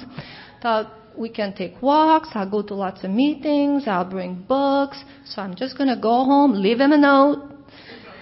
thought 0.60 0.92
we 1.16 1.28
can 1.28 1.54
take 1.54 1.80
walks. 1.82 2.28
I'll 2.34 2.48
go 2.48 2.62
to 2.62 2.74
lots 2.74 3.04
of 3.04 3.10
meetings. 3.10 3.84
I'll 3.86 4.04
bring 4.04 4.44
books. 4.48 5.02
So 5.26 5.42
I'm 5.42 5.54
just 5.54 5.76
going 5.76 5.94
to 5.94 6.00
go 6.00 6.24
home, 6.24 6.52
leave 6.54 6.80
him 6.80 6.92
a 6.92 6.98
note, 6.98 7.50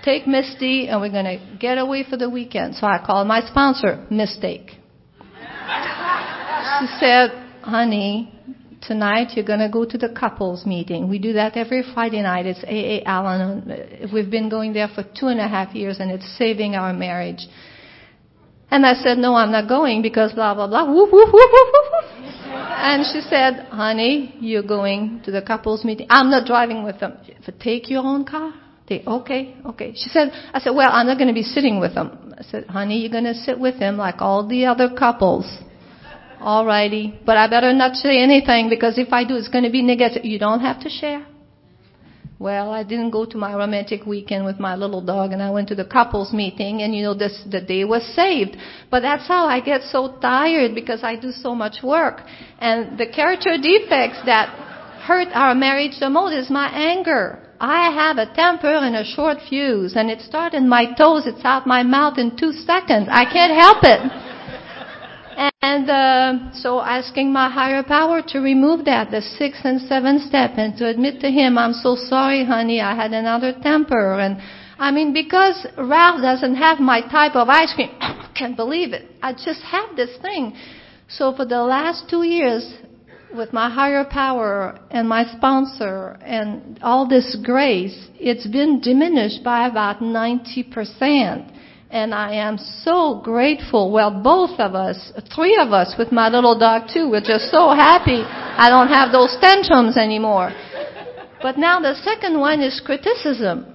take 0.02 0.26
Misty, 0.26 0.88
and 0.88 1.00
we're 1.00 1.10
going 1.10 1.38
to 1.38 1.56
get 1.58 1.78
away 1.78 2.04
for 2.08 2.16
the 2.16 2.30
weekend. 2.30 2.76
So 2.76 2.86
I 2.86 3.02
called 3.04 3.28
my 3.28 3.40
sponsor, 3.46 4.06
Mistake. 4.10 4.70
she 6.78 6.86
said, 6.98 7.30
honey, 7.62 8.32
tonight 8.82 9.32
you're 9.34 9.44
going 9.44 9.60
to 9.60 9.68
go 9.68 9.84
to 9.84 9.98
the 9.98 10.08
couples 10.08 10.64
meeting. 10.64 11.08
We 11.08 11.18
do 11.18 11.34
that 11.34 11.56
every 11.56 11.82
Friday 11.94 12.22
night. 12.22 12.46
It's 12.46 12.62
AA 12.64 13.08
Al-Anon. 13.08 14.10
We've 14.12 14.30
been 14.30 14.48
going 14.48 14.72
there 14.72 14.88
for 14.88 15.02
two 15.02 15.26
and 15.26 15.40
a 15.40 15.48
half 15.48 15.74
years 15.74 15.98
and 16.00 16.10
it's 16.10 16.38
saving 16.38 16.74
our 16.74 16.92
marriage. 16.92 17.46
And 18.70 18.84
I 18.84 18.94
said, 18.94 19.18
no, 19.18 19.34
I'm 19.34 19.52
not 19.52 19.68
going 19.68 20.02
because 20.02 20.32
blah, 20.32 20.54
blah, 20.54 20.66
blah. 20.66 20.84
Whoop, 20.84 21.12
whoop, 21.12 21.32
whoop, 21.32 21.50
whoop, 21.52 21.68
whoop. 21.74 22.04
And 22.48 23.04
she 23.06 23.20
said, 23.20 23.68
honey, 23.70 24.34
you're 24.40 24.62
going 24.62 25.22
to 25.24 25.30
the 25.30 25.42
couples 25.42 25.84
meeting. 25.84 26.06
I'm 26.10 26.30
not 26.30 26.46
driving 26.46 26.84
with 26.84 27.00
them. 27.00 27.14
Said, 27.44 27.60
take 27.60 27.88
your 27.88 28.04
own 28.04 28.24
car. 28.24 28.54
They, 28.88 29.02
okay, 29.04 29.56
okay. 29.66 29.92
She 29.94 30.08
said, 30.10 30.30
I 30.52 30.60
said, 30.60 30.70
well, 30.70 30.90
I'm 30.92 31.06
not 31.06 31.16
going 31.16 31.28
to 31.28 31.34
be 31.34 31.42
sitting 31.42 31.80
with 31.80 31.94
them. 31.94 32.34
I 32.38 32.42
said, 32.42 32.66
honey, 32.66 32.98
you're 32.98 33.10
going 33.10 33.24
to 33.24 33.34
sit 33.34 33.58
with 33.58 33.76
him 33.76 33.96
like 33.96 34.16
all 34.20 34.46
the 34.46 34.66
other 34.66 34.90
couples. 34.96 35.46
Alrighty. 36.40 37.24
But 37.24 37.36
I 37.36 37.48
better 37.48 37.72
not 37.72 37.96
say 37.96 38.20
anything 38.22 38.68
because 38.68 38.98
if 38.98 39.12
I 39.12 39.24
do, 39.24 39.36
it's 39.36 39.48
going 39.48 39.64
to 39.64 39.70
be 39.70 39.82
negative. 39.82 40.24
You 40.24 40.38
don't 40.38 40.60
have 40.60 40.80
to 40.80 40.90
share. 40.90 41.26
Well, 42.38 42.70
I 42.70 42.82
didn't 42.82 43.12
go 43.12 43.24
to 43.24 43.38
my 43.38 43.54
romantic 43.54 44.04
weekend 44.04 44.44
with 44.44 44.60
my 44.60 44.76
little 44.76 45.00
dog 45.00 45.32
and 45.32 45.42
I 45.42 45.50
went 45.50 45.68
to 45.68 45.74
the 45.74 45.86
couples 45.86 46.34
meeting 46.34 46.82
and 46.82 46.94
you 46.94 47.02
know 47.02 47.14
this 47.14 47.42
the 47.50 47.62
day 47.62 47.84
was 47.84 48.04
saved. 48.14 48.58
But 48.90 49.00
that's 49.00 49.26
how 49.26 49.46
I 49.46 49.60
get 49.60 49.82
so 49.84 50.18
tired 50.20 50.74
because 50.74 51.02
I 51.02 51.16
do 51.16 51.32
so 51.32 51.54
much 51.54 51.82
work. 51.82 52.20
And 52.58 52.98
the 52.98 53.06
character 53.06 53.56
defects 53.56 54.20
that 54.26 54.50
hurt 55.06 55.28
our 55.32 55.54
marriage 55.54 55.98
the 55.98 56.10
most 56.10 56.34
is 56.34 56.50
my 56.50 56.68
anger. 56.68 57.38
I 57.58 57.90
have 57.90 58.18
a 58.18 58.30
temper 58.34 58.74
and 58.74 58.96
a 58.96 59.04
short 59.04 59.38
fuse 59.48 59.96
and 59.96 60.10
it 60.10 60.20
starts 60.20 60.54
in 60.54 60.68
my 60.68 60.92
toes, 60.92 61.26
it's 61.26 61.42
out 61.42 61.66
my 61.66 61.82
mouth 61.82 62.18
in 62.18 62.36
two 62.36 62.52
seconds. 62.52 63.08
I 63.10 63.24
can't 63.24 63.54
help 63.54 63.78
it. 63.82 64.25
And 65.36 65.90
uh, 65.90 66.52
so 66.54 66.80
asking 66.80 67.32
my 67.32 67.50
higher 67.50 67.82
power 67.82 68.22
to 68.28 68.38
remove 68.40 68.84
that, 68.86 69.10
the 69.10 69.20
sixth 69.20 69.62
and 69.64 69.80
seventh 69.82 70.22
step, 70.22 70.52
and 70.56 70.76
to 70.78 70.88
admit 70.88 71.20
to 71.20 71.30
him, 71.30 71.58
I'm 71.58 71.74
so 71.74 71.96
sorry, 71.96 72.44
honey, 72.44 72.80
I 72.80 72.94
had 72.94 73.12
another 73.12 73.52
temper. 73.62 74.18
And 74.18 74.38
I 74.78 74.90
mean, 74.90 75.12
because 75.12 75.66
Ralph 75.76 76.22
doesn't 76.22 76.54
have 76.54 76.78
my 76.80 77.00
type 77.02 77.36
of 77.36 77.48
ice 77.48 77.74
cream, 77.74 77.90
I 78.00 78.30
can't 78.38 78.56
believe 78.56 78.92
it. 78.92 79.10
I 79.22 79.32
just 79.32 79.60
have 79.62 79.96
this 79.96 80.16
thing. 80.22 80.56
So 81.08 81.34
for 81.36 81.44
the 81.44 81.62
last 81.62 82.08
two 82.08 82.22
years, 82.22 82.74
with 83.34 83.52
my 83.52 83.68
higher 83.68 84.04
power 84.04 84.78
and 84.90 85.08
my 85.08 85.24
sponsor 85.36 86.18
and 86.22 86.78
all 86.82 87.06
this 87.06 87.36
grace, 87.44 88.08
it's 88.14 88.46
been 88.46 88.80
diminished 88.80 89.44
by 89.44 89.66
about 89.68 90.00
90%. 90.00 91.52
And 91.90 92.12
I 92.12 92.34
am 92.34 92.58
so 92.58 93.20
grateful. 93.22 93.92
Well, 93.92 94.22
both 94.22 94.58
of 94.58 94.74
us, 94.74 95.12
three 95.34 95.56
of 95.56 95.72
us 95.72 95.94
with 95.96 96.10
my 96.10 96.28
little 96.28 96.58
dog 96.58 96.88
too, 96.92 97.08
we're 97.08 97.20
just 97.20 97.50
so 97.50 97.70
happy 97.70 98.22
I 98.24 98.68
don't 98.68 98.88
have 98.88 99.12
those 99.12 99.36
tantrums 99.40 99.96
anymore. 99.96 100.50
But 101.40 101.58
now 101.58 101.78
the 101.80 101.94
second 101.94 102.40
one 102.40 102.60
is 102.60 102.80
criticism. 102.84 103.66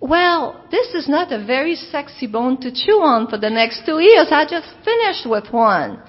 Well, 0.00 0.64
this 0.70 0.94
is 0.94 1.08
not 1.08 1.32
a 1.32 1.44
very 1.44 1.74
sexy 1.74 2.26
bone 2.26 2.60
to 2.60 2.70
chew 2.72 3.00
on 3.00 3.28
for 3.28 3.36
the 3.36 3.50
next 3.50 3.82
two 3.84 3.98
years. 3.98 4.28
I 4.30 4.46
just 4.48 4.68
finished 4.84 5.28
with 5.28 5.52
one. 5.52 6.00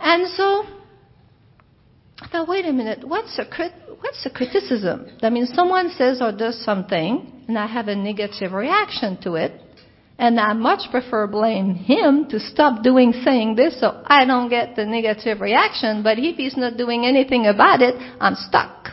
And 0.00 0.28
so, 0.28 0.64
I 2.20 2.28
thought, 2.28 2.48
wait 2.48 2.64
a 2.64 2.72
minute, 2.72 3.06
what's 3.06 3.36
a, 3.38 3.44
crit- 3.44 3.74
what's 4.00 4.24
a 4.24 4.30
criticism? 4.30 5.06
That 5.20 5.32
means 5.32 5.50
someone 5.52 5.90
says 5.90 6.22
or 6.22 6.30
does 6.30 6.64
something, 6.64 7.44
and 7.48 7.58
I 7.58 7.66
have 7.66 7.88
a 7.88 7.96
negative 7.96 8.52
reaction 8.52 9.20
to 9.22 9.34
it. 9.34 9.60
And 10.18 10.40
I 10.40 10.52
much 10.52 10.90
prefer 10.90 11.28
blame 11.28 11.76
him 11.76 12.26
to 12.30 12.40
stop 12.40 12.82
doing 12.82 13.12
saying 13.24 13.54
this 13.54 13.78
so 13.78 14.02
I 14.04 14.24
don't 14.24 14.48
get 14.48 14.74
the 14.74 14.84
negative 14.84 15.40
reaction, 15.40 16.02
but 16.02 16.18
if 16.18 16.36
he's 16.36 16.56
not 16.56 16.76
doing 16.76 17.06
anything 17.06 17.46
about 17.46 17.82
it, 17.82 17.94
I'm 18.20 18.34
stuck. 18.34 18.88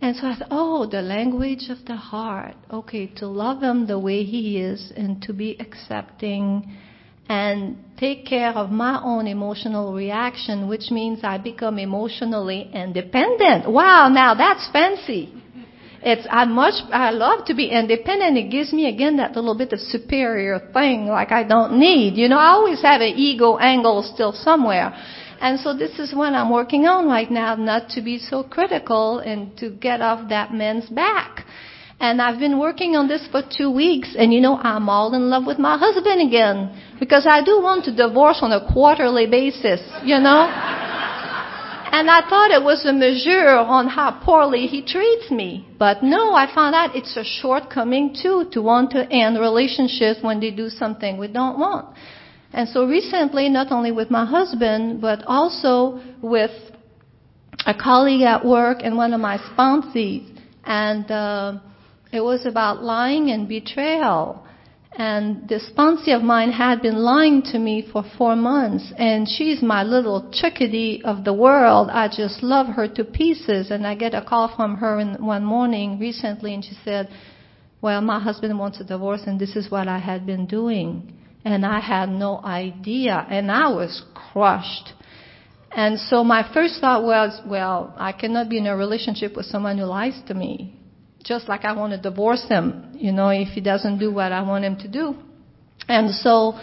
And 0.00 0.16
so 0.16 0.26
I 0.26 0.36
thought, 0.36 0.48
oh, 0.50 0.86
the 0.86 1.02
language 1.02 1.68
of 1.68 1.84
the 1.86 1.96
heart. 1.96 2.56
Okay, 2.70 3.06
to 3.16 3.26
love 3.26 3.62
him 3.62 3.86
the 3.86 3.98
way 3.98 4.22
he 4.24 4.58
is 4.58 4.92
and 4.96 5.20
to 5.22 5.32
be 5.32 5.56
accepting 5.60 6.76
and 7.28 7.78
take 7.98 8.26
care 8.26 8.50
of 8.50 8.70
my 8.70 9.00
own 9.02 9.26
emotional 9.26 9.94
reaction, 9.94 10.68
which 10.68 10.90
means 10.90 11.20
I 11.22 11.38
become 11.38 11.78
emotionally 11.78 12.70
independent. 12.72 13.70
Wow, 13.70 14.08
now 14.08 14.34
that's 14.34 14.68
fancy. 14.72 15.42
It's 16.06 16.26
I 16.30 16.44
much 16.44 16.74
I 16.92 17.10
love 17.10 17.46
to 17.46 17.54
be 17.54 17.66
independent. 17.66 18.36
It 18.36 18.50
gives 18.50 18.72
me 18.72 18.88
again 18.88 19.16
that 19.16 19.34
little 19.34 19.56
bit 19.56 19.72
of 19.72 19.80
superior 19.80 20.58
thing 20.74 21.06
like 21.06 21.32
I 21.32 21.44
don't 21.44 21.78
need. 21.80 22.16
You 22.16 22.28
know, 22.28 22.36
I 22.38 22.48
always 22.48 22.82
have 22.82 23.00
an 23.00 23.14
ego 23.16 23.56
angle 23.56 24.02
still 24.14 24.32
somewhere. 24.32 24.92
And 25.40 25.58
so 25.60 25.74
this 25.74 25.98
is 25.98 26.14
what 26.14 26.34
I'm 26.34 26.50
working 26.50 26.86
on 26.86 27.06
right 27.06 27.30
now, 27.30 27.54
not 27.54 27.88
to 27.90 28.02
be 28.02 28.18
so 28.18 28.42
critical 28.42 29.18
and 29.18 29.56
to 29.58 29.70
get 29.70 30.00
off 30.00 30.28
that 30.28 30.52
man's 30.52 30.88
back. 30.90 31.46
And 32.00 32.20
I've 32.20 32.38
been 32.38 32.58
working 32.58 32.96
on 32.96 33.08
this 33.08 33.26
for 33.30 33.42
two 33.42 33.70
weeks, 33.70 34.14
and 34.18 34.32
you 34.32 34.40
know, 34.40 34.56
I'm 34.56 34.88
all 34.88 35.14
in 35.14 35.30
love 35.30 35.46
with 35.46 35.58
my 35.58 35.78
husband 35.78 36.20
again. 36.26 36.74
Because 37.00 37.26
I 37.26 37.42
do 37.42 37.62
want 37.62 37.84
to 37.86 37.94
divorce 37.94 38.40
on 38.42 38.52
a 38.52 38.72
quarterly 38.72 39.26
basis, 39.26 39.80
you 40.02 40.18
know? 40.18 40.50
And 41.96 42.10
I 42.10 42.28
thought 42.28 42.50
it 42.50 42.64
was 42.64 42.84
a 42.84 42.92
measure 42.92 43.50
on 43.50 43.86
how 43.86 44.20
poorly 44.24 44.66
he 44.66 44.82
treats 44.82 45.30
me. 45.30 45.68
But 45.78 46.02
no, 46.02 46.34
I 46.34 46.52
found 46.52 46.74
out 46.74 46.96
it's 46.96 47.16
a 47.16 47.22
shortcoming 47.22 48.16
too 48.20 48.48
to 48.50 48.60
want 48.60 48.90
to 48.96 49.06
end 49.12 49.38
relationships 49.38 50.18
when 50.20 50.40
they 50.40 50.50
do 50.50 50.68
something 50.68 51.18
we 51.18 51.28
don't 51.28 51.56
want. 51.56 51.96
And 52.52 52.68
so 52.68 52.84
recently, 52.84 53.48
not 53.48 53.70
only 53.70 53.92
with 53.92 54.10
my 54.10 54.24
husband, 54.26 55.00
but 55.00 55.22
also 55.28 56.00
with 56.20 56.50
a 57.64 57.74
colleague 57.74 58.22
at 58.22 58.44
work 58.44 58.78
and 58.82 58.96
one 58.96 59.12
of 59.12 59.20
my 59.20 59.38
sponsees. 59.38 60.36
And 60.64 61.08
uh, 61.08 61.60
it 62.12 62.22
was 62.22 62.44
about 62.44 62.82
lying 62.82 63.30
and 63.30 63.48
betrayal. 63.48 64.43
And 64.96 65.48
this 65.48 65.68
sponsee 65.70 66.14
of 66.14 66.22
mine 66.22 66.52
had 66.52 66.80
been 66.80 66.98
lying 66.98 67.42
to 67.50 67.58
me 67.58 67.84
for 67.92 68.04
four 68.16 68.36
months, 68.36 68.92
and 68.96 69.28
she's 69.28 69.60
my 69.60 69.82
little 69.82 70.30
chickadee 70.32 71.02
of 71.04 71.24
the 71.24 71.32
world. 71.32 71.90
I 71.90 72.06
just 72.06 72.44
love 72.44 72.68
her 72.68 72.86
to 72.88 73.04
pieces. 73.04 73.72
And 73.72 73.84
I 73.86 73.96
get 73.96 74.14
a 74.14 74.22
call 74.22 74.54
from 74.54 74.76
her 74.76 75.00
in, 75.00 75.14
one 75.24 75.44
morning 75.44 75.98
recently, 75.98 76.54
and 76.54 76.64
she 76.64 76.76
said, 76.84 77.08
Well, 77.82 78.02
my 78.02 78.20
husband 78.20 78.56
wants 78.56 78.80
a 78.80 78.84
divorce, 78.84 79.22
and 79.26 79.40
this 79.40 79.56
is 79.56 79.68
what 79.68 79.88
I 79.88 79.98
had 79.98 80.26
been 80.26 80.46
doing. 80.46 81.12
And 81.44 81.66
I 81.66 81.80
had 81.80 82.08
no 82.08 82.40
idea, 82.44 83.26
and 83.28 83.50
I 83.50 83.68
was 83.70 84.04
crushed. 84.14 84.92
And 85.72 85.98
so 85.98 86.22
my 86.22 86.48
first 86.54 86.80
thought 86.80 87.02
was, 87.02 87.40
Well, 87.44 87.92
I 87.96 88.12
cannot 88.12 88.48
be 88.48 88.58
in 88.58 88.68
a 88.68 88.76
relationship 88.76 89.34
with 89.34 89.46
someone 89.46 89.76
who 89.76 89.86
lies 89.86 90.20
to 90.28 90.34
me 90.34 90.78
just 91.24 91.48
like 91.48 91.64
I 91.64 91.72
want 91.72 91.92
to 91.92 92.00
divorce 92.00 92.44
him, 92.48 92.92
you 92.94 93.10
know, 93.10 93.30
if 93.30 93.48
he 93.48 93.60
doesn't 93.60 93.98
do 93.98 94.12
what 94.12 94.30
I 94.30 94.42
want 94.42 94.64
him 94.64 94.76
to 94.76 94.88
do. 94.88 95.14
And 95.88 96.14
so 96.14 96.54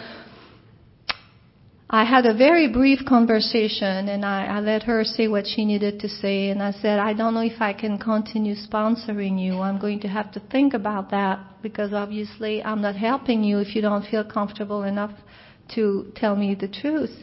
I 1.90 2.04
had 2.04 2.24
a 2.24 2.32
very 2.32 2.72
brief 2.72 3.00
conversation 3.06 4.08
and 4.08 4.24
I, 4.24 4.46
I 4.46 4.60
let 4.60 4.84
her 4.84 5.04
say 5.04 5.28
what 5.28 5.46
she 5.46 5.66
needed 5.66 6.00
to 6.00 6.08
say 6.08 6.48
and 6.48 6.62
I 6.62 6.72
said, 6.72 6.98
I 6.98 7.12
don't 7.12 7.34
know 7.34 7.42
if 7.42 7.60
I 7.60 7.74
can 7.74 7.98
continue 7.98 8.54
sponsoring 8.54 9.38
you. 9.38 9.60
I'm 9.60 9.78
going 9.78 10.00
to 10.00 10.08
have 10.08 10.32
to 10.32 10.40
think 10.40 10.72
about 10.72 11.10
that 11.10 11.40
because 11.60 11.92
obviously 11.92 12.62
I'm 12.62 12.80
not 12.80 12.96
helping 12.96 13.44
you 13.44 13.58
if 13.58 13.76
you 13.76 13.82
don't 13.82 14.06
feel 14.06 14.24
comfortable 14.24 14.84
enough 14.84 15.12
to 15.74 16.12
tell 16.16 16.34
me 16.34 16.54
the 16.54 16.68
truth. 16.68 17.14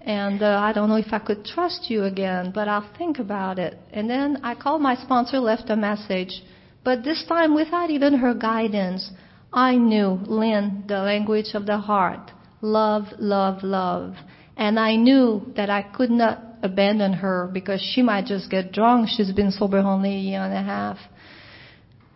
And 0.00 0.42
uh, 0.42 0.58
I 0.58 0.72
don't 0.72 0.88
know 0.88 0.96
if 0.96 1.12
I 1.12 1.18
could 1.18 1.44
trust 1.44 1.90
you 1.90 2.04
again, 2.04 2.52
but 2.54 2.68
I'll 2.68 2.90
think 2.96 3.18
about 3.18 3.58
it. 3.58 3.78
And 3.92 4.08
then 4.08 4.38
I 4.42 4.54
called 4.54 4.80
my 4.80 4.94
sponsor, 4.94 5.38
left 5.38 5.68
a 5.68 5.76
message. 5.76 6.42
But 6.82 7.04
this 7.04 7.24
time, 7.28 7.54
without 7.54 7.90
even 7.90 8.14
her 8.14 8.32
guidance, 8.32 9.10
I 9.52 9.76
knew 9.76 10.18
Line, 10.26 10.84
the 10.88 11.00
language 11.00 11.54
of 11.54 11.66
the 11.66 11.78
heart. 11.78 12.30
Love, 12.62 13.04
love, 13.18 13.62
love. 13.62 14.14
And 14.56 14.78
I 14.78 14.96
knew 14.96 15.52
that 15.56 15.70
I 15.70 15.82
could 15.82 16.10
not 16.10 16.44
abandon 16.62 17.12
her 17.14 17.50
because 17.52 17.80
she 17.94 18.02
might 18.02 18.26
just 18.26 18.50
get 18.50 18.72
drunk. 18.72 19.08
She's 19.08 19.32
been 19.32 19.50
sober 19.50 19.78
only 19.78 20.14
a 20.14 20.18
year 20.18 20.42
and 20.42 20.54
a 20.54 20.62
half. 20.62 20.98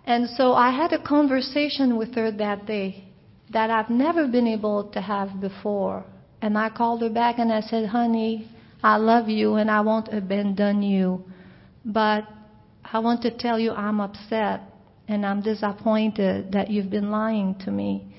And 0.06 0.28
so 0.28 0.52
I 0.52 0.70
had 0.70 0.92
a 0.92 1.02
conversation 1.02 1.96
with 1.96 2.14
her 2.14 2.30
that 2.30 2.66
day 2.66 3.04
that 3.50 3.70
I've 3.70 3.90
never 3.90 4.26
been 4.28 4.46
able 4.46 4.84
to 4.92 5.00
have 5.00 5.40
before. 5.40 6.04
And 6.44 6.58
I 6.58 6.68
called 6.68 7.00
her 7.00 7.08
back 7.08 7.38
and 7.38 7.50
I 7.50 7.62
said, 7.62 7.88
honey, 7.88 8.46
I 8.82 8.96
love 8.96 9.30
you 9.30 9.54
and 9.54 9.70
I 9.70 9.80
won't 9.80 10.12
abandon 10.12 10.82
you. 10.82 11.24
But 11.86 12.28
I 12.92 12.98
want 12.98 13.22
to 13.22 13.30
tell 13.30 13.58
you 13.58 13.72
I'm 13.72 13.98
upset 13.98 14.60
and 15.08 15.24
I'm 15.24 15.40
disappointed 15.40 16.52
that 16.52 16.70
you've 16.70 16.90
been 16.90 17.10
lying 17.10 17.54
to 17.64 17.70
me. 17.70 18.14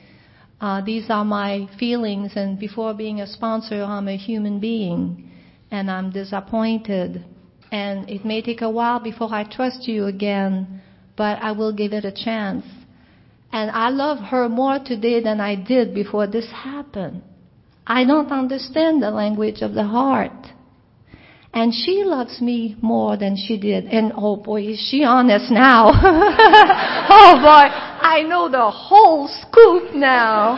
Uh, 0.60 0.82
these 0.82 1.06
are 1.12 1.24
my 1.24 1.70
feelings, 1.78 2.32
and 2.36 2.58
before 2.58 2.96
being 2.96 3.22
a 3.22 3.28
sponsor, 3.28 3.84
I'm 3.84 4.08
a 4.08 4.18
human 4.18 4.60
being, 4.60 5.30
and 5.70 5.92
I'm 5.92 6.10
disappointed. 6.10 7.24
And 7.72 8.10
it 8.10 8.26
may 8.26 8.42
take 8.42 8.64
a 8.64 8.70
while 8.72 9.00
before 9.00 9.32
I 9.32 9.44
trust 9.44 9.88
you 9.88 10.06
again, 10.06 10.82
but 11.16 11.38
I 11.44 11.52
will 11.52 11.74
give 11.74 11.94
it 11.94 12.06
a 12.06 12.12
chance. 12.12 12.66
And 13.52 13.70
I 13.70 13.90
love 13.90 14.18
her 14.18 14.50
more 14.50 14.80
today 14.84 15.22
than 15.22 15.40
I 15.40 15.54
did 15.54 15.94
before 15.94 16.26
this 16.26 16.50
happened. 16.52 17.22
I 17.88 18.04
don't 18.04 18.32
understand 18.32 19.02
the 19.04 19.12
language 19.12 19.62
of 19.62 19.74
the 19.74 19.84
heart. 19.84 20.32
And 21.54 21.74
she 21.74 22.04
loves 22.04 22.42
me 22.42 22.76
more 22.82 23.16
than 23.16 23.38
she 23.38 23.58
did. 23.58 23.86
And 23.86 24.12
oh 24.18 24.36
boy, 24.36 24.64
is 24.64 24.88
she 24.92 25.04
honest 25.04 25.50
now. 25.50 25.88
oh 25.94 27.36
boy, 27.42 27.68
I 28.06 28.24
know 28.28 28.50
the 28.50 28.70
whole 28.70 29.28
scoop 29.28 29.96
now. 29.96 30.58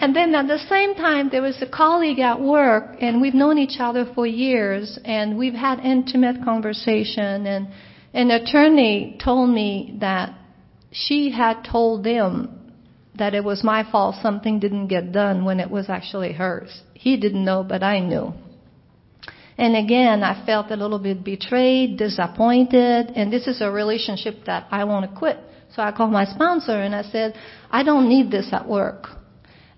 And 0.00 0.14
then 0.14 0.34
at 0.36 0.46
the 0.46 0.58
same 0.68 0.94
time, 0.94 1.30
there 1.30 1.42
was 1.42 1.60
a 1.60 1.66
colleague 1.66 2.20
at 2.20 2.40
work, 2.40 2.98
and 3.00 3.20
we've 3.20 3.34
known 3.34 3.58
each 3.58 3.80
other 3.80 4.06
for 4.14 4.26
years, 4.28 4.96
and 5.04 5.36
we've 5.36 5.54
had 5.54 5.80
intimate 5.80 6.44
conversation. 6.44 7.46
And 7.46 7.68
an 8.14 8.30
attorney 8.30 9.18
told 9.22 9.50
me 9.50 9.96
that 10.00 10.38
she 10.92 11.32
had 11.32 11.64
told 11.64 12.04
them 12.04 12.57
that 13.18 13.34
it 13.34 13.44
was 13.44 13.64
my 13.64 13.88
fault 13.90 14.16
something 14.22 14.58
didn't 14.58 14.88
get 14.88 15.12
done 15.12 15.44
when 15.44 15.60
it 15.60 15.70
was 15.70 15.88
actually 15.88 16.32
hers. 16.32 16.82
He 16.94 17.16
didn't 17.16 17.44
know, 17.44 17.64
but 17.64 17.82
I 17.82 18.00
knew. 18.00 18.32
And 19.58 19.74
again, 19.74 20.22
I 20.22 20.46
felt 20.46 20.70
a 20.70 20.76
little 20.76 21.00
bit 21.00 21.24
betrayed, 21.24 21.98
disappointed, 21.98 23.10
and 23.16 23.32
this 23.32 23.48
is 23.48 23.60
a 23.60 23.70
relationship 23.70 24.44
that 24.46 24.68
I 24.70 24.84
want 24.84 25.10
to 25.10 25.18
quit. 25.18 25.38
So 25.74 25.82
I 25.82 25.90
called 25.90 26.12
my 26.12 26.24
sponsor 26.24 26.80
and 26.80 26.94
I 26.94 27.02
said, 27.02 27.34
I 27.70 27.82
don't 27.82 28.08
need 28.08 28.30
this 28.30 28.48
at 28.52 28.68
work. 28.68 29.08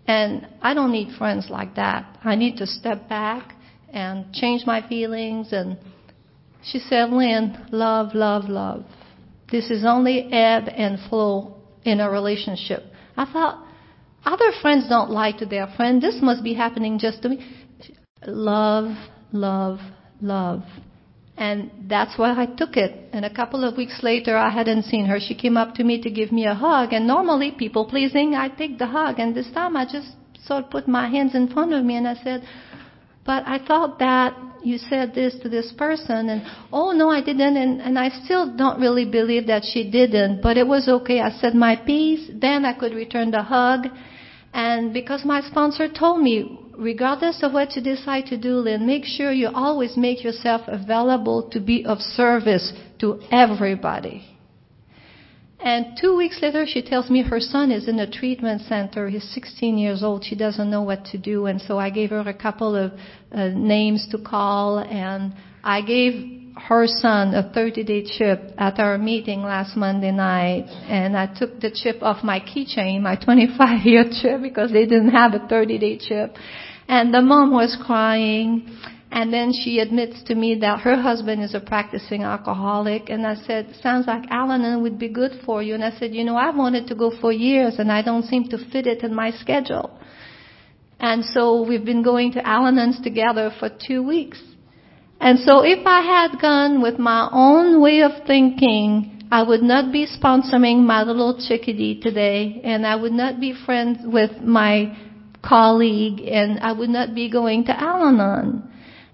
And 0.06 0.46
I 0.60 0.74
don't 0.74 0.92
need 0.92 1.16
friends 1.16 1.48
like 1.48 1.76
that. 1.76 2.18
I 2.22 2.34
need 2.34 2.58
to 2.58 2.66
step 2.66 3.08
back 3.08 3.54
and 3.92 4.32
change 4.34 4.66
my 4.66 4.86
feelings. 4.86 5.52
And 5.52 5.78
she 6.62 6.78
said, 6.78 7.10
Line, 7.10 7.68
love, 7.72 8.14
love, 8.14 8.48
love. 8.48 8.84
This 9.50 9.70
is 9.70 9.84
only 9.84 10.32
ebb 10.32 10.64
and 10.68 10.98
flow 11.08 11.56
in 11.84 12.00
a 12.00 12.10
relationship. 12.10 12.84
I 13.20 13.30
thought, 13.30 13.62
other 14.24 14.50
friends 14.62 14.88
don't 14.88 15.10
lie 15.10 15.32
to 15.32 15.44
their 15.44 15.66
friend. 15.76 16.00
This 16.00 16.16
must 16.22 16.42
be 16.42 16.54
happening 16.54 16.98
just 16.98 17.20
to 17.22 17.28
me. 17.28 17.36
Love, 18.26 18.96
love, 19.30 19.78
love. 20.22 20.62
And 21.36 21.70
that's 21.86 22.16
why 22.18 22.30
I 22.32 22.46
took 22.46 22.78
it. 22.78 23.10
And 23.12 23.26
a 23.26 23.34
couple 23.40 23.62
of 23.62 23.76
weeks 23.76 24.02
later, 24.02 24.38
I 24.38 24.48
hadn't 24.48 24.84
seen 24.84 25.04
her. 25.04 25.18
She 25.20 25.34
came 25.34 25.58
up 25.58 25.74
to 25.74 25.84
me 25.84 26.00
to 26.00 26.10
give 26.10 26.32
me 26.32 26.46
a 26.46 26.54
hug. 26.54 26.94
And 26.94 27.06
normally, 27.06 27.50
people 27.50 27.84
pleasing, 27.84 28.34
I 28.34 28.48
take 28.48 28.78
the 28.78 28.86
hug. 28.86 29.18
And 29.18 29.34
this 29.34 29.50
time, 29.52 29.76
I 29.76 29.84
just 29.84 30.12
sort 30.46 30.64
of 30.64 30.70
put 30.70 30.88
my 30.88 31.06
hands 31.10 31.34
in 31.34 31.48
front 31.48 31.74
of 31.74 31.84
me 31.84 31.96
and 31.96 32.08
I 32.08 32.14
said, 32.14 32.42
But 33.30 33.46
I 33.46 33.64
thought 33.64 34.00
that 34.00 34.36
you 34.64 34.76
said 34.76 35.14
this 35.14 35.36
to 35.42 35.48
this 35.48 35.72
person. 35.78 36.30
And 36.30 36.42
oh, 36.72 36.90
no, 36.90 37.10
I 37.10 37.20
didn't. 37.20 37.56
And, 37.56 37.80
and 37.80 37.96
I 37.96 38.08
still 38.24 38.56
don't 38.56 38.80
really 38.80 39.04
believe 39.04 39.46
that 39.46 39.62
she 39.64 39.88
didn't. 39.88 40.42
But 40.42 40.56
it 40.56 40.66
was 40.66 40.88
okay. 40.88 41.20
I 41.20 41.30
said 41.30 41.54
my 41.54 41.76
piece. 41.76 42.28
Then 42.34 42.64
I 42.64 42.72
could 42.76 42.92
return 42.92 43.30
the 43.30 43.44
hug. 43.44 43.86
And 44.52 44.92
because 44.92 45.24
my 45.24 45.42
sponsor 45.42 45.86
told 45.86 46.20
me, 46.20 46.58
regardless 46.76 47.44
of 47.44 47.52
what 47.52 47.76
you 47.76 47.82
decide 47.82 48.26
to 48.26 48.36
do, 48.36 48.54
Line, 48.54 48.84
make 48.84 49.04
sure 49.04 49.30
you 49.30 49.48
always 49.54 49.96
make 49.96 50.24
yourself 50.24 50.62
available 50.66 51.48
to 51.50 51.60
be 51.60 51.84
of 51.86 51.98
service 51.98 52.72
to 52.98 53.20
everybody. 53.30 54.29
And 55.62 55.98
two 56.00 56.16
weeks 56.16 56.38
later, 56.40 56.64
she 56.66 56.80
tells 56.80 57.10
me 57.10 57.22
her 57.22 57.38
son 57.38 57.70
is 57.70 57.86
in 57.86 57.98
a 57.98 58.10
treatment 58.10 58.62
center. 58.62 59.08
He's 59.10 59.28
16 59.34 59.76
years 59.76 60.02
old. 60.02 60.24
She 60.24 60.34
doesn't 60.34 60.70
know 60.70 60.82
what 60.82 61.04
to 61.06 61.18
do. 61.18 61.46
And 61.46 61.60
so 61.60 61.78
I 61.78 61.90
gave 61.90 62.10
her 62.10 62.20
a 62.20 62.34
couple 62.34 62.74
of 62.74 62.92
uh, 63.30 63.48
names 63.48 64.08
to 64.10 64.18
call. 64.18 64.78
And 64.78 65.34
I 65.62 65.82
gave 65.82 66.54
her 66.56 66.86
son 66.86 67.34
a 67.34 67.52
30 67.52 67.84
day 67.84 68.04
chip 68.04 68.40
at 68.56 68.78
our 68.78 68.96
meeting 68.96 69.42
last 69.42 69.76
Monday 69.76 70.12
night. 70.12 70.64
And 70.88 71.14
I 71.14 71.26
took 71.26 71.60
the 71.60 71.70
chip 71.70 72.02
off 72.02 72.24
my 72.24 72.40
keychain, 72.40 73.02
my 73.02 73.16
25 73.16 73.84
year 73.84 74.04
chip, 74.22 74.40
because 74.40 74.72
they 74.72 74.86
didn't 74.86 75.10
have 75.10 75.34
a 75.34 75.46
30 75.46 75.78
day 75.78 75.98
chip. 75.98 76.36
And 76.88 77.12
the 77.12 77.20
mom 77.20 77.52
was 77.52 77.76
crying. 77.86 78.78
And 79.12 79.32
then 79.32 79.52
she 79.52 79.80
admits 79.80 80.22
to 80.24 80.34
me 80.36 80.54
that 80.60 80.80
her 80.80 81.00
husband 81.00 81.42
is 81.42 81.54
a 81.54 81.60
practicing 81.60 82.22
alcoholic. 82.22 83.10
And 83.10 83.26
I 83.26 83.34
said, 83.34 83.74
sounds 83.82 84.06
like 84.06 84.30
Al-Anon 84.30 84.82
would 84.82 84.98
be 84.98 85.08
good 85.08 85.32
for 85.44 85.62
you. 85.62 85.74
And 85.74 85.84
I 85.84 85.90
said, 85.98 86.14
you 86.14 86.22
know, 86.22 86.36
I've 86.36 86.56
wanted 86.56 86.86
to 86.88 86.94
go 86.94 87.10
for 87.20 87.32
years 87.32 87.74
and 87.78 87.90
I 87.90 88.02
don't 88.02 88.24
seem 88.24 88.44
to 88.50 88.58
fit 88.70 88.86
it 88.86 89.02
in 89.02 89.12
my 89.12 89.32
schedule. 89.32 89.98
And 91.00 91.24
so 91.24 91.66
we've 91.66 91.84
been 91.84 92.02
going 92.02 92.32
to 92.32 92.46
Al-Anons 92.46 93.02
together 93.02 93.50
for 93.58 93.68
two 93.68 94.02
weeks. 94.02 94.40
And 95.20 95.40
so 95.40 95.64
if 95.64 95.84
I 95.86 96.02
had 96.02 96.40
gone 96.40 96.80
with 96.80 96.98
my 96.98 97.28
own 97.32 97.80
way 97.80 98.02
of 98.02 98.12
thinking, 98.26 99.26
I 99.32 99.42
would 99.42 99.62
not 99.62 99.92
be 99.92 100.06
sponsoring 100.06 100.84
my 100.84 101.02
little 101.02 101.38
chickadee 101.46 102.00
today 102.00 102.60
and 102.64 102.86
I 102.86 102.96
would 102.96 103.12
not 103.12 103.40
be 103.40 103.54
friends 103.66 103.98
with 104.04 104.40
my 104.42 104.96
colleague 105.42 106.20
and 106.20 106.60
I 106.60 106.72
would 106.72 106.90
not 106.90 107.14
be 107.14 107.30
going 107.30 107.64
to 107.64 107.72
Al-Anon. 107.72 108.69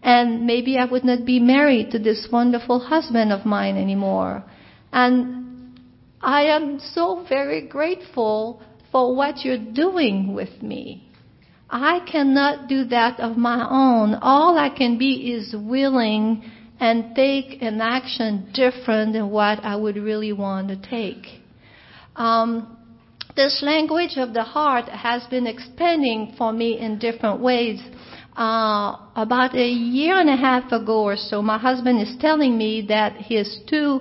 And 0.07 0.47
maybe 0.47 0.79
I 0.79 0.85
would 0.85 1.05
not 1.05 1.25
be 1.27 1.41
married 1.41 1.91
to 1.91 1.99
this 1.99 2.29
wonderful 2.31 2.79
husband 2.79 3.33
of 3.33 3.45
mine 3.45 3.77
anymore. 3.77 4.45
And 4.93 5.81
I 6.21 6.43
am 6.43 6.79
so 6.79 7.27
very 7.29 7.67
grateful 7.67 8.63
for 8.93 9.17
what 9.17 9.45
you're 9.45 9.73
doing 9.73 10.33
with 10.33 10.63
me. 10.63 11.11
I 11.69 12.07
cannot 12.11 12.69
do 12.69 12.85
that 12.85 13.19
of 13.19 13.37
my 13.37 13.67
own. 13.69 14.15
All 14.23 14.57
I 14.57 14.71
can 14.71 14.97
be 14.97 15.33
is 15.33 15.53
willing 15.59 16.53
and 16.79 17.17
take 17.17 17.61
an 17.61 17.81
action 17.81 18.51
different 18.55 19.15
than 19.15 19.31
what 19.31 19.65
I 19.65 19.75
would 19.75 19.97
really 19.97 20.33
want 20.33 20.69
to 20.69 20.77
take. 20.77 21.27
Um, 22.15 22.77
this 23.35 23.61
language 23.61 24.17
of 24.19 24.35
the 24.35 24.45
heart 24.45 24.89
has 24.89 25.25
been 25.25 25.49
expanding 25.49 26.35
for 26.39 26.53
me 26.53 26.79
in 26.79 27.01
different 27.01 27.41
ways. 27.41 27.81
Uh, 28.37 28.99
about 29.17 29.57
a 29.57 29.67
year 29.67 30.21
and 30.21 30.29
a 30.29 30.37
half 30.37 30.71
ago 30.71 31.05
or 31.05 31.17
so, 31.17 31.41
my 31.41 31.57
husband 31.57 31.99
is 32.03 32.15
telling 32.21 32.59
me 32.59 32.85
that 32.87 33.17
his 33.17 33.61
two 33.67 33.99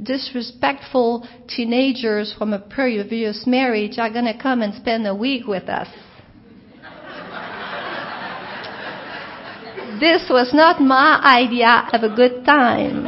disrespectful 0.00 1.26
teenagers 1.48 2.32
from 2.38 2.52
a 2.52 2.60
previous 2.60 3.44
marriage 3.44 3.98
are 3.98 4.10
going 4.10 4.26
to 4.26 4.38
come 4.40 4.62
and 4.62 4.72
spend 4.74 5.04
a 5.08 5.14
week 5.14 5.48
with 5.48 5.68
us. 5.68 5.88
this 9.98 10.28
was 10.30 10.54
not 10.54 10.80
my 10.80 11.20
idea 11.24 11.88
of 11.92 12.04
a 12.04 12.14
good 12.14 12.44
time. 12.44 13.06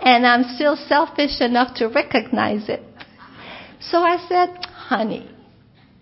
And 0.00 0.26
I'm 0.26 0.56
still 0.56 0.74
selfish 0.74 1.40
enough 1.40 1.76
to 1.76 1.86
recognize 1.86 2.68
it. 2.68 2.82
So 3.80 3.98
I 3.98 4.16
said, 4.28 4.66
honey, 4.66 5.30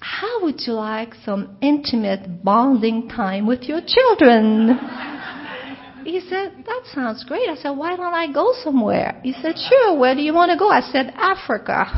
how 0.04 0.42
would 0.42 0.60
you 0.66 0.74
like 0.74 1.14
some 1.24 1.56
intimate 1.62 2.44
bonding 2.44 3.08
time 3.08 3.46
with 3.46 3.62
your 3.62 3.80
children? 3.86 4.78
He 6.04 6.20
said, 6.20 6.62
that 6.66 6.82
sounds 6.94 7.24
great. 7.24 7.48
I 7.48 7.56
said, 7.56 7.70
why 7.70 7.96
don't 7.96 8.12
I 8.12 8.30
go 8.30 8.52
somewhere? 8.62 9.18
He 9.22 9.32
said, 9.32 9.54
sure, 9.56 9.98
where 9.98 10.14
do 10.14 10.20
you 10.20 10.34
want 10.34 10.50
to 10.50 10.58
go? 10.58 10.68
I 10.68 10.82
said, 10.92 11.10
Africa. 11.16 11.86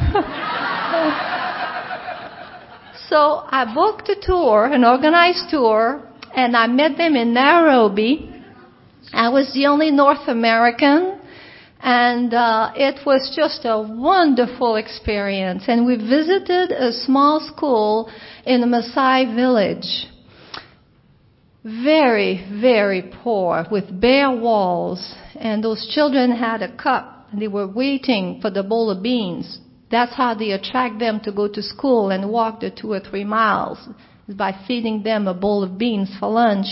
so 3.08 3.42
I 3.44 3.74
booked 3.74 4.08
a 4.08 4.14
tour, 4.22 4.66
an 4.66 4.84
organized 4.84 5.50
tour, 5.50 6.00
and 6.32 6.56
I 6.56 6.68
met 6.68 6.96
them 6.96 7.16
in 7.16 7.34
Nairobi. 7.34 8.32
I 9.12 9.30
was 9.30 9.52
the 9.52 9.66
only 9.66 9.90
North 9.90 10.28
American 10.28 11.18
and 11.80 12.32
uh, 12.32 12.72
it 12.74 13.04
was 13.04 13.32
just 13.36 13.64
a 13.64 13.80
wonderful 13.80 14.76
experience. 14.76 15.64
And 15.68 15.86
we 15.86 15.96
visited 15.96 16.72
a 16.72 16.92
small 16.92 17.40
school 17.40 18.10
in 18.44 18.62
a 18.62 18.66
Maasai 18.66 19.34
village. 19.34 20.08
Very, 21.62 22.46
very 22.60 23.12
poor, 23.22 23.66
with 23.70 24.00
bare 24.00 24.30
walls. 24.30 25.14
And 25.34 25.62
those 25.62 25.86
children 25.94 26.30
had 26.30 26.62
a 26.62 26.74
cup, 26.76 27.28
and 27.30 27.42
they 27.42 27.48
were 27.48 27.68
waiting 27.68 28.40
for 28.40 28.50
the 28.50 28.62
bowl 28.62 28.90
of 28.90 29.02
beans. 29.02 29.60
That's 29.90 30.14
how 30.14 30.34
they 30.34 30.52
attract 30.52 30.98
them 30.98 31.20
to 31.24 31.32
go 31.32 31.48
to 31.48 31.62
school 31.62 32.10
and 32.10 32.30
walk 32.30 32.60
the 32.60 32.70
two 32.70 32.92
or 32.92 33.00
three 33.00 33.24
miles, 33.24 33.78
is 34.26 34.34
by 34.34 34.56
feeding 34.66 35.02
them 35.02 35.28
a 35.28 35.34
bowl 35.34 35.62
of 35.62 35.76
beans 35.78 36.10
for 36.18 36.28
lunch. 36.28 36.66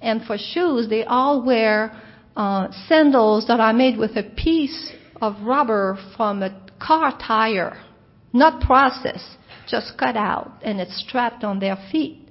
And 0.00 0.22
for 0.24 0.36
shoes, 0.36 0.88
they 0.88 1.04
all 1.04 1.44
wear 1.44 1.92
uh, 2.36 2.68
sandals 2.88 3.46
that 3.46 3.60
are 3.60 3.72
made 3.72 3.98
with 3.98 4.16
a 4.16 4.22
piece 4.22 4.92
of 5.20 5.40
rubber 5.42 5.98
from 6.16 6.42
a 6.42 6.50
car 6.80 7.16
tire, 7.18 7.80
not 8.32 8.60
processed, 8.60 9.36
just 9.68 9.96
cut 9.98 10.16
out, 10.16 10.50
and 10.62 10.80
it's 10.80 11.04
strapped 11.06 11.44
on 11.44 11.58
their 11.58 11.76
feet. 11.90 12.28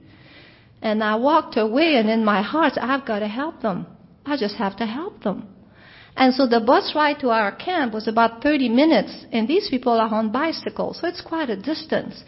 And 0.81 1.03
I 1.03 1.15
walked 1.15 1.57
away, 1.57 1.95
and 1.95 2.09
in 2.09 2.25
my 2.25 2.41
heart, 2.41 2.73
I've 2.81 3.05
got 3.05 3.19
to 3.19 3.27
help 3.27 3.61
them. 3.61 3.85
I 4.25 4.37
just 4.37 4.55
have 4.55 4.75
to 4.77 4.85
help 4.85 5.23
them. 5.23 5.47
And 6.15 6.33
so 6.33 6.47
the 6.47 6.59
bus 6.59 6.93
ride 6.93 7.19
to 7.21 7.29
our 7.29 7.55
camp 7.55 7.93
was 7.93 8.07
about 8.07 8.43
30 8.43 8.69
minutes, 8.69 9.25
and 9.31 9.47
these 9.47 9.69
people 9.69 9.93
are 9.93 10.13
on 10.13 10.31
bicycles, 10.31 10.99
so 10.99 11.07
it's 11.07 11.21
quite 11.21 11.49
a 11.49 11.55
distance. 11.55 12.23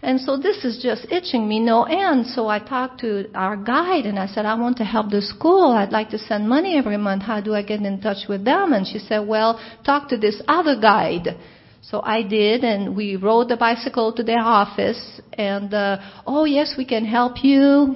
And 0.00 0.20
so 0.20 0.36
this 0.36 0.64
is 0.64 0.80
just 0.80 1.10
itching 1.10 1.48
me 1.48 1.58
no 1.58 1.82
end. 1.82 2.26
So 2.26 2.46
I 2.46 2.60
talked 2.60 3.00
to 3.00 3.28
our 3.34 3.56
guide 3.56 4.06
and 4.06 4.18
I 4.18 4.26
said, 4.26 4.46
I 4.46 4.54
want 4.54 4.76
to 4.76 4.84
help 4.84 5.10
the 5.10 5.20
school. 5.20 5.72
I'd 5.72 5.90
like 5.90 6.10
to 6.10 6.18
send 6.18 6.48
money 6.48 6.78
every 6.78 6.96
month. 6.96 7.24
How 7.24 7.40
do 7.40 7.52
I 7.54 7.62
get 7.62 7.80
in 7.80 8.00
touch 8.00 8.28
with 8.28 8.44
them? 8.44 8.72
And 8.72 8.86
she 8.86 9.00
said, 9.00 9.26
well, 9.26 9.58
talk 9.84 10.08
to 10.10 10.16
this 10.16 10.40
other 10.46 10.80
guide. 10.80 11.36
So 11.82 12.00
I 12.02 12.22
did, 12.22 12.64
and 12.64 12.94
we 12.94 13.16
rode 13.16 13.48
the 13.48 13.56
bicycle 13.56 14.12
to 14.12 14.22
their 14.22 14.40
office. 14.40 15.20
And 15.32 15.72
uh, 15.72 15.98
oh 16.26 16.44
yes, 16.44 16.74
we 16.76 16.84
can 16.84 17.04
help 17.04 17.42
you. 17.42 17.94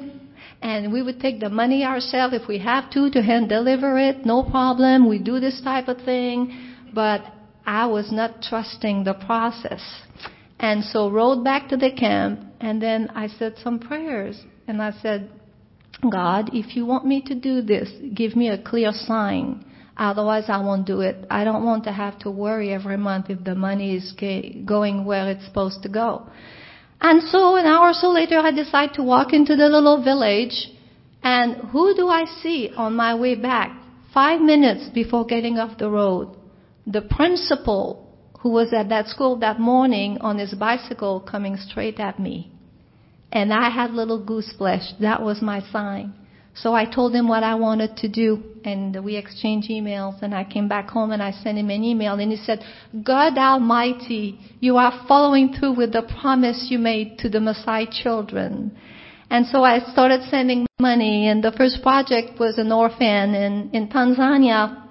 And 0.61 0.93
we 0.93 1.03
would 1.03 1.21
take 1.21 1.41
the 1.41 1.51
money 1.51 1.85
ourselves 1.85 2.35
if 2.35 2.49
we 2.49 2.59
have 2.59 2.91
to 2.93 3.11
to 3.11 3.23
hand 3.23 3.49
deliver 3.49 3.99
it. 3.99 4.25
No 4.25 4.45
problem. 4.45 5.09
We 5.09 5.19
do 5.19 5.41
this 5.41 5.61
type 5.63 5.89
of 5.89 5.99
thing. 6.05 6.71
But 6.95 7.23
I 7.67 7.87
was 7.87 8.11
not 8.11 8.43
trusting 8.43 9.05
the 9.05 9.15
process. 9.15 9.83
And 10.63 10.85
so 10.85 11.11
rode 11.11 11.43
back 11.43 11.69
to 11.71 11.77
the 11.77 11.91
camp, 11.91 12.41
and 12.61 12.81
then 12.81 13.11
I 13.17 13.27
said 13.27 13.57
some 13.63 13.81
prayers. 13.81 14.41
And 14.69 14.81
I 14.81 14.93
said, 15.03 15.29
God, 16.09 16.51
if 16.53 16.77
you 16.77 16.87
want 16.87 17.05
me 17.05 17.21
to 17.23 17.35
do 17.35 17.63
this, 17.63 17.91
give 18.15 18.37
me 18.37 18.49
a 18.49 18.63
clear 18.63 18.93
sign. 18.93 19.65
Otherwise, 19.97 20.45
I 20.49 20.63
won't 20.63 20.87
do 20.87 21.01
it. 21.01 21.27
I 21.29 21.43
don't 21.43 21.65
want 21.65 21.83
to 21.85 21.93
have 21.93 22.19
to 22.21 22.31
worry 22.31 22.73
every 22.73 22.97
month 22.97 23.29
if 23.29 23.43
the 23.43 23.57
money 23.57 23.97
is 23.97 24.13
going 24.65 25.05
where 25.05 25.29
it's 25.31 25.45
supposed 25.45 25.83
to 25.83 25.89
go. 25.89 26.29
And 27.01 27.23
so 27.25 27.57
an 27.57 27.67
hour 27.67 27.91
or 27.91 27.93
so 27.93 28.11
later, 28.11 28.39
I 28.39 28.53
decide 28.53 28.95
to 28.95 29.03
walk 29.03 29.33
into 29.33 29.57
the 29.57 29.69
little 29.69 30.03
village, 30.03 30.71
And 31.25 31.57
who 31.71 31.95
do 31.95 32.09
I 32.09 32.25
see 32.25 32.71
on 32.77 32.95
my 32.95 33.15
way 33.15 33.35
back? 33.35 33.77
Five 34.15 34.41
minutes 34.41 34.91
before 34.95 35.27
getting 35.27 35.59
off 35.59 35.79
the 35.79 35.91
road, 35.91 36.37
the 36.87 37.03
principal 37.03 38.12
who 38.43 38.51
was 38.51 38.73
at 38.73 38.89
that 38.89 39.07
school 39.07 39.37
that 39.37 39.61
morning 39.61 40.19
on 40.21 40.39
his 40.39 40.53
bicycle 40.55 41.21
coming 41.21 41.57
straight 41.57 42.01
at 42.01 42.19
me. 42.19 42.51
And 43.31 43.53
I 43.53 43.71
had 43.71 43.93
little 43.93 44.23
goose 44.23 44.53
flesh. 44.59 44.93
That 45.01 45.23
was 45.23 45.41
my 45.41 45.61
sign. 45.73 46.13
So 46.55 46.75
I 46.75 46.85
told 46.85 47.15
him 47.15 47.29
what 47.29 47.43
I 47.43 47.55
wanted 47.55 47.97
to 47.99 48.09
do 48.09 48.43
and 48.65 49.03
we 49.03 49.17
exchanged 49.17 49.71
emails 49.71 50.21
and 50.23 50.35
I 50.35 50.45
came 50.45 50.69
back 50.69 50.91
home 50.91 51.13
and 51.13 51.23
I 51.23 51.31
sent 51.31 51.57
him 51.57 51.71
an 51.71 51.83
email 51.83 52.15
and 52.15 52.31
he 52.31 52.37
said, 52.37 52.63
God 53.03 53.39
Almighty, 53.39 54.39
you 54.61 54.77
are 54.77 55.05
following 55.09 55.55
through 55.55 55.77
with 55.77 55.93
the 55.93 56.03
promise 56.21 56.67
you 56.69 56.79
made 56.79 57.19
to 57.21 57.31
the 57.31 57.39
Maasai 57.39 57.91
children. 57.91 58.77
And 59.31 59.47
so 59.47 59.65
I 59.65 59.79
started 59.93 60.29
sending 60.29 60.67
money 60.79 61.29
and 61.29 61.43
the 61.43 61.53
first 61.53 61.83
project 61.83 62.39
was 62.39 62.59
an 62.59 62.71
orphan 62.71 63.35
in, 63.35 63.71
in 63.73 63.89
Tanzania. 63.89 64.82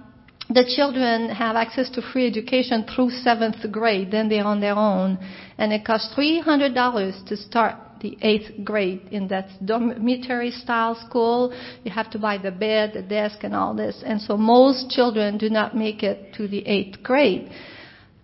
The 0.54 0.66
children 0.76 1.30
have 1.30 1.56
access 1.56 1.90
to 1.92 2.02
free 2.02 2.28
education 2.28 2.84
through 2.84 3.12
seventh 3.12 3.72
grade, 3.72 4.12
then 4.12 4.28
they're 4.28 4.44
on 4.44 4.60
their 4.60 4.76
own. 4.76 5.18
And 5.58 5.72
it 5.72 5.86
costs 5.86 6.14
$300 6.14 7.26
to 7.28 7.38
start 7.38 7.76
the 8.02 8.18
eighth 8.22 8.66
grade 8.66 9.08
in 9.12 9.30
that 9.30 9.48
dormitory 9.64 10.52
style 10.52 10.96
school. 11.08 11.54
You 11.84 11.92
have 11.92 12.12
to 12.12 12.20
buy 12.20 12.38
the 12.38 12.52
bed, 12.52 12.92
the 12.94 13.02
desk, 13.02 13.44
and 13.44 13.56
all 13.56 13.74
this. 13.74 14.04
And 14.06 14.20
so 14.20 14.36
most 14.36 14.90
children 14.90 15.38
do 15.38 15.50
not 15.50 15.74
make 15.74 16.04
it 16.04 16.34
to 16.34 16.50
the 16.50 16.68
eighth 16.68 17.02
grade. 17.02 17.50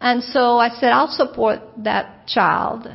And 0.01 0.21
so 0.21 0.57
I 0.57 0.69
said, 0.69 0.91
I'll 0.91 1.07
support 1.11 1.59
that 1.84 2.28
child. 2.28 2.88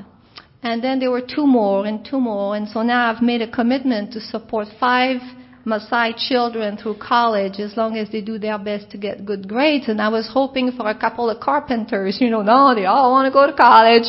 And 0.63 0.85
then 0.85 1.01
there 1.01 1.11
were 1.11 1.23
two 1.23 1.47
more 1.47 1.87
and 1.87 2.05
two 2.05 2.21
more. 2.21 2.55
And 2.55 2.69
so 2.69 2.83
now 2.83 3.11
I've 3.11 3.23
made 3.23 3.41
a 3.41 3.51
commitment 3.51 4.13
to 4.13 4.21
support 4.21 4.69
five 4.79 5.21
Maasai 5.67 6.15
children 6.17 6.77
through 6.77 6.97
college 6.97 7.61
as 7.61 7.77
long 7.77 7.97
as 7.97 8.11
they 8.11 8.21
do 8.21 8.39
their 8.39 8.59
best 8.59 8.91
to 8.91 8.99
get 8.99 9.25
good 9.25 9.49
grades. 9.49 9.89
And 9.89 10.01
I 10.01 10.09
was 10.09 10.29
hoping 10.33 10.73
for 10.73 10.89
a 10.89 10.99
couple 10.99 11.31
of 11.31 11.41
carpenters, 11.41 12.19
you 12.21 12.31
know, 12.31 12.43
no, 12.43 12.75
they 12.75 12.87
all 12.87 13.13
want 13.13 13.27
to 13.27 13.33
go 13.33 13.47
to 13.47 13.53
college. 13.53 14.09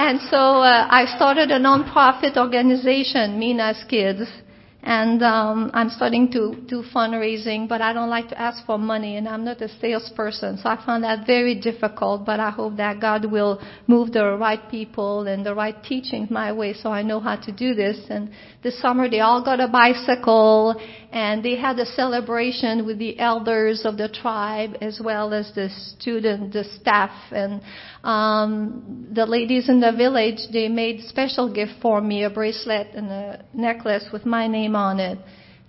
And 0.00 0.18
so 0.30 0.62
uh, 0.62 0.88
I 0.88 1.04
started 1.16 1.50
a 1.50 1.58
nonprofit 1.58 2.38
organization, 2.38 3.38
Mina's 3.38 3.84
Kids, 3.86 4.22
and 4.82 5.22
um, 5.22 5.70
I'm 5.74 5.90
starting 5.90 6.32
to 6.32 6.54
do 6.66 6.82
fundraising, 6.94 7.68
but 7.68 7.82
I 7.82 7.92
don't 7.92 8.08
like 8.08 8.28
to 8.28 8.40
ask 8.40 8.64
for 8.64 8.78
money, 8.78 9.16
and 9.16 9.28
I'm 9.28 9.44
not 9.44 9.60
a 9.60 9.68
salesperson, 9.80 10.56
so 10.56 10.68
I 10.70 10.84
found 10.86 11.04
that 11.04 11.26
very 11.26 11.54
difficult. 11.54 12.24
But 12.24 12.40
I 12.40 12.50
hope 12.50 12.76
that 12.78 12.98
God 12.98 13.30
will 13.30 13.60
move 13.86 14.12
the 14.12 14.36
right 14.38 14.70
people 14.70 15.26
and 15.26 15.44
the 15.44 15.54
right 15.54 15.76
teachings 15.84 16.30
my 16.30 16.52
way, 16.52 16.72
so 16.72 16.90
I 16.90 17.02
know 17.02 17.20
how 17.20 17.36
to 17.36 17.52
do 17.52 17.74
this. 17.74 17.98
And 18.08 18.30
this 18.62 18.80
summer, 18.80 19.08
they 19.10 19.20
all 19.20 19.44
got 19.44 19.60
a 19.60 19.68
bicycle, 19.68 20.80
and 21.12 21.44
they 21.44 21.56
had 21.56 21.78
a 21.78 21.86
celebration 21.86 22.86
with 22.86 22.98
the 22.98 23.18
elders 23.18 23.82
of 23.84 23.98
the 23.98 24.08
tribe 24.08 24.76
as 24.80 24.98
well 25.02 25.34
as 25.34 25.52
the 25.54 25.68
student, 25.68 26.54
the 26.54 26.64
staff, 26.80 27.10
and 27.32 27.60
um, 28.02 29.08
the 29.12 29.26
ladies 29.26 29.68
in 29.68 29.80
the 29.80 29.92
village. 29.92 30.38
They 30.52 30.68
made 30.68 31.02
special 31.04 31.52
gift 31.52 31.72
for 31.82 32.00
me, 32.00 32.24
a 32.24 32.30
bracelet 32.30 32.88
and 32.94 33.10
a 33.10 33.44
necklace 33.52 34.06
with 34.12 34.24
my 34.24 34.46
name 34.46 34.74
on 34.74 35.00
it. 35.00 35.18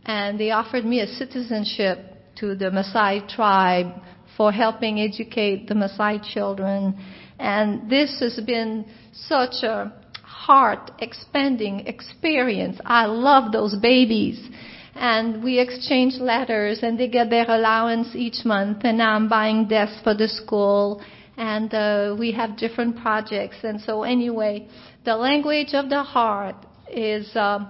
And 0.05 0.39
they 0.39 0.51
offered 0.51 0.85
me 0.85 1.01
a 1.01 1.07
citizenship 1.07 1.99
to 2.37 2.55
the 2.55 2.65
Maasai 2.65 3.27
tribe 3.27 3.93
for 4.37 4.51
helping 4.51 4.99
educate 4.99 5.67
the 5.67 5.75
Maasai 5.75 6.23
children. 6.33 6.97
And 7.37 7.89
this 7.89 8.19
has 8.19 8.39
been 8.45 8.85
such 9.13 9.63
a 9.63 9.93
heart 10.23 10.91
expanding 10.99 11.81
experience. 11.81 12.79
I 12.85 13.05
love 13.05 13.51
those 13.51 13.75
babies. 13.75 14.49
And 14.95 15.43
we 15.43 15.59
exchange 15.59 16.15
letters 16.15 16.79
and 16.81 16.99
they 16.99 17.07
get 17.07 17.29
their 17.29 17.49
allowance 17.49 18.09
each 18.13 18.43
month 18.43 18.79
and 18.83 19.01
I'm 19.01 19.29
buying 19.29 19.67
desks 19.67 20.01
for 20.03 20.13
the 20.13 20.27
school 20.27 21.01
and 21.41 21.73
uh, 21.73 22.15
we 22.19 22.31
have 22.33 22.55
different 22.55 23.01
projects. 23.01 23.55
And 23.63 23.81
so 23.81 24.03
anyway, 24.03 24.67
the 25.05 25.15
language 25.15 25.73
of 25.73 25.89
the 25.89 26.03
heart 26.03 26.55
is 26.87 27.35
uh, 27.35 27.65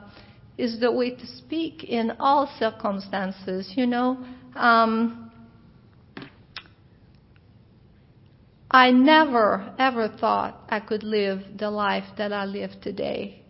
is 0.57 0.82
the 0.82 0.91
way 0.91 1.11
to 1.11 1.26
speak 1.26 1.86
in 1.86 2.11
all 2.19 2.53
circumstances, 2.59 3.72
you 3.78 3.88
know. 3.88 4.17
Um, 4.55 5.32
I 8.69 8.91
never, 8.91 9.74
ever 9.80 10.09
thought 10.19 10.61
I 10.67 10.82
could 10.82 11.03
live 11.03 11.39
the 11.57 11.72
life 11.72 12.03
that 12.17 12.34
I 12.34 12.43
live 12.43 12.72
today. 12.82 13.41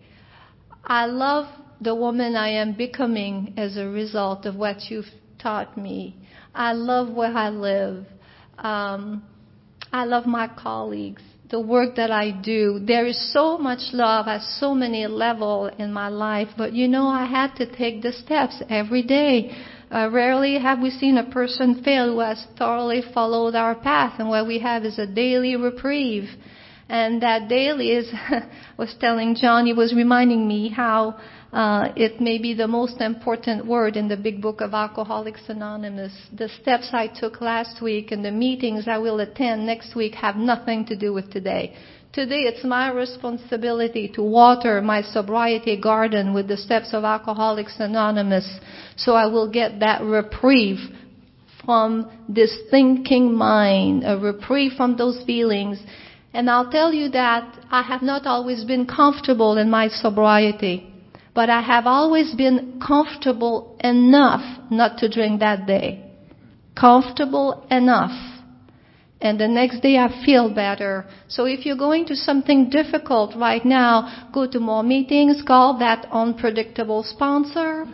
I 0.85 1.07
love 1.07 1.47
the 1.81 1.95
woman 1.95 2.35
I 2.35 2.49
am 2.49 2.73
becoming 2.73 3.55
as 3.57 3.75
a 3.75 3.87
result 3.87 4.45
of 4.45 4.55
what 4.55 4.91
you've 4.91 5.11
taught 5.39 5.77
me. 5.77 6.15
I 6.53 6.73
love 6.73 7.09
where 7.09 7.35
I 7.35 7.49
live. 7.49 8.05
Um, 8.59 9.23
I 9.91 10.05
love 10.05 10.25
my 10.25 10.47
colleagues 10.47 11.21
the 11.51 11.59
work 11.59 11.95
that 11.97 12.09
I 12.09 12.31
do. 12.31 12.79
There 12.79 13.05
is 13.05 13.33
so 13.33 13.57
much 13.57 13.91
love 13.91 14.27
at 14.27 14.41
so 14.41 14.73
many 14.73 15.05
levels 15.05 15.71
in 15.77 15.91
my 15.91 16.07
life, 16.07 16.47
but 16.57 16.71
you 16.71 16.87
know, 16.87 17.07
I 17.07 17.25
had 17.25 17.55
to 17.57 17.65
take 17.65 18.01
the 18.01 18.13
steps 18.13 18.63
every 18.69 19.03
day. 19.03 19.53
Uh, 19.93 20.09
rarely 20.09 20.57
have 20.57 20.79
we 20.79 20.89
seen 20.89 21.17
a 21.17 21.29
person 21.29 21.83
fail 21.83 22.13
who 22.13 22.19
has 22.21 22.47
thoroughly 22.57 23.03
followed 23.13 23.53
our 23.53 23.75
path, 23.75 24.13
and 24.17 24.29
what 24.29 24.47
we 24.47 24.59
have 24.59 24.85
is 24.85 24.97
a 24.97 25.05
daily 25.05 25.57
reprieve. 25.57 26.29
And 26.87 27.21
that 27.21 27.49
daily 27.49 27.91
is, 27.91 28.09
was 28.77 28.95
telling 28.99 29.35
John, 29.35 29.65
he 29.65 29.73
was 29.73 29.93
reminding 29.93 30.47
me 30.47 30.69
how 30.69 31.19
uh, 31.53 31.91
it 31.97 32.21
may 32.21 32.37
be 32.37 32.53
the 32.53 32.67
most 32.67 33.01
important 33.01 33.65
word 33.65 33.97
in 33.97 34.07
the 34.07 34.15
big 34.15 34.41
book 34.41 34.61
of 34.61 34.73
Alcoholics 34.73 35.41
Anonymous. 35.49 36.13
The 36.33 36.47
steps 36.47 36.89
I 36.93 37.07
took 37.07 37.41
last 37.41 37.81
week 37.81 38.11
and 38.11 38.23
the 38.23 38.31
meetings 38.31 38.87
I 38.87 38.97
will 38.97 39.19
attend 39.19 39.65
next 39.65 39.93
week 39.93 40.15
have 40.15 40.37
nothing 40.37 40.85
to 40.85 40.95
do 40.95 41.13
with 41.13 41.29
today. 41.29 41.75
Today 42.13 42.43
it's 42.43 42.63
my 42.63 42.91
responsibility 42.91 44.07
to 44.15 44.21
water 44.21 44.81
my 44.81 45.01
sobriety 45.01 45.79
garden 45.79 46.33
with 46.33 46.47
the 46.47 46.57
steps 46.57 46.93
of 46.93 47.03
Alcoholics 47.03 47.75
Anonymous 47.79 48.59
so 48.95 49.15
I 49.15 49.25
will 49.25 49.49
get 49.51 49.81
that 49.81 50.01
reprieve 50.03 50.79
from 51.65 52.09
this 52.29 52.57
thinking 52.69 53.33
mind, 53.33 54.03
a 54.05 54.17
reprieve 54.17 54.73
from 54.73 54.95
those 54.97 55.21
feelings. 55.25 55.79
And 56.33 56.49
I'll 56.49 56.71
tell 56.71 56.93
you 56.93 57.09
that 57.09 57.59
I 57.69 57.81
have 57.81 58.01
not 58.01 58.25
always 58.25 58.63
been 58.63 58.85
comfortable 58.85 59.57
in 59.57 59.69
my 59.69 59.89
sobriety. 59.89 60.90
But 61.33 61.49
I 61.49 61.61
have 61.61 61.87
always 61.87 62.33
been 62.35 62.81
comfortable 62.85 63.77
enough 63.83 64.43
not 64.69 64.97
to 64.99 65.09
drink 65.09 65.39
that 65.39 65.65
day. 65.65 66.11
Comfortable 66.75 67.65
enough. 67.69 68.11
And 69.21 69.39
the 69.39 69.47
next 69.47 69.81
day 69.81 69.97
I 69.97 70.23
feel 70.25 70.53
better. 70.53 71.05
So 71.27 71.45
if 71.45 71.65
you're 71.65 71.77
going 71.77 72.05
to 72.07 72.15
something 72.15 72.69
difficult 72.69 73.35
right 73.35 73.63
now, 73.63 74.29
go 74.33 74.49
to 74.49 74.59
more 74.59 74.81
meetings, 74.81 75.43
call 75.45 75.77
that 75.77 76.07
unpredictable 76.11 77.03
sponsor, 77.03 77.85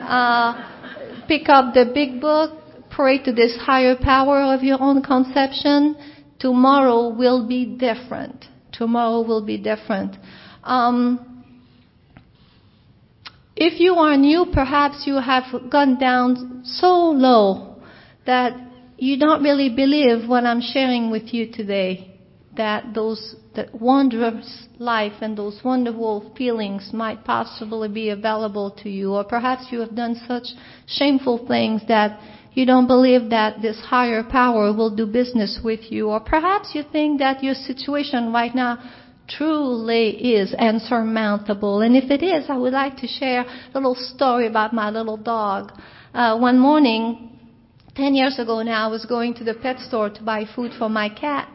uh, 0.00 1.24
pick 1.28 1.48
up 1.48 1.72
the 1.72 1.90
big 1.94 2.20
book, 2.20 2.50
pray 2.90 3.22
to 3.22 3.32
this 3.32 3.56
higher 3.60 3.96
power 3.96 4.42
of 4.54 4.64
your 4.64 4.82
own 4.82 5.02
conception. 5.02 5.96
Tomorrow 6.40 7.14
will 7.14 7.46
be 7.46 7.64
different. 7.64 8.44
Tomorrow 8.72 9.22
will 9.22 9.44
be 9.44 9.58
different. 9.58 10.16
Um, 10.64 11.31
if 13.56 13.80
you 13.80 13.94
are 13.94 14.16
new, 14.16 14.46
perhaps 14.52 15.04
you 15.06 15.20
have 15.20 15.44
gone 15.70 15.98
down 15.98 16.62
so 16.64 17.10
low 17.10 17.76
that 18.26 18.52
you 18.98 19.18
don't 19.18 19.42
really 19.42 19.68
believe 19.68 20.28
what 20.28 20.44
I'm 20.44 20.60
sharing 20.60 21.10
with 21.10 21.34
you 21.34 21.50
today. 21.52 22.08
That 22.56 22.92
those 22.94 23.34
that 23.54 23.74
wondrous 23.74 24.66
life 24.78 25.14
and 25.20 25.36
those 25.36 25.60
wonderful 25.64 26.34
feelings 26.36 26.90
might 26.92 27.24
possibly 27.24 27.88
be 27.88 28.10
available 28.10 28.70
to 28.82 28.90
you, 28.90 29.12
or 29.12 29.24
perhaps 29.24 29.66
you 29.70 29.80
have 29.80 29.94
done 29.94 30.20
such 30.26 30.48
shameful 30.86 31.46
things 31.46 31.82
that 31.88 32.20
you 32.52 32.66
don't 32.66 32.86
believe 32.86 33.30
that 33.30 33.62
this 33.62 33.78
higher 33.80 34.22
power 34.22 34.72
will 34.74 34.94
do 34.94 35.06
business 35.06 35.60
with 35.64 35.90
you, 35.90 36.08
or 36.08 36.20
perhaps 36.20 36.72
you 36.74 36.82
think 36.92 37.18
that 37.20 37.42
your 37.42 37.54
situation 37.54 38.32
right 38.32 38.54
now 38.54 38.78
truly 39.28 40.34
is 40.34 40.54
insurmountable. 40.58 41.80
And 41.80 41.96
if 41.96 42.10
it 42.10 42.22
is, 42.22 42.46
I 42.48 42.56
would 42.56 42.72
like 42.72 42.96
to 42.98 43.06
share 43.06 43.42
a 43.42 43.70
little 43.74 43.94
story 43.94 44.46
about 44.46 44.72
my 44.72 44.90
little 44.90 45.16
dog. 45.16 45.72
Uh, 46.14 46.38
one 46.38 46.58
morning, 46.58 47.38
10 47.96 48.14
years 48.14 48.38
ago 48.38 48.62
now, 48.62 48.88
I 48.88 48.90
was 48.90 49.04
going 49.06 49.34
to 49.34 49.44
the 49.44 49.54
pet 49.54 49.78
store 49.80 50.10
to 50.10 50.22
buy 50.22 50.44
food 50.54 50.72
for 50.78 50.88
my 50.88 51.08
cat. 51.08 51.48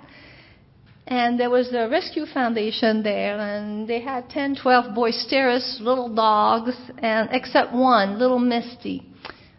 And 1.08 1.40
there 1.40 1.50
was 1.50 1.72
the 1.72 1.88
rescue 1.90 2.26
foundation 2.26 3.02
there, 3.02 3.40
and 3.40 3.88
they 3.88 4.02
had 4.02 4.30
10, 4.30 4.58
12 4.62 4.94
boisterous 4.94 5.78
little 5.80 6.14
dogs, 6.14 6.76
and 6.98 7.30
except 7.32 7.72
one, 7.72 8.20
little 8.20 8.40
Misty. 8.40 9.06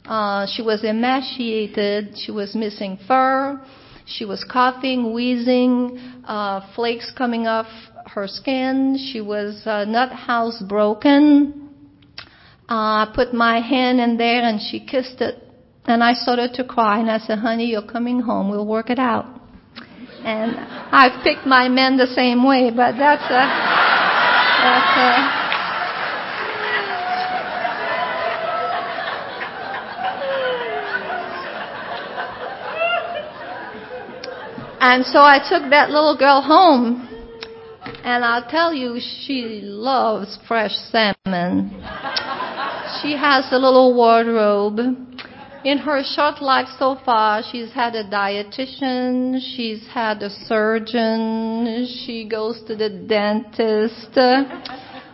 Uh, 0.04 0.46
she 0.46 0.60
was 0.60 0.84
emaciated, 0.84 2.18
she 2.18 2.32
was 2.32 2.54
missing 2.54 2.98
fur, 3.06 3.60
she 4.04 4.24
was 4.24 4.44
coughing, 4.50 5.12
wheezing, 5.12 5.98
uh, 6.26 6.60
flakes 6.74 7.12
coming 7.16 7.46
off 7.46 7.66
her 8.08 8.26
skin. 8.26 8.98
She 9.12 9.20
was 9.20 9.62
uh, 9.66 9.84
not 9.84 10.10
housebroken. 10.10 11.68
Uh, 12.70 13.04
I 13.04 13.12
put 13.14 13.32
my 13.32 13.60
hand 13.60 14.00
in 14.00 14.16
there 14.16 14.42
and 14.42 14.60
she 14.60 14.84
kissed 14.84 15.20
it. 15.20 15.42
And 15.86 16.04
I 16.04 16.12
started 16.12 16.52
to 16.54 16.64
cry 16.64 17.00
and 17.00 17.10
I 17.10 17.18
said, 17.18 17.38
honey, 17.38 17.66
you're 17.66 17.86
coming 17.86 18.20
home. 18.20 18.50
We'll 18.50 18.66
work 18.66 18.90
it 18.90 18.98
out. 18.98 19.26
And 20.24 20.56
I've 20.56 21.22
picked 21.22 21.46
my 21.46 21.68
men 21.68 21.96
the 21.96 22.06
same 22.08 22.46
way, 22.46 22.70
but 22.70 22.92
that's 22.98 23.24
a, 23.24 23.44
that's 24.62 24.98
a, 24.98 25.38
And 34.80 35.04
so 35.04 35.18
I 35.18 35.38
took 35.38 35.70
that 35.70 35.90
little 35.90 36.16
girl 36.16 36.40
home. 36.40 37.07
And 38.04 38.24
I'll 38.24 38.48
tell 38.48 38.72
you, 38.72 39.00
she 39.00 39.60
loves 39.62 40.38
fresh 40.46 40.74
salmon. 40.90 41.70
She 43.02 43.12
has 43.16 43.46
a 43.52 43.58
little 43.58 43.94
wardrobe. 43.94 44.78
In 45.64 45.78
her 45.78 46.02
short 46.04 46.40
life 46.40 46.68
so 46.78 46.96
far, 47.04 47.42
she's 47.42 47.72
had 47.72 47.94
a 47.96 48.04
dietitian, 48.04 49.40
she's 49.40 49.84
had 49.92 50.22
a 50.22 50.30
surgeon, 50.30 51.86
she 52.04 52.28
goes 52.28 52.62
to 52.68 52.76
the 52.76 52.88
dentist. 52.88 54.16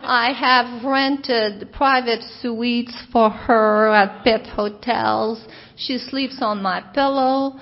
I 0.07 0.31
have 0.33 0.85
rented 0.85 1.71
private 1.73 2.23
suites 2.39 2.95
for 3.11 3.31
her 3.31 3.89
at 3.89 4.23
pet 4.23 4.45
hotels. 4.45 5.43
She 5.75 5.97
sleeps 5.97 6.37
on 6.41 6.61
my 6.61 6.81
pillow. 6.93 7.59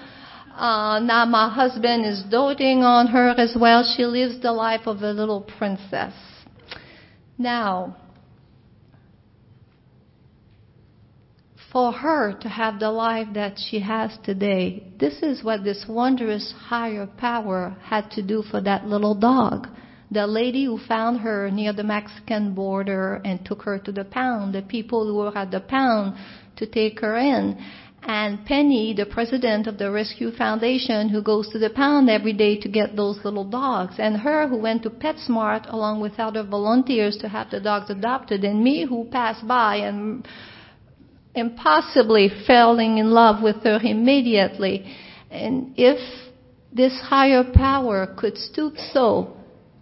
Uh, 0.56 1.00
now 1.00 1.26
my 1.26 1.50
husband 1.50 2.06
is 2.06 2.24
doting 2.30 2.84
on 2.84 3.08
her 3.08 3.30
as 3.30 3.56
well. 3.60 3.84
She 3.98 4.06
lives 4.06 4.40
the 4.42 4.52
life 4.52 4.82
of 4.86 5.02
a 5.02 5.12
little 5.12 5.42
princess. 5.42 6.14
Now, 7.40 7.98
for 11.72 11.92
her 11.92 12.34
to 12.40 12.48
have 12.48 12.80
the 12.80 12.92
life 12.92 13.30
that 13.34 13.58
she 13.58 13.80
has 13.80 14.16
today, 14.24 14.84
this 15.00 15.24
is 15.24 15.44
what 15.44 15.64
this 15.64 15.86
wondrous 15.90 16.54
higher 16.56 17.08
power 17.18 17.76
had 17.82 18.12
to 18.12 18.22
do 18.22 18.44
for 18.44 18.62
that 18.62 18.86
little 18.86 19.16
dog. 19.16 19.68
The 20.12 20.28
lady 20.28 20.66
who 20.66 20.78
found 20.78 21.22
her 21.22 21.50
near 21.50 21.74
the 21.74 21.84
Mexican 21.84 22.54
border 22.54 23.20
and 23.26 23.44
took 23.44 23.64
her 23.64 23.80
to 23.80 23.92
the 23.92 24.06
pound, 24.06 24.54
the 24.54 24.62
people 24.62 25.08
who 25.08 25.16
were 25.16 25.36
at 25.36 25.50
the 25.50 25.62
pound 25.62 26.16
to 26.58 26.68
take 26.68 27.00
her 27.00 27.18
in 27.18 27.58
and 28.06 28.46
Penny, 28.46 28.94
the 28.94 29.06
president 29.06 29.68
of 29.68 29.78
the 29.78 29.90
Rescue 29.90 30.32
Foundation, 30.32 31.10
who 31.10 31.22
goes 31.22 31.50
to 31.50 31.60
the 31.60 31.70
pound 31.70 32.10
every 32.10 32.34
day 32.34 32.60
to 32.60 32.68
get 32.68 32.96
those 32.96 33.18
little 33.24 33.50
dogs, 33.50 33.96
and 33.98 34.18
her 34.18 34.48
who 34.48 34.58
went 34.58 34.84
to 34.84 34.90
PetSmart 34.90 35.72
along 35.72 36.02
with 36.02 36.20
other 36.20 36.44
volunteers 36.44 37.18
to 37.18 37.30
have 37.30 37.50
the 37.50 37.60
dogs 37.60 37.90
adopted, 37.90 38.44
and 38.44 38.64
me 38.64 38.86
who 38.86 39.06
passed 39.06 39.48
by 39.48 39.78
and 39.78 40.28
impossibly 41.36 42.30
falling 42.46 42.98
in 42.98 43.12
love 43.12 43.42
with 43.42 43.64
her 43.64 43.80
immediately. 43.82 44.86
And 45.32 45.74
if 45.78 46.00
this 46.72 47.00
higher 47.02 47.44
power 47.54 48.14
could 48.18 48.38
stoop 48.38 48.78
so 48.78 49.38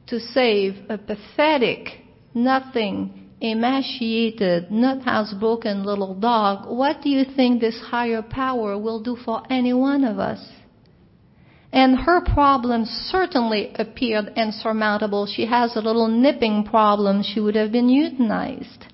to 0.07 0.19
save 0.19 0.75
a 0.89 0.97
pathetic, 0.97 1.89
nothing, 2.33 3.20
emaciated, 3.41 4.71
not 4.71 4.99
housebroken 4.99 5.83
little 5.83 6.13
dog, 6.13 6.69
what 6.69 7.01
do 7.01 7.09
you 7.09 7.25
think 7.35 7.59
this 7.59 7.79
higher 7.79 8.21
power 8.21 8.77
will 8.77 9.01
do 9.01 9.17
for 9.25 9.41
any 9.49 9.73
one 9.73 10.03
of 10.03 10.19
us? 10.19 10.47
And 11.73 11.97
her 11.99 12.21
problem 12.21 12.85
certainly 12.85 13.71
appeared 13.75 14.33
insurmountable. 14.35 15.25
She 15.25 15.45
has 15.45 15.75
a 15.75 15.79
little 15.79 16.07
nipping 16.07 16.65
problem. 16.65 17.23
She 17.23 17.39
would 17.39 17.55
have 17.55 17.71
been 17.71 17.87
euthanized. 17.87 18.87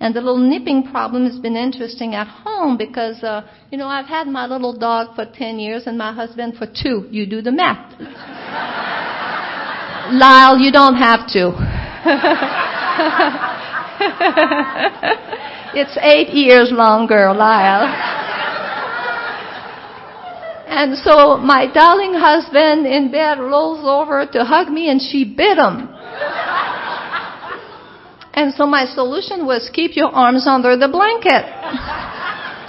And 0.00 0.14
the 0.14 0.20
little 0.20 0.38
nipping 0.38 0.90
problem 0.90 1.26
has 1.26 1.40
been 1.40 1.56
interesting 1.56 2.14
at 2.14 2.28
home 2.28 2.76
because, 2.76 3.20
uh, 3.22 3.42
you 3.70 3.78
know, 3.78 3.88
I've 3.88 4.06
had 4.06 4.28
my 4.28 4.46
little 4.46 4.76
dog 4.76 5.16
for 5.16 5.24
10 5.32 5.58
years 5.58 5.84
and 5.86 5.98
my 5.98 6.12
husband 6.12 6.56
for 6.56 6.66
two. 6.66 7.08
You 7.10 7.26
do 7.26 7.40
the 7.40 7.52
math. 7.52 7.98
Lyle, 10.12 10.58
you 10.58 10.72
don't 10.72 10.96
have 10.96 11.26
to. 11.32 11.52
it's 15.74 15.98
eight 16.00 16.30
years 16.30 16.70
longer, 16.70 17.32
Lyle. 17.34 17.86
And 20.68 20.96
so 20.98 21.36
my 21.38 21.66
darling 21.72 22.14
husband 22.14 22.86
in 22.86 23.10
bed 23.10 23.40
rolls 23.40 23.84
over 23.84 24.26
to 24.26 24.44
hug 24.44 24.68
me 24.68 24.90
and 24.90 25.00
she 25.00 25.24
bit 25.24 25.58
him. 25.58 25.88
And 28.34 28.54
so 28.54 28.66
my 28.66 28.84
solution 28.84 29.46
was 29.46 29.68
keep 29.72 29.96
your 29.96 30.14
arms 30.14 30.46
under 30.46 30.76
the 30.76 30.88
blanket. 30.88 31.44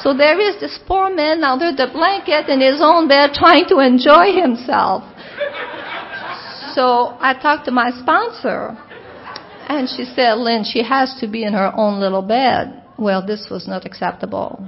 So 0.02 0.14
there 0.14 0.40
is 0.40 0.58
this 0.62 0.80
poor 0.88 1.14
man 1.14 1.44
under 1.44 1.74
the 1.76 1.92
blanket 1.92 2.48
in 2.48 2.62
his 2.62 2.80
own 2.82 3.10
bed 3.10 3.32
trying 3.34 3.68
to 3.68 3.80
enjoy 3.80 4.32
himself. 4.32 5.04
So 6.74 7.18
I 7.20 7.34
talked 7.34 7.66
to 7.66 7.72
my 7.72 7.92
sponsor 7.92 8.78
and 9.70 9.88
she 9.88 10.04
said, 10.04 10.34
Line, 10.34 10.64
she 10.64 10.84
has 10.84 11.16
to 11.22 11.28
be 11.28 11.44
in 11.44 11.54
her 11.54 11.72
own 11.76 12.00
little 12.00 12.24
bed. 12.24 12.82
Well, 12.98 13.26
this 13.26 13.48
was 13.52 13.68
not 13.68 13.86
acceptable. 13.86 14.68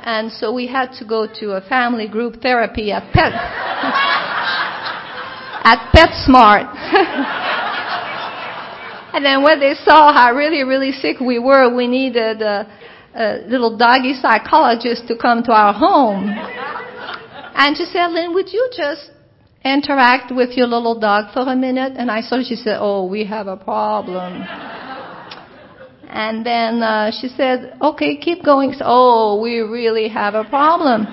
And 0.00 0.32
so 0.32 0.52
we 0.52 0.66
had 0.66 0.92
to 0.98 1.04
go 1.04 1.26
to 1.40 1.52
a 1.52 1.60
family 1.60 2.08
group 2.08 2.40
therapy 2.40 2.90
at 2.90 3.12
Pet 3.12 3.32
at 5.64 5.92
PetSmart. 5.94 6.74
and 9.14 9.24
then 9.24 9.42
when 9.42 9.60
they 9.60 9.74
saw 9.74 10.12
how 10.12 10.34
really, 10.34 10.62
really 10.62 10.92
sick 10.92 11.20
we 11.20 11.38
were, 11.38 11.74
we 11.74 11.86
needed 11.86 12.40
a, 12.40 12.66
a 13.14 13.46
little 13.46 13.76
doggy 13.76 14.14
psychologist 14.14 15.06
to 15.08 15.16
come 15.16 15.42
to 15.42 15.52
our 15.52 15.74
home. 15.74 16.30
And 17.56 17.76
she 17.76 17.84
said, 17.84 18.08
Line, 18.08 18.32
would 18.32 18.52
you 18.52 18.70
just 18.74 19.10
interact 19.64 20.34
with 20.34 20.56
your 20.56 20.66
little 20.66 20.98
dog 20.98 21.32
for 21.32 21.40
a 21.40 21.56
minute? 21.56 21.94
And 21.96 22.10
I 22.10 22.20
saw 22.20 22.42
she 22.42 22.56
said, 22.56 22.78
oh, 22.80 23.06
we 23.06 23.24
have 23.24 23.46
a 23.46 23.56
problem. 23.56 24.42
and 26.08 26.44
then 26.44 26.82
uh, 26.82 27.10
she 27.18 27.28
said, 27.28 27.76
okay, 27.80 28.16
keep 28.16 28.44
going. 28.44 28.72
So, 28.72 28.84
oh, 28.86 29.40
we 29.42 29.58
really 29.60 30.08
have 30.08 30.34
a 30.34 30.44
problem. 30.44 31.06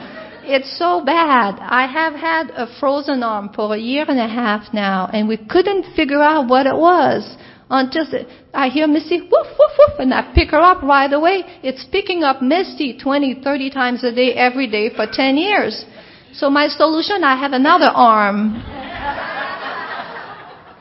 It's 0.44 0.78
so 0.78 1.04
bad. 1.06 1.60
I 1.60 1.86
have 1.86 2.14
had 2.14 2.50
a 2.52 2.68
frozen 2.80 3.24
arm 3.24 3.52
for 3.56 3.76
a 3.76 3.78
year 3.78 4.06
and 4.08 4.20
a 4.20 4.28
half 4.28 4.74
now, 4.74 5.10
and 5.14 5.28
we 5.28 5.38
couldn't 5.38 5.96
figure 5.96 6.22
out 6.22 6.48
what 6.48 6.66
it 6.66 6.76
was 6.76 7.38
until 7.70 8.06
I 8.54 8.68
hear 8.68 8.88
Misty 8.88 9.22
woof, 9.22 9.32
woof, 9.32 9.72
woof, 9.80 10.00
and 10.00 10.14
I 10.14 10.34
pick 10.36 10.50
her 10.50 10.60
up 10.60 10.82
right 10.82 11.12
away. 11.12 11.44
It's 11.64 11.86
picking 11.86 12.24
up 12.24 12.42
Misty 12.42 12.98
20, 12.98 13.42
30 13.44 13.70
times 13.70 14.04
a 14.04 14.12
day, 14.12 14.34
every 14.34 14.68
day 14.68 14.90
for 14.94 15.08
10 15.10 15.38
years. 15.38 15.86
So 16.34 16.50
my 16.50 16.68
solution, 16.68 17.24
I 17.24 17.36
have 17.36 17.54
another 17.54 17.92
arm. 17.94 18.56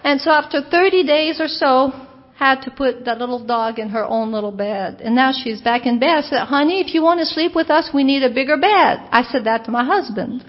and 0.05 0.21
so 0.21 0.31
after 0.31 0.63
30 0.63 1.07
days 1.07 1.41
or 1.41 1.49
so, 1.49 1.93
had 2.41 2.63
to 2.63 2.71
put 2.71 3.05
that 3.05 3.19
little 3.19 3.45
dog 3.45 3.79
in 3.79 3.91
her 3.91 4.03
own 4.03 4.33
little 4.33 4.51
bed. 4.51 5.03
And 5.03 5.15
now 5.15 5.31
she's 5.31 5.61
back 5.61 5.85
in 5.85 5.99
bed. 6.01 6.09
I 6.09 6.23
said, 6.23 6.45
honey, 6.47 6.81
if 6.81 6.95
you 6.95 7.03
want 7.03 7.21
to 7.21 7.27
sleep 7.27 7.55
with 7.55 7.69
us, 7.69 7.91
we 7.93 8.03
need 8.03 8.23
a 8.23 8.33
bigger 8.33 8.57
bed. 8.57 9.05
I 9.13 9.23
said 9.31 9.45
that 9.45 9.67
to 9.67 9.71
my 9.71 9.85
husband. 9.85 10.43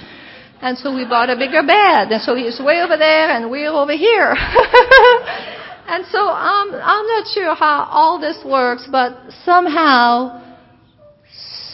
And 0.62 0.78
so 0.78 0.96
we 0.96 1.04
bought 1.04 1.30
a 1.30 1.36
bigger 1.36 1.64
bed. 1.64 2.12
And 2.14 2.22
so 2.22 2.34
he's 2.34 2.62
way 2.62 2.80
over 2.82 2.96
there 2.96 3.32
and 3.32 3.52
we're 3.52 3.72
over 3.72 3.92
here. 3.92 4.32
and 5.92 6.06
so 6.08 6.30
um, 6.30 6.72
I'm 6.80 7.08
not 7.08 7.28
sure 7.34 7.54
how 7.56 7.90
all 7.92 8.22
this 8.22 8.40
works, 8.46 8.88
but 8.90 9.18
somehow 9.44 10.51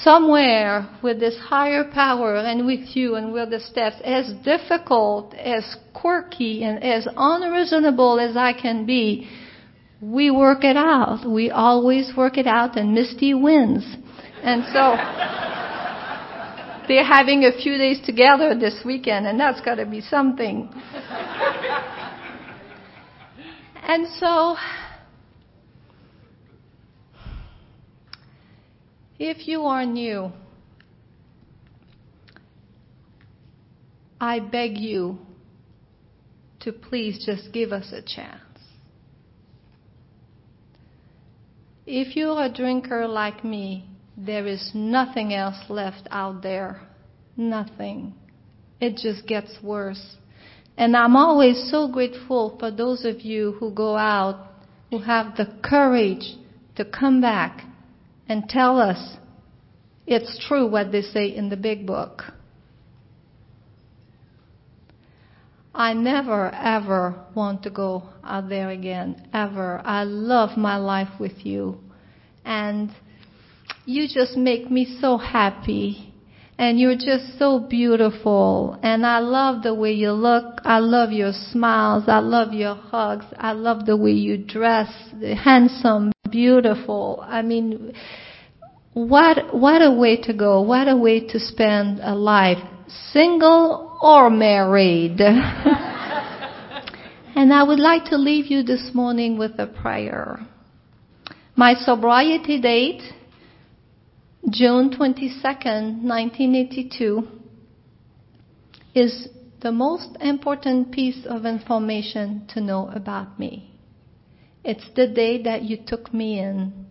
somewhere 0.08 0.88
with 1.04 1.20
this 1.20 1.38
higher 1.38 1.84
power 1.84 2.38
and 2.38 2.66
with 2.66 2.96
you 2.96 3.16
and 3.16 3.34
with 3.34 3.50
the 3.50 3.60
steps, 3.60 3.98
as 4.06 4.32
difficult, 4.46 5.34
as 5.34 5.76
quirky, 5.94 6.64
and 6.64 6.82
as 6.82 7.06
unreasonable 7.18 8.18
as 8.18 8.38
I 8.38 8.54
can 8.54 8.86
be, 8.86 9.28
we 10.00 10.32
work 10.32 10.64
it 10.64 10.78
out. 10.78 11.30
We 11.30 11.52
always 11.52 12.14
work 12.16 12.38
it 12.38 12.48
out, 12.48 12.78
and 12.78 12.94
Misty 12.94 13.34
wins. 13.34 13.84
And 14.44 14.64
so, 14.72 14.96
they're 16.88 17.04
having 17.04 17.44
a 17.44 17.52
few 17.62 17.78
days 17.78 18.00
together 18.06 18.58
this 18.58 18.82
weekend, 18.86 19.28
and 19.28 19.38
that's 19.38 19.60
got 19.60 19.76
to 19.76 19.86
be 19.86 20.00
something. 20.00 20.70
and 23.84 24.08
so, 24.20 24.56
If 29.20 29.48
you 29.48 29.64
are 29.64 29.86
new, 29.86 30.32
I 34.22 34.40
beg 34.40 34.78
you 34.78 35.18
to 36.60 36.72
please 36.72 37.24
just 37.26 37.52
give 37.52 37.72
us 37.72 37.92
a 37.92 38.02
chance. 38.02 38.42
If 41.88 42.16
you're 42.16 42.44
a 42.44 42.54
drinker 42.54 43.08
like 43.08 43.44
me, 43.44 43.86
there 44.16 44.46
is 44.46 44.72
nothing 44.74 45.34
else 45.34 45.58
left 45.70 46.08
out 46.12 46.44
there. 46.44 46.82
Nothing. 47.36 48.14
It 48.80 48.98
just 48.98 49.26
gets 49.26 49.58
worse. 49.64 50.18
And 50.78 50.96
I'm 50.96 51.16
always 51.16 51.70
so 51.72 51.88
grateful 51.88 52.56
for 52.60 52.70
those 52.70 53.06
of 53.06 53.22
you 53.22 53.54
who 53.54 53.72
go 53.72 53.96
out, 53.96 54.52
who 54.92 55.00
have 55.00 55.38
the 55.38 55.58
courage 55.64 56.36
to 56.76 56.86
come 56.86 57.22
back 57.22 57.67
and 58.28 58.48
tell 58.48 58.80
us 58.80 59.18
it's 60.06 60.46
true 60.48 60.68
what 60.68 60.92
they 60.92 61.02
say 61.02 61.28
in 61.28 61.50
the 61.50 61.58
big 61.58 61.86
book. 61.86 62.24
I 65.74 65.94
never 65.94 66.50
ever 66.50 67.24
want 67.36 67.62
to 67.64 67.70
go 67.70 68.04
out 68.24 68.50
there 68.50 68.72
again, 68.72 69.30
ever. 69.32 69.80
I 69.86 70.06
love 70.06 70.58
my 70.58 70.78
life 70.78 71.20
with 71.20 71.46
you. 71.46 71.80
And 72.44 72.90
you 73.86 74.08
just 74.08 74.36
make 74.36 74.72
me 74.72 74.98
so 75.00 75.18
happy. 75.18 76.07
And 76.60 76.80
you're 76.80 76.96
just 76.96 77.38
so 77.38 77.60
beautiful. 77.60 78.80
And 78.82 79.06
I 79.06 79.20
love 79.20 79.62
the 79.62 79.76
way 79.76 79.92
you 79.92 80.12
look. 80.12 80.60
I 80.64 80.80
love 80.80 81.12
your 81.12 81.32
smiles. 81.32 82.06
I 82.08 82.18
love 82.20 82.52
your 82.52 82.74
hugs. 82.74 83.26
I 83.38 83.52
love 83.52 83.86
the 83.86 83.96
way 83.96 84.12
you 84.12 84.38
dress. 84.38 84.90
Handsome, 85.44 86.12
beautiful. 86.32 87.24
I 87.28 87.44
mean, 87.44 87.94
what, 88.94 89.54
what 89.54 89.84
a 89.84 89.92
way 89.92 90.18
to 90.22 90.34
go. 90.34 90.62
What 90.62 90.88
a 90.88 90.96
way 90.96 91.28
to 91.28 91.40
spend 91.40 92.00
a 92.02 92.16
life. 92.16 92.58
Single 93.12 94.00
or 94.02 94.32
married. 94.32 95.22
and 97.36 97.54
I 97.54 97.62
would 97.62 97.80
like 97.80 98.06
to 98.06 98.18
leave 98.18 98.48
you 98.48 98.64
this 98.64 98.90
morning 98.96 99.38
with 99.38 99.60
a 99.60 99.68
prayer. 99.68 100.40
My 101.56 101.76
sobriety 101.76 102.60
date 102.60 103.02
June 104.50 104.96
22, 104.96 105.34
1982, 105.44 107.28
is 108.96 109.28
the 109.62 109.72
most 109.72 110.16
important 110.22 110.92
piece 110.92 111.26
of 111.26 111.46
information 111.46 112.46
to 112.48 112.62
know 112.62 112.90
about 112.94 113.38
me. 113.40 113.74
It's 114.64 114.86
the 114.96 115.08
day 115.08 115.42
that 115.44 115.64
you 115.64 115.78
took 115.86 116.14
me 116.14 116.40
in. 116.40 116.86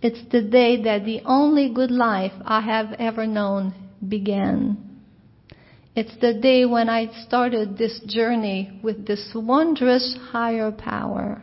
It's 0.00 0.22
the 0.30 0.42
day 0.42 0.82
that 0.82 1.04
the 1.04 1.20
only 1.26 1.68
good 1.68 1.90
life 1.90 2.32
I 2.44 2.60
have 2.60 2.92
ever 2.98 3.26
known 3.26 3.74
began. 4.08 4.78
It's 5.96 6.16
the 6.20 6.34
day 6.34 6.64
when 6.64 6.88
I 6.88 7.10
started 7.26 7.76
this 7.76 8.00
journey 8.06 8.80
with 8.82 9.06
this 9.06 9.32
wondrous 9.34 10.16
higher 10.30 10.70
power. 10.72 11.42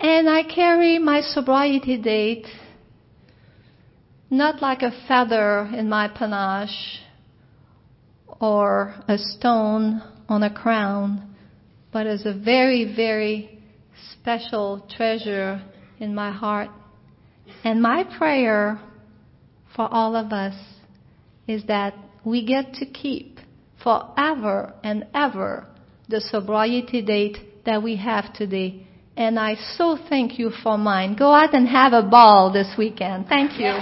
And 0.00 0.28
I 0.28 0.42
carry 0.42 0.98
my 0.98 1.20
sobriety 1.22 1.96
date 1.96 2.46
not 4.30 4.60
like 4.60 4.82
a 4.82 4.92
feather 5.06 5.70
in 5.72 5.88
my 5.88 6.08
panache 6.08 7.00
or 8.40 8.94
a 9.08 9.16
stone 9.16 10.02
on 10.28 10.42
a 10.42 10.52
crown, 10.52 11.34
but 11.92 12.06
as 12.06 12.26
a 12.26 12.34
very, 12.34 12.92
very 12.94 13.58
special 14.12 14.86
treasure 14.94 15.62
in 16.00 16.14
my 16.14 16.30
heart. 16.30 16.70
And 17.64 17.80
my 17.80 18.04
prayer 18.18 18.80
for 19.74 19.88
all 19.90 20.16
of 20.16 20.32
us 20.32 20.54
is 21.46 21.64
that 21.66 21.94
we 22.24 22.44
get 22.44 22.74
to 22.74 22.86
keep 22.86 23.38
forever 23.82 24.74
and 24.82 25.06
ever 25.14 25.66
the 26.08 26.20
sobriety 26.20 27.02
date 27.02 27.38
that 27.64 27.82
we 27.82 27.96
have 27.96 28.32
today 28.32 28.86
and 29.16 29.38
I 29.38 29.54
so 29.76 29.96
thank 30.08 30.38
you 30.38 30.50
for 30.62 30.76
mine. 30.76 31.16
Go 31.16 31.32
out 31.32 31.54
and 31.54 31.66
have 31.68 31.92
a 31.92 32.02
ball 32.02 32.52
this 32.52 32.74
weekend. 32.76 33.26
Thank 33.28 33.58
you. 33.58 33.80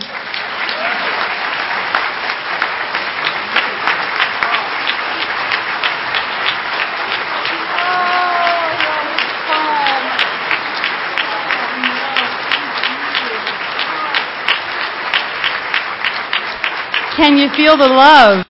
Can 17.17 17.39
you 17.39 17.49
feel 17.57 17.77
the 17.77 17.87
love? 17.87 18.45